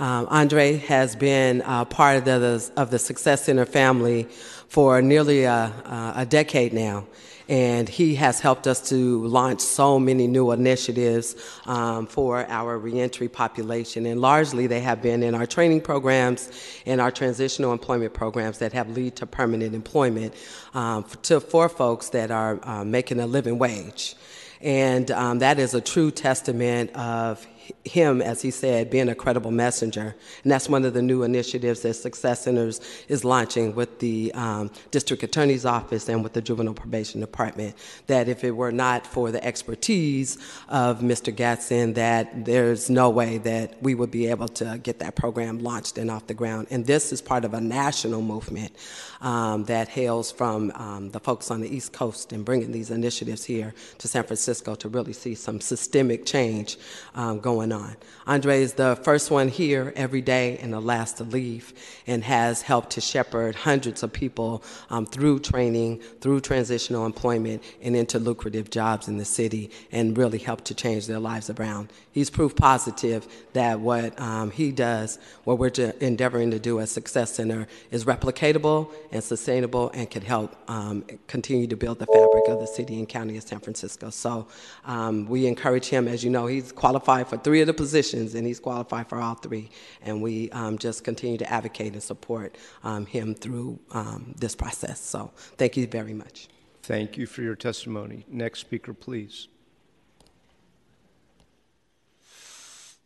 [0.00, 4.24] Um, Andre has been uh, part of the, of the Success Center family
[4.68, 5.72] for nearly a,
[6.16, 7.06] a decade now
[7.48, 11.34] and he has helped us to launch so many new initiatives
[11.66, 14.04] um, for our reentry population.
[14.04, 16.50] And largely, they have been in our training programs
[16.84, 20.34] and our transitional employment programs that have led to permanent employment
[20.74, 24.14] um, to, for folks that are uh, making a living wage.
[24.60, 27.46] And um, that is a true testament of
[27.84, 30.14] him, as he said, being a credible messenger.
[30.42, 34.70] And that's one of the new initiatives that Success Centers is launching with the um,
[34.90, 37.74] District Attorney's Office and with the Juvenile Probation Department.
[38.06, 40.38] That if it were not for the expertise
[40.68, 41.34] of Mr.
[41.34, 45.98] Gatson, that there's no way that we would be able to get that program launched
[45.98, 46.68] and off the ground.
[46.70, 48.72] And this is part of a national movement
[49.20, 53.44] um, that hails from um, the folks on the East Coast and bringing these initiatives
[53.44, 56.78] here to San Francisco to really see some systemic change
[57.14, 57.96] um, going on.
[58.26, 61.72] Andre is the first one here every day and the last to leave
[62.06, 67.96] and has helped to shepherd hundreds of people um, through training, through transitional employment, and
[67.96, 71.88] into lucrative jobs in the city and really helped to change their lives around.
[72.12, 77.34] He's proof positive that what um, he does, what we're endeavoring to do at Success
[77.34, 82.60] Center, is replicatable and sustainable and could help um, continue to build the fabric of
[82.60, 84.10] the city and county of San Francisco.
[84.10, 84.48] So
[84.84, 88.46] um, we encourage him, as you know, he's qualified for three of the positions and
[88.46, 89.70] he's qualified for all three.
[90.02, 95.00] And we um, just continue to advocate and support um, him through um, this process.
[95.00, 96.48] So thank you very much.
[96.82, 98.24] Thank you for your testimony.
[98.28, 99.48] Next speaker, please.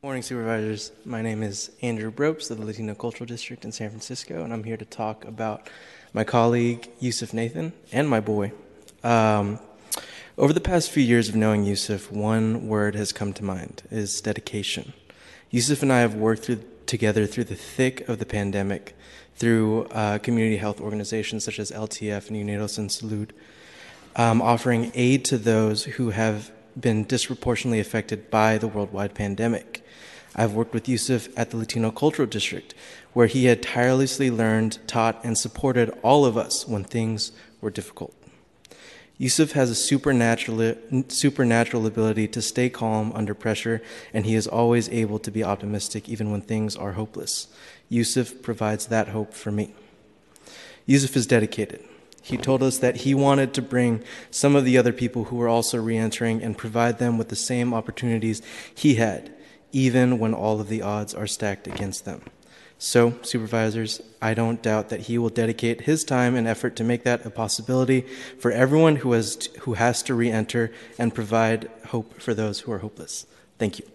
[0.05, 0.91] Morning, supervisors.
[1.05, 4.65] My name is Andrew Bropes of the Latino Cultural District in San Francisco, and I'm
[4.65, 5.71] here to talk about
[6.13, 8.51] my colleague Yusuf Nathan and my boy.
[9.05, 9.61] Um,
[10.37, 14.21] over the past few years of knowing Yusuf, one word has come to mind: is
[14.21, 14.93] dedication.
[15.53, 18.97] Yusuf and I have worked through, together through the thick of the pandemic,
[19.37, 23.31] through uh, community health organizations such as LTF and Unidos en Salud,
[24.17, 29.82] um, offering aid to those who have been disproportionately affected by the worldwide pandemic.
[30.35, 32.75] I've worked with Yusuf at the Latino Cultural District,
[33.13, 38.15] where he had tirelessly learned, taught, and supported all of us when things were difficult.
[39.19, 40.75] Yusuf has a supernatural,
[41.09, 43.83] supernatural ability to stay calm under pressure,
[44.15, 47.49] and he is always able to be optimistic even when things are hopeless.
[47.91, 49.75] Yusuf provides that hope for me.
[50.87, 51.85] Yusuf is dedicated.
[52.23, 55.49] He told us that he wanted to bring some of the other people who were
[55.49, 58.41] also re entering and provide them with the same opportunities
[58.75, 59.33] he had
[59.73, 62.23] even when all of the odds are stacked against them.
[62.79, 67.05] So, supervisors, I don't doubt that he will dedicate his time and effort to make
[67.05, 68.01] that a possibility
[68.41, 72.73] for everyone who has to, who has to re-enter and provide hope for those who
[72.73, 73.25] are hopeless.
[73.59, 73.87] Thank you.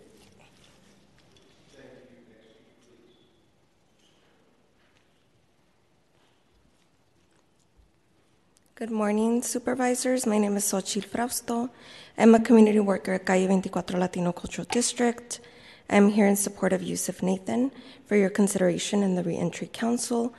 [8.76, 10.26] Good morning, supervisors.
[10.26, 11.70] My name is Xochitl Frausto.
[12.18, 15.42] I'm a community worker at Calle 24 Latino Cultural District
[15.90, 17.72] I am here in support of Yusuf Nathan
[18.06, 20.34] for your consideration in the Reentry Council.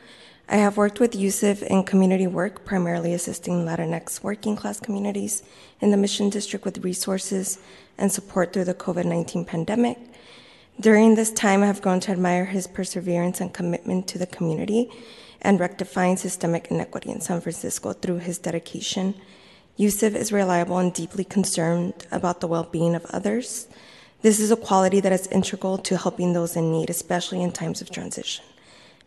[0.46, 5.42] I have worked with Yusuf in community work, primarily assisting Latinx working class communities
[5.80, 7.58] in the Mission District with resources
[7.96, 9.98] and support through the COVID 19 pandemic.
[10.80, 14.90] During this time, I have grown to admire his perseverance and commitment to the community
[15.40, 19.14] and rectifying systemic inequity in San Francisco through his dedication.
[19.76, 23.66] Yusuf is reliable and deeply concerned about the well being of others.
[24.20, 27.80] This is a quality that is integral to helping those in need, especially in times
[27.80, 28.44] of transition.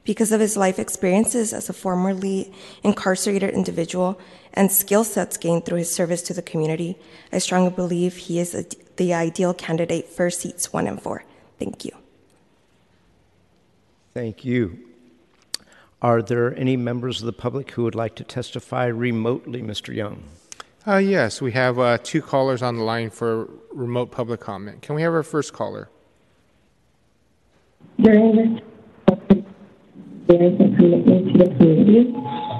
[0.03, 2.51] Because of his life experiences as a formerly
[2.83, 4.19] incarcerated individual
[4.53, 6.97] and skill sets gained through his service to the community,
[7.31, 8.65] I strongly believe he is a,
[8.95, 11.23] the ideal candidate for seats one and four.
[11.59, 11.91] Thank you.
[14.13, 14.79] Thank you.
[16.01, 19.93] Are there any members of the public who would like to testify remotely, Mr.
[19.93, 20.23] Young?
[20.87, 24.81] Uh, yes, we have uh, two callers on the line for remote public comment.
[24.81, 25.89] Can we have our first caller?
[27.99, 28.61] During this
[30.27, 32.13] there is a commitment to the community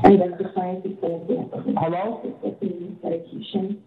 [0.04, 1.80] and rectifying sustainability.
[1.80, 2.22] Hello?
[3.02, 3.82] Dedication.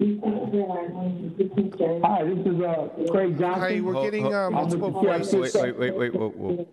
[0.00, 3.60] Hi, this is uh, Craig Johnson.
[3.60, 5.54] Hi, we're getting uh, multiple voices.
[5.54, 6.66] Wait, wait, wait, wait, whoa, whoa.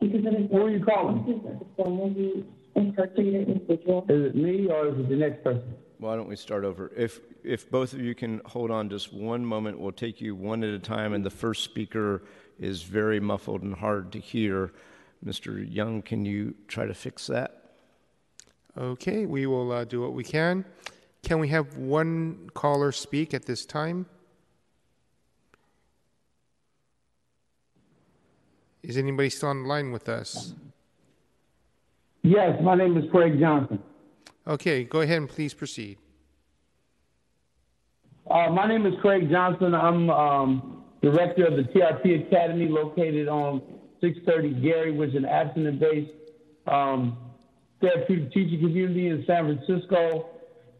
[0.00, 2.46] Who are you calling?
[2.78, 4.06] Formerly incarcerated individual.
[4.08, 5.74] Is it me or is it the next person?
[5.98, 6.92] Why don't we start over?
[6.96, 10.62] If if both of you can hold on just one moment, we'll take you one
[10.62, 11.12] at a time.
[11.12, 12.22] And the first speaker
[12.58, 14.72] is very muffled and hard to hear.
[15.24, 15.66] Mr.
[15.68, 17.72] Young, can you try to fix that?
[18.76, 20.64] Okay, we will uh, do what we can.
[21.24, 24.06] Can we have one caller speak at this time?
[28.84, 30.54] Is anybody still on the line with us?
[32.28, 33.78] Yes, my name is Craig Johnson.
[34.46, 35.96] Okay, go ahead and please proceed.
[38.30, 39.74] Uh, my name is Craig Johnson.
[39.74, 43.62] I'm um, director of the TRP Academy located on
[44.02, 46.10] 630 Geary, which is an abstinence-based
[46.66, 47.16] um,
[47.80, 50.28] therapeutic teaching community in San Francisco.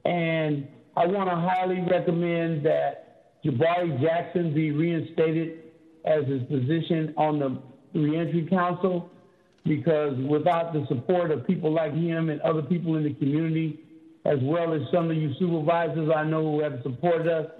[0.04, 0.68] And
[0.98, 5.60] I want to highly recommend that Jabari Jackson be reinstated
[6.04, 9.10] as his position on the Reentry Council
[9.68, 13.80] because without the support of people like him and other people in the community,
[14.24, 17.50] as well as some of you supervisors I know who have supported us,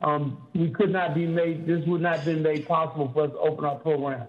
[0.00, 3.30] um, we could not be made, this would not have been made possible for us
[3.30, 4.26] to open our program.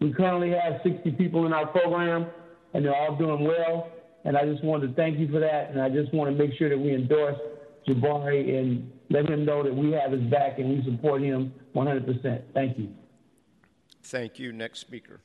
[0.00, 2.26] We currently have 60 people in our program,
[2.72, 3.90] and they're all doing well.
[4.24, 5.70] And I just wanted to thank you for that.
[5.70, 7.38] And I just want to make sure that we endorse
[7.86, 12.42] Jabari and let him know that we have his back and we support him 100%.
[12.54, 12.88] Thank you.
[14.02, 14.52] Thank you.
[14.52, 15.20] Next speaker.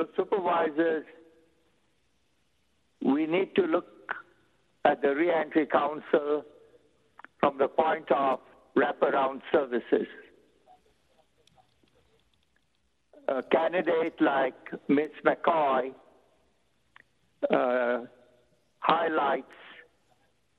[0.00, 1.04] So, supervisors,
[3.04, 3.86] we need to look
[4.86, 6.42] at the Reentry Council
[7.38, 8.38] from the point of
[8.74, 10.06] wraparound services.
[13.28, 14.54] A candidate like
[14.88, 15.10] Ms.
[15.26, 15.92] McCoy
[17.52, 18.06] uh,
[18.78, 19.44] highlights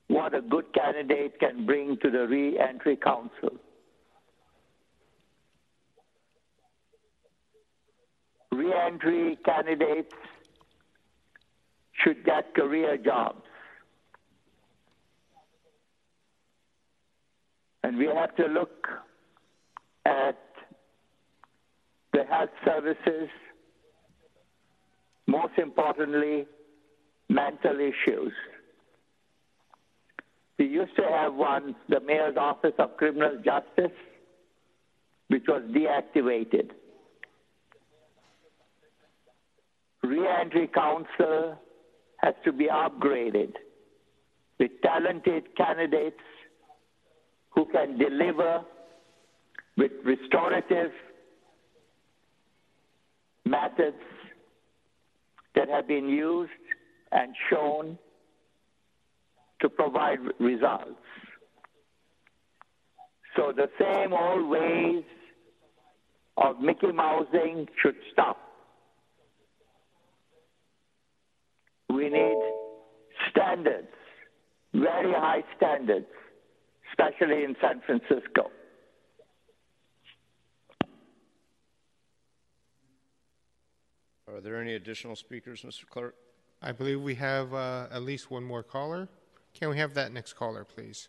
[0.08, 3.58] what a good candidate can bring to the Reentry Council.
[8.52, 10.14] Reentry candidates
[12.04, 13.44] should get career jobs.
[17.84, 18.88] And we have to look
[20.06, 20.38] at
[22.14, 23.30] the health services,
[25.28, 26.46] most importantly,
[27.30, 28.34] mental issues.
[30.60, 33.98] We used to have one, the Mayor's Office of Criminal Justice,
[35.30, 36.72] which was deactivated.
[40.04, 41.58] Reentry Council
[42.18, 43.54] has to be upgraded
[44.60, 46.22] with talented candidates
[47.52, 48.62] who can deliver
[49.78, 50.92] with restorative
[53.46, 53.98] methods
[55.56, 56.52] that have been used
[57.12, 57.98] and shown
[59.62, 60.96] to provide results.
[63.36, 65.04] So the same old ways
[66.38, 68.38] of Mickey Mousing should stop.
[72.02, 72.40] We need
[73.30, 73.94] standards,
[74.74, 76.08] very high standards,
[76.90, 78.50] especially in San Francisco.
[84.28, 85.88] Are there any additional speakers, Mr.
[85.88, 86.16] Clerk?
[86.60, 89.08] I believe we have uh, at least one more caller.
[89.54, 91.08] Can we have that next caller, please?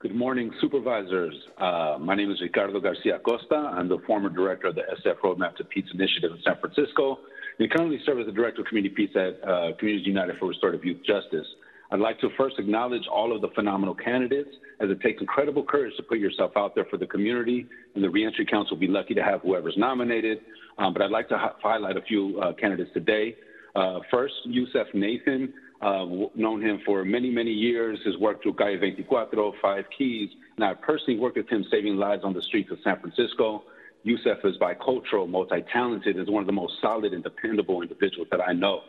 [0.00, 1.34] Good morning, supervisors.
[1.58, 3.54] Uh, my name is Ricardo Garcia Costa.
[3.54, 7.18] I'm the former director of the SF Roadmap to Peace Initiative in San Francisco
[7.58, 10.86] and currently serve as the director of community peace at uh, Communities United for Restorative
[10.86, 11.46] Youth Justice.
[11.90, 14.48] I'd like to first acknowledge all of the phenomenal candidates
[14.80, 18.08] as it takes incredible courage to put yourself out there for the community and the
[18.08, 20.38] Reentry Council will be lucky to have whoever's nominated.
[20.78, 23.36] Um, but I'd like to hi- highlight a few uh, candidates today.
[23.76, 26.04] Uh, first, Yusef Nathan, uh,
[26.34, 30.74] known him for many, many years, his work through Calle 24, Five Keys, and I
[30.74, 33.62] personally worked with him saving lives on the streets of San Francisco.
[34.02, 38.52] Yusef is bicultural, multi-talented, is one of the most solid and dependable individuals that I
[38.52, 38.80] know.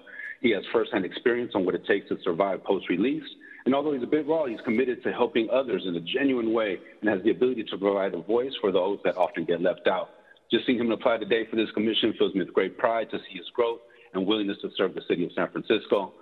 [0.42, 3.24] He has firsthand experience on what it takes to survive post-release.
[3.66, 6.78] And although he's a bit raw, he's committed to helping others in a genuine way
[7.02, 10.10] and has the ability to provide a voice for those that often get left out.
[10.52, 13.38] Just seeing him apply today for this commission fills me with great pride to see
[13.38, 13.80] his growth
[14.14, 16.14] and willingness to serve the city of San Francisco.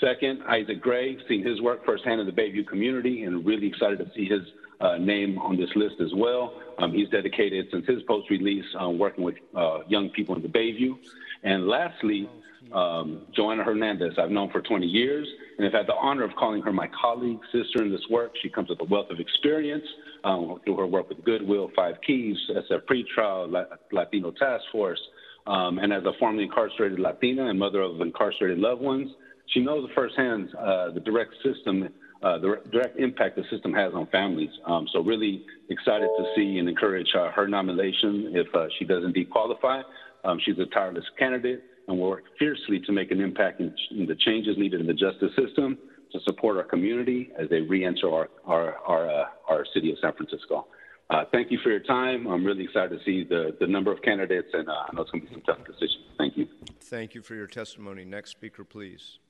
[0.00, 4.06] Second, Isaac Gray, seen his work firsthand in the Bayview community and really excited to
[4.14, 4.42] see his
[4.80, 6.60] uh, name on this list as well.
[6.78, 10.48] Um, he's dedicated since his post release uh, working with uh, young people in the
[10.48, 10.98] Bayview.
[11.42, 12.28] And lastly,
[12.72, 16.60] um, Joanna Hernandez, I've known for 20 years and have had the honor of calling
[16.62, 18.32] her my colleague, sister in this work.
[18.42, 19.86] She comes with a wealth of experience
[20.24, 25.00] um, through her work with Goodwill, Five Keys, SF Pretrial, Latino Task Force,
[25.46, 29.10] um, and as a formerly incarcerated Latina and mother of incarcerated loved ones,
[29.52, 31.88] she knows firsthand uh, the direct system,
[32.22, 34.50] uh, the direct impact the system has on families.
[34.66, 39.04] Um, so really excited to see and encourage uh, her nomination if uh, she does
[39.04, 39.82] indeed qualify.
[40.24, 44.06] Um, she's a tireless candidate and will work fiercely to make an impact in, in,
[44.06, 45.78] the changes needed in the justice system
[46.12, 50.12] to support our community as they re-enter our, our, our, uh, our city of San
[50.14, 50.66] Francisco.
[51.08, 52.26] Uh, thank you for your time.
[52.26, 55.22] I'm really excited to see the, the number of candidates, and I know it's going
[55.22, 56.04] to be some tough decisions.
[56.18, 56.48] Thank you.
[56.80, 58.04] Thank you for your testimony.
[58.04, 59.20] Next speaker, please.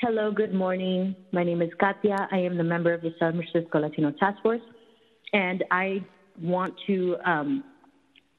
[0.00, 1.16] Hello, good morning.
[1.32, 2.28] My name is Katia.
[2.30, 4.62] I am the member of the San Francisco Latino Task Force,
[5.32, 6.04] and I
[6.40, 7.64] want to um,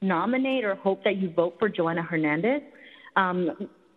[0.00, 2.62] nominate or hope that you vote for Joanna Hernandez.
[3.14, 3.50] Um,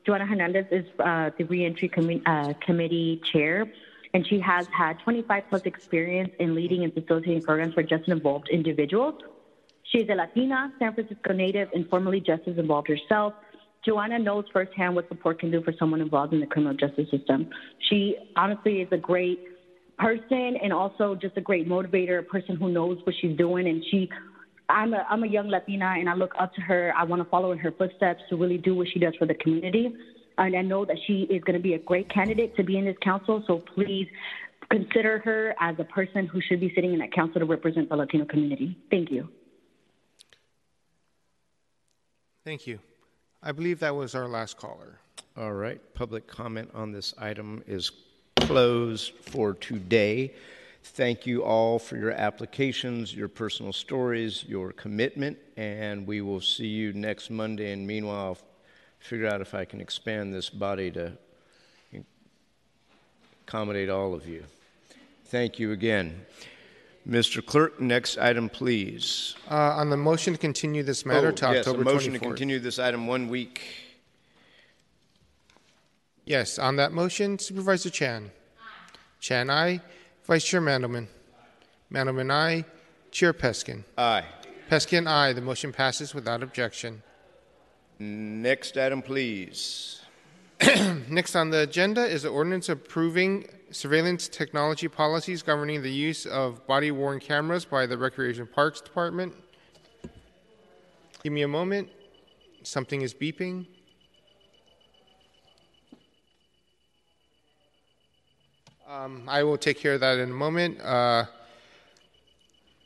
[0.05, 3.65] Joanna Hernandez is uh, the Reentry Com- uh, Committee Chair,
[4.13, 8.49] and she has had 25 plus experience in leading and facilitating programs for justice involved
[8.49, 9.15] individuals.
[9.83, 13.35] She is a Latina, San Francisco native, and formerly justice involved herself.
[13.85, 17.49] Joanna knows firsthand what support can do for someone involved in the criminal justice system.
[17.89, 19.39] She honestly is a great
[19.97, 23.67] person and also just a great motivator, a person who knows what she's doing.
[23.67, 24.09] And she,
[24.69, 26.93] I'm a, I'm a young Latina and I look up to her.
[26.95, 29.35] I want to follow in her footsteps to really do what she does for the
[29.35, 29.93] community.
[30.37, 32.85] And I know that she is going to be a great candidate to be in
[32.85, 33.43] this council.
[33.47, 34.07] So please
[34.71, 37.95] consider her as a person who should be sitting in that council to represent the
[37.95, 38.77] Latino community.
[38.89, 39.29] Thank you.
[42.45, 42.79] Thank you.
[43.45, 44.99] I believe that was our last caller.
[45.35, 45.81] All right.
[45.93, 47.91] Public comment on this item is
[48.37, 50.33] closed for today.
[50.83, 56.67] Thank you all for your applications, your personal stories, your commitment, and we will see
[56.67, 57.73] you next Monday.
[57.73, 58.37] And meanwhile, I'll
[58.99, 61.11] figure out if I can expand this body to
[63.45, 64.45] accommodate all of you.
[65.25, 66.25] Thank you again.
[67.07, 67.45] Mr.
[67.45, 69.35] Clerk, next item, please.
[69.51, 72.19] Uh, on the motion to continue this matter oh, to yes, October a motion 24th.
[72.19, 73.61] to continue this item one week.
[76.25, 78.31] Yes, on that motion, Supervisor Chan.
[78.57, 78.97] Aye.
[79.19, 79.81] Chan, aye.
[80.25, 81.07] Vice Chair Mandelman.
[81.07, 81.93] Aye.
[81.93, 82.63] Mandelman, aye.
[83.11, 83.83] Chair Peskin.
[83.97, 84.23] Aye.
[84.71, 85.33] Peskin, aye.
[85.33, 87.03] The motion passes without objection.
[87.99, 90.01] Next item, please.
[91.09, 96.65] Next on the agenda is the ordinance approving surveillance technology policies governing the use of
[96.67, 99.33] body worn cameras by the Recreation Parks Department.
[101.23, 101.89] Give me a moment.
[102.61, 103.65] Something is beeping.
[108.87, 110.79] Um, I will take care of that in a moment.
[110.79, 111.25] Uh,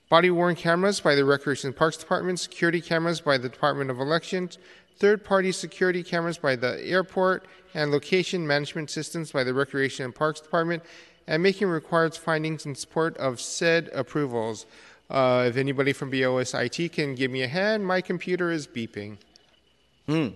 [0.09, 4.57] body worn cameras by the Recreation Parks Department, security cameras by the Department of Elections,
[4.99, 10.15] third party security cameras by the airport, and location management systems by the Recreation and
[10.15, 10.83] Parks Department,
[11.27, 14.65] and making required findings in support of said approvals.
[15.09, 19.17] Uh, if anybody from BOS IT can give me a hand, my computer is beeping.
[20.07, 20.27] Hmm.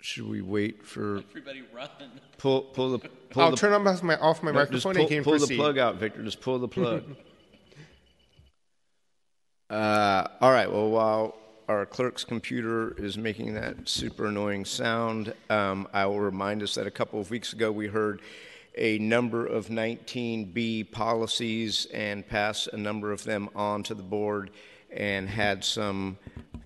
[0.00, 1.88] Should we wait for everybody run?
[2.38, 3.08] Pull, pull the.
[3.30, 5.32] Pull I'll the, turn off my off my no, microphone just and pull, can pull
[5.34, 5.54] proceed.
[5.54, 6.22] the plug out, Victor.
[6.22, 7.04] Just pull the plug.
[9.68, 10.72] uh, all right.
[10.72, 11.36] Well, while
[11.70, 16.88] our clerk's computer is making that super annoying sound, um, I will remind us that
[16.88, 18.22] a couple of weeks ago we heard
[18.76, 24.50] a number of 19B policies and passed a number of them on to the board
[24.90, 26.18] and had some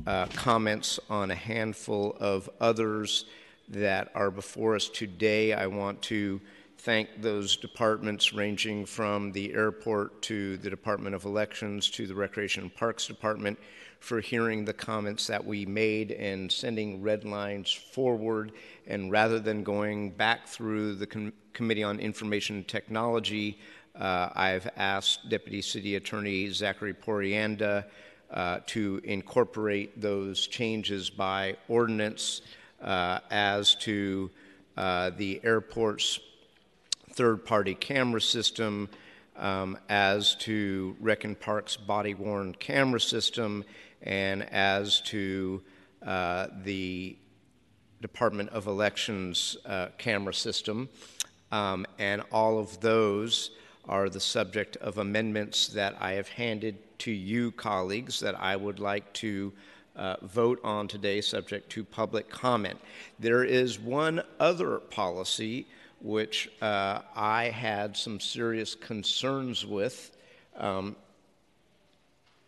[0.06, 3.26] uh, comments on a handful of others.
[3.66, 5.55] that are before us today.
[5.55, 6.39] I want to
[6.78, 12.64] thank those departments ranging from the airport to the Department of Elections to the Recreation
[12.64, 13.59] and Parks Department
[14.05, 18.52] for hearing the comments that we made and sending red lines forward.
[18.86, 23.59] And rather than going back through the Com- Committee on Information Technology,
[23.98, 27.86] uh, I've asked Deputy City Attorney Zachary Porianda
[28.31, 32.43] uh, to incorporate those changes by ordinance
[32.82, 34.31] uh, as to
[34.76, 36.20] uh, the airport's
[37.12, 38.90] third party camera system,
[39.39, 43.64] um, as to Rec and Park's body worn camera system,
[44.05, 45.62] and as to
[46.06, 47.16] uh, the
[48.01, 50.89] Department of Elections uh, camera system.
[51.51, 53.51] Um, and all of those
[53.89, 58.78] are the subject of amendments that I have handed to you, colleagues, that I would
[58.78, 59.52] like to
[59.97, 62.78] uh, vote on today, subject to public comment.
[63.18, 65.66] There is one other policy
[66.01, 70.14] which uh, I had some serious concerns with.
[70.56, 70.97] Um,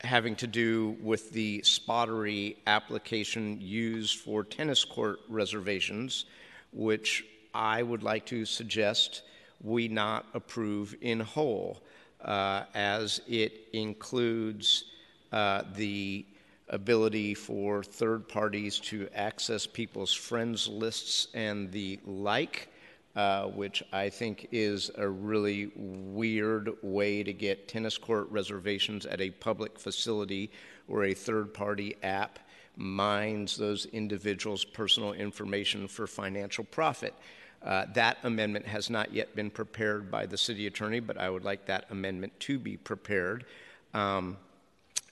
[0.02, 6.27] having to do with the Spotery application used for tennis court reservations,
[6.73, 7.24] which
[7.55, 9.23] I would like to suggest
[9.62, 11.82] we not approve in whole,
[12.23, 14.85] uh, as it includes
[15.32, 16.27] uh, the
[16.68, 22.68] ability for third parties to access people's friends lists and the like.
[23.16, 29.22] Uh, which I think is a really weird way to get tennis court reservations at
[29.22, 30.51] a public facility
[30.86, 32.38] where a third party app
[32.76, 37.14] mines those individuals' personal information for financial profit.
[37.62, 41.43] Uh, that amendment has not yet been prepared by the city attorney, but I would
[41.43, 43.47] like that amendment to be prepared.
[43.94, 44.36] Um,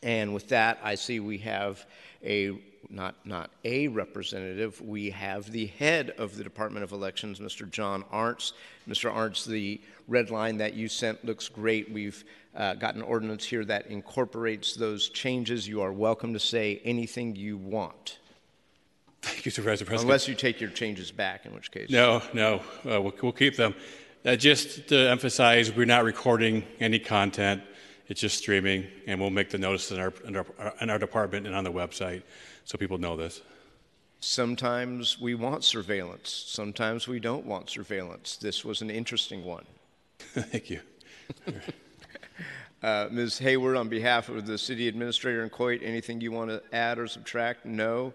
[0.03, 1.87] and with that, I see we have
[2.23, 2.59] a
[2.91, 4.81] not not a representative.
[4.81, 7.71] We have the head of the Department of Elections, Mr.
[7.71, 8.53] John Arntz.
[8.89, 9.13] Mr.
[9.13, 11.91] Arntz, the red line that you sent looks great.
[11.91, 12.25] We've
[12.55, 15.67] uh, got an ordinance here that incorporates those changes.
[15.67, 18.19] You are welcome to say anything you want.
[19.23, 20.09] Thank you, Supervisor President.
[20.09, 21.89] Unless you take your changes back, in which case.
[21.91, 23.75] No, no, uh, we'll, we'll, keep them.
[24.25, 27.63] Uh, just to emphasize, we're not recording any content.
[28.09, 30.47] It's just streaming, and we'll make the notice in our, in our,
[30.83, 32.23] in our department and on the website
[32.65, 33.43] so people know this.
[34.21, 36.45] Sometimes we want surveillance.
[36.47, 38.37] Sometimes we don't want surveillance.
[38.37, 39.65] This was an interesting one.
[40.19, 40.81] Thank you.
[42.83, 43.39] uh, Ms.
[43.39, 47.07] Hayward, on behalf of the city administrator and COIT, anything you want to add or
[47.07, 47.67] subtract?
[47.67, 48.15] No.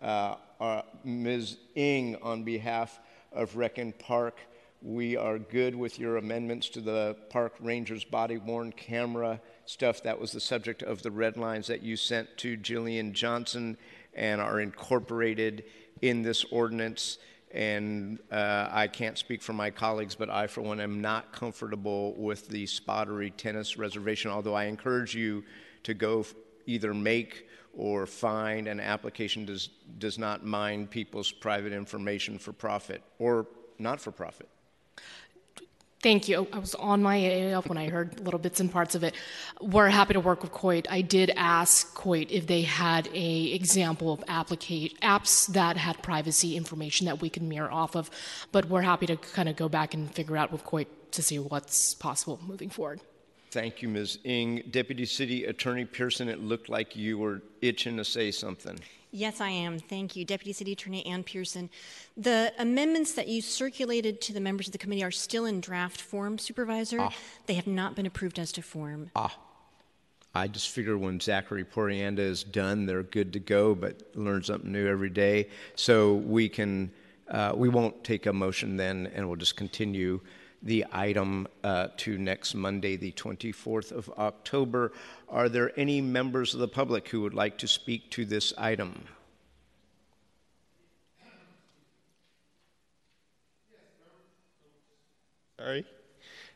[0.00, 1.56] Uh, uh, Ms.
[1.74, 3.00] Ing, on behalf
[3.32, 4.38] of Rec and Park,
[4.80, 10.02] we are good with your amendments to the park ranger's body worn camera stuff.
[10.02, 13.76] That was the subject of the red lines that you sent to Jillian Johnson
[14.14, 15.64] and are incorporated
[16.00, 17.18] in this ordinance.
[17.52, 22.14] And uh, I can't speak for my colleagues, but I, for one, am not comfortable
[22.14, 25.44] with the Spotery tennis reservation, although I encourage you
[25.84, 26.24] to go
[26.66, 29.68] either make or find an application does,
[29.98, 33.46] does not mine people's private information for profit or
[33.78, 34.48] not for profit.
[36.00, 36.46] Thank you.
[36.52, 39.16] I was on my up when I heard little bits and parts of it.
[39.60, 40.86] We're happy to work with COIT.
[40.88, 46.56] I did ask COIT if they had a example of applica- apps that had privacy
[46.56, 48.10] information that we could mirror off of,
[48.52, 51.40] but we're happy to kind of go back and figure out with COIT to see
[51.40, 53.00] what's possible moving forward.
[53.50, 54.18] Thank you, Ms.
[54.22, 54.62] Ing.
[54.70, 58.78] Deputy City Attorney Pearson, it looked like you were itching to say something.
[59.10, 59.78] Yes, I am.
[59.78, 61.70] Thank you, Deputy City Attorney Ann Pearson.
[62.16, 66.00] The amendments that you circulated to the members of the committee are still in draft
[66.00, 67.00] form, Supervisor.
[67.00, 67.14] Ah.
[67.46, 69.10] They have not been approved as to form.
[69.16, 69.34] Ah.
[70.34, 74.70] I just figure when Zachary Porianda is done, they're good to go, but learn something
[74.70, 75.48] new every day.
[75.74, 76.92] So we can,
[77.28, 80.20] uh, we won't take a motion then, and we'll just continue
[80.62, 84.92] the item uh, to next Monday, the 24th of October.
[85.28, 89.04] Are there any members of the public who would like to speak to this item?
[95.58, 95.84] Sorry.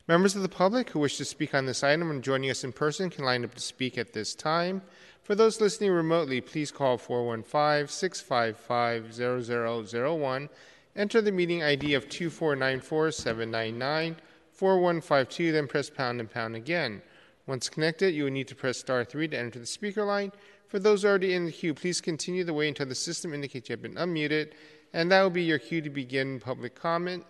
[0.08, 2.72] Members of the public who wish to speak on this item and joining us in
[2.72, 4.82] person can line up to speak at this time.
[5.22, 10.48] For those listening remotely, please call 415 655 0001
[10.94, 14.16] Enter the meeting ID of 2494799
[14.52, 17.00] 4152, then press pound and pound again.
[17.46, 20.32] Once connected, you will need to press star 3 to enter the speaker line.
[20.68, 23.72] For those already in the queue, please continue the wait until the system indicates you
[23.72, 24.52] have been unmuted,
[24.92, 27.24] and that will be your cue to begin public comment.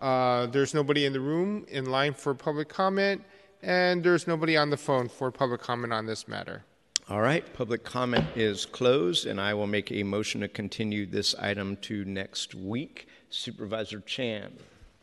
[0.00, 3.22] Uh, there's nobody in the room in line for public comment,
[3.62, 6.64] and there's nobody on the phone for public comment on this matter.
[7.08, 11.36] All right, public comment is closed, and I will make a motion to continue this
[11.36, 13.06] item to next week.
[13.30, 14.52] Supervisor Chan.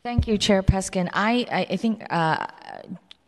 [0.03, 1.09] Thank you, Chair Peskin.
[1.13, 2.47] I, I, I think uh,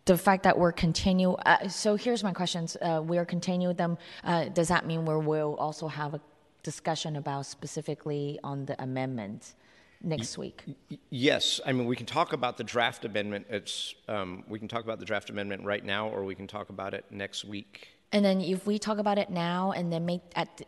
[0.04, 1.36] the fact that we're continue.
[1.36, 2.76] Uh, so here's my questions.
[2.82, 3.98] Uh, we're continue them.
[4.26, 6.20] Uh, does that mean we will also have a
[6.62, 9.54] discussion about specifically on the amendment
[10.02, 10.66] next week?
[11.10, 13.46] Yes, I mean, we can talk about the draft amendment.
[13.50, 16.68] It's, um, we can talk about the draft amendment right now, or we can talk
[16.68, 17.95] about it next week.
[18.12, 20.62] And then if we talk about it now and then make at,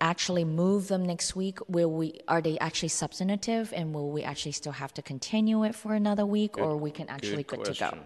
[0.00, 4.52] actually move them next week, will we are they actually substantive and will we actually
[4.52, 7.98] still have to continue it for another week or we can actually good, to go?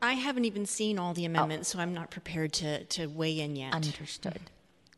[0.00, 3.56] I haven't even seen all the amendments, so I'm not prepared to, to weigh in
[3.56, 3.74] yet.
[3.74, 4.40] Understood.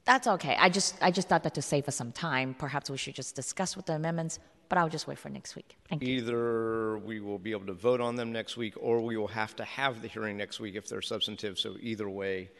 [0.05, 0.57] That's okay.
[0.59, 3.35] I just I just thought that to save us some time, perhaps we should just
[3.37, 4.39] discuss with the amendments,
[4.69, 5.77] but I'll just wait for next week.
[5.89, 6.17] Thank you.
[6.17, 9.55] Either we will be able to vote on them next week, or we will have
[9.57, 11.59] to have the hearing next week if they're substantive.
[11.59, 12.51] So either way,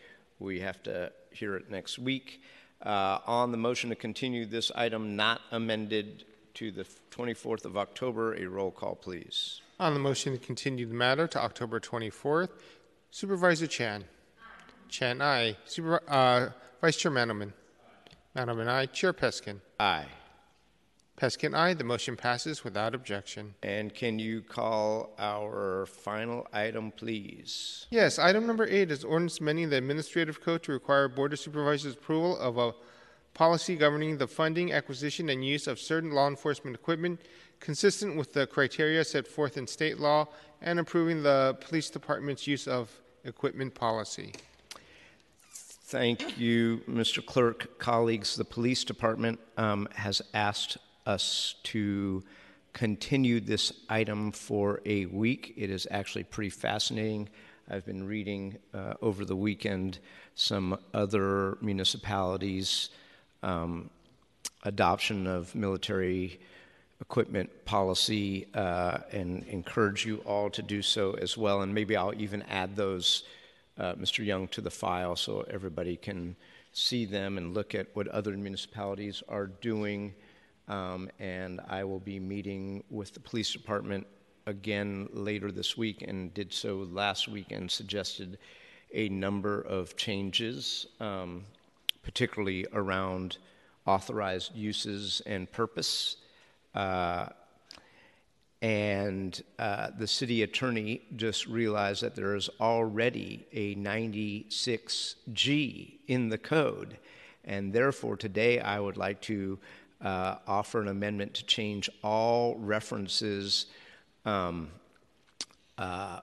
[0.41, 2.43] we have to hear it next week.
[2.83, 8.35] Uh, on the motion to continue this item not amended to the 24th of October,
[8.35, 9.61] a roll call, please.
[9.79, 12.49] On the motion to continue the matter to October 24th,
[13.11, 14.05] Supervisor Chan.
[14.89, 15.57] Chan, aye.
[15.67, 16.49] Super, uh,
[16.81, 17.53] Vice Chair Mandelman.
[18.35, 18.87] Mandelman, aye.
[18.87, 19.61] Chair Peskin.
[19.79, 20.07] Aye.
[21.21, 21.75] Peskin, aye.
[21.75, 23.55] The motion passes without objection.
[23.63, 27.87] And can you call our final item, please?
[27.91, 31.93] Yes, item number eight is ordinance amending the administrative code to require Board of Supervisors
[31.93, 32.73] approval of a
[33.35, 37.21] policy governing the funding, acquisition, and use of certain law enforcement equipment
[37.61, 40.27] consistent with the criteria set forth in state law
[40.63, 42.91] and approving the police department's use of
[43.25, 44.33] equipment policy.
[45.53, 47.25] Thank you, Mr.
[47.25, 47.79] Clerk.
[47.79, 50.79] Colleagues, the police department um, has asked
[51.11, 52.23] us to
[52.73, 55.55] continue this item for a week.
[55.57, 57.29] It is actually pretty fascinating.
[57.69, 59.99] I've been reading uh, over the weekend
[60.35, 62.91] some other municipalities'
[63.43, 63.91] um,
[64.63, 66.41] adoption of military
[67.01, 71.63] equipment policy uh, and encourage you all to do so as well.
[71.63, 73.25] And maybe I'll even add those,
[73.79, 74.25] uh, Mr.
[74.25, 76.37] Young, to the file so everybody can
[76.73, 80.15] see them and look at what other municipalities are doing.
[80.71, 84.07] Um, and I will be meeting with the police department
[84.47, 88.39] again later this week and did so last week and suggested
[88.95, 91.45] a number of changes, um,
[92.05, 93.39] particularly around
[93.85, 96.19] authorized uses and purpose.
[96.73, 97.27] Uh,
[98.63, 106.39] and uh, the city attorney just realized that there is already a 96G in the
[106.39, 106.97] code.
[107.45, 109.59] And therefore, today I would like to
[110.03, 113.67] uh, offer an amendment to change all references
[114.25, 114.69] um,
[115.79, 116.21] uh,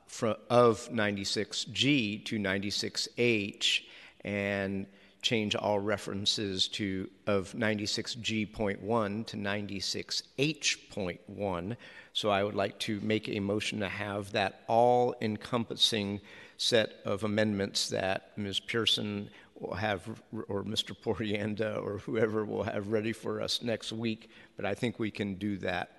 [0.50, 3.84] of 96G to 96H
[4.24, 4.86] and
[5.22, 11.78] change all references to of 96G.1 to 96H.1.
[12.14, 16.22] So I would like to make a motion to have that all encompassing
[16.58, 18.60] set of amendments that Ms.
[18.60, 19.30] Pearson
[19.62, 20.08] will have,
[20.48, 20.96] or Mr.
[20.96, 24.30] Porianda, or whoever will have ready for us next week.
[24.56, 25.92] But I think we can do that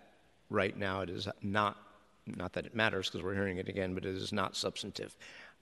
[0.51, 1.01] right now.
[1.01, 1.77] It is not,
[2.27, 5.17] not that it matters because we're hearing it again, but it is not substantive.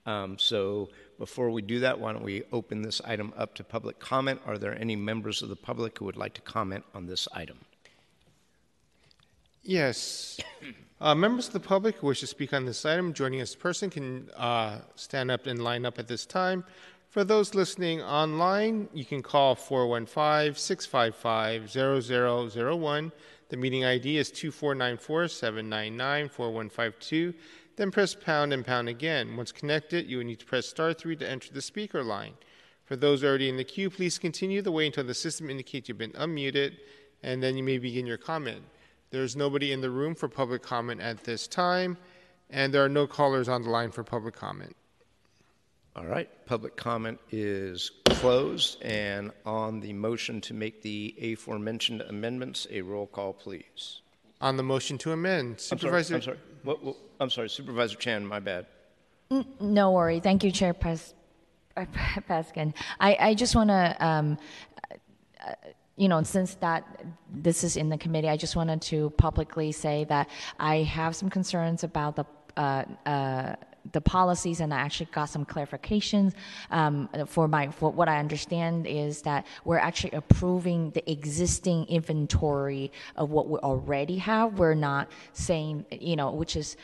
[0.07, 3.99] Um, so before we do that, why don't we open this item up to public
[3.99, 4.41] comment?
[4.47, 7.59] Are there any members of the public who would like to comment on this item?
[9.63, 10.39] Yes.
[10.99, 13.61] Uh, members of the public who wish to speak on this item, joining us in
[13.61, 16.65] person, can uh, stand up and line up at this time.
[17.09, 23.13] For those listening online, you can call 415 655 0001.
[23.49, 27.35] The meeting ID is 2494 799 4152.
[27.77, 29.37] Then press pound and pound again.
[29.37, 32.35] Once connected, you will need to press star 3 to enter the speaker line.
[32.85, 35.99] For those already in the queue, please continue to wait until the system indicates you've
[35.99, 36.77] been unmuted,
[37.23, 38.63] and then you may begin your comment.
[39.11, 41.97] There's nobody in the room for public comment at this time,
[42.51, 44.77] and there are no callers on the line for public comment.
[45.97, 52.67] All right, public comment is closed, and on the motion to make the aforementioned amendments,
[52.71, 54.03] a roll call, please.
[54.43, 56.15] On the motion to amend, I'm sorry, Supervisor.
[56.17, 56.39] I'm sorry.
[56.65, 58.67] What- what- I'm sorry, Supervisor Chan, my bad.
[59.59, 60.21] No worry.
[60.21, 61.15] Thank you, Chair Pes-
[61.79, 61.87] uh,
[62.29, 62.75] Peskin.
[63.01, 64.37] I, I just want to, um,
[65.43, 65.53] uh,
[65.97, 70.05] you know, since that this is in the committee, I just wanted to publicly say
[70.11, 70.29] that
[70.61, 72.27] I have some concerns about the
[72.59, 73.57] uh, uh,
[73.93, 76.33] the policies, and I actually got some clarifications.
[76.71, 82.93] Um, for my, for what I understand is that we're actually approving the existing inventory
[83.17, 84.59] of what we already have.
[84.59, 86.77] We're not saying, you know, which is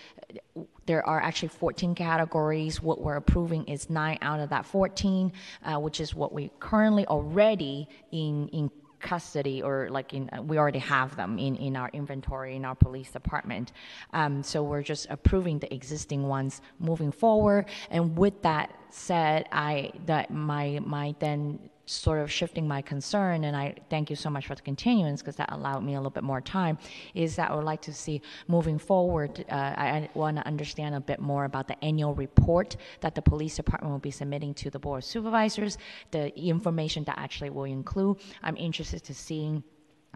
[0.86, 2.82] there are actually 14 categories.
[2.82, 5.32] What we're approving is nine out of that 14,
[5.64, 8.70] uh, which is what we currently already in in
[9.02, 13.10] custody or like in we already have them in in our inventory in our police
[13.10, 13.72] department.
[14.12, 17.66] Um, so we're just approving the existing ones moving forward.
[17.90, 21.58] And with that said, I that my my then
[21.92, 25.36] sort of shifting my concern, and I thank you so much for the continuance because
[25.36, 26.78] that allowed me a little bit more time,
[27.14, 30.94] is that I would like to see moving forward, uh, I, I want to understand
[30.94, 34.70] a bit more about the annual report that the police department will be submitting to
[34.70, 35.78] the board of supervisors,
[36.10, 38.18] the information that actually will include.
[38.42, 39.62] I'm interested to seeing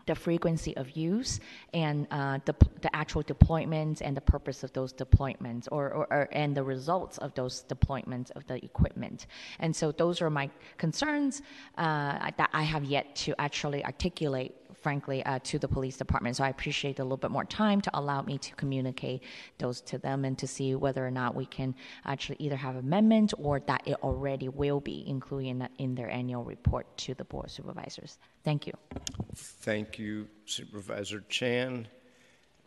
[0.04, 1.40] the frequency of use
[1.72, 6.28] and uh, the, the actual deployments and the purpose of those deployments or, or, or,
[6.32, 9.26] and the results of those deployments of the equipment.
[9.58, 11.42] And so those are my concerns
[11.78, 16.36] uh, that I have yet to actually articulate frankly, uh, to the police department.
[16.36, 19.22] So aye appreciate a little bit more time to allow me to communicate
[19.58, 21.74] those to them and to see whether or not we can
[22.04, 26.44] actually either have amendment or that it already will be included in, in their annual
[26.44, 28.18] report to the board of supervisors.
[28.44, 28.72] Thank you.
[29.34, 31.88] Thank you, Supervisor Chan.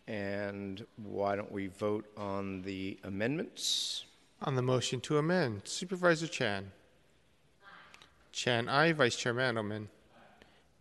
[0.08, 4.06] And why don't we vote on the amendments?
[4.42, 6.72] On the motion to amend, Supervisor Chan.
[8.32, 8.94] Chan, I.
[8.94, 9.88] Vice Chair Mandelman.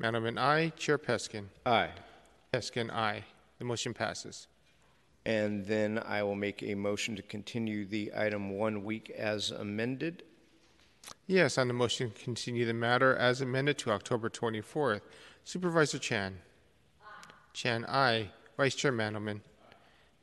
[0.00, 0.72] Mandelman, aye.
[0.76, 1.46] Chair Peskin.
[1.66, 1.90] Aye.
[2.52, 3.24] Peskin, aye.
[3.58, 4.46] The motion passes.
[5.26, 10.22] And then I will make a motion to continue the item one week as amended.
[11.26, 15.00] Yes, on the motion to continue the matter as amended to October 24th.
[15.44, 16.38] Supervisor Chan.
[17.52, 18.30] Chan, aye.
[18.56, 19.40] Vice Chair Mandelman.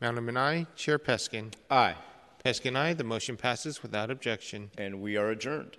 [0.01, 0.67] Mandelman, aye.
[0.75, 1.53] Chair Peskin.
[1.69, 1.95] Aye.
[2.43, 2.93] Peskin, aye.
[2.93, 4.71] The motion passes without objection.
[4.77, 5.77] And we are adjourned.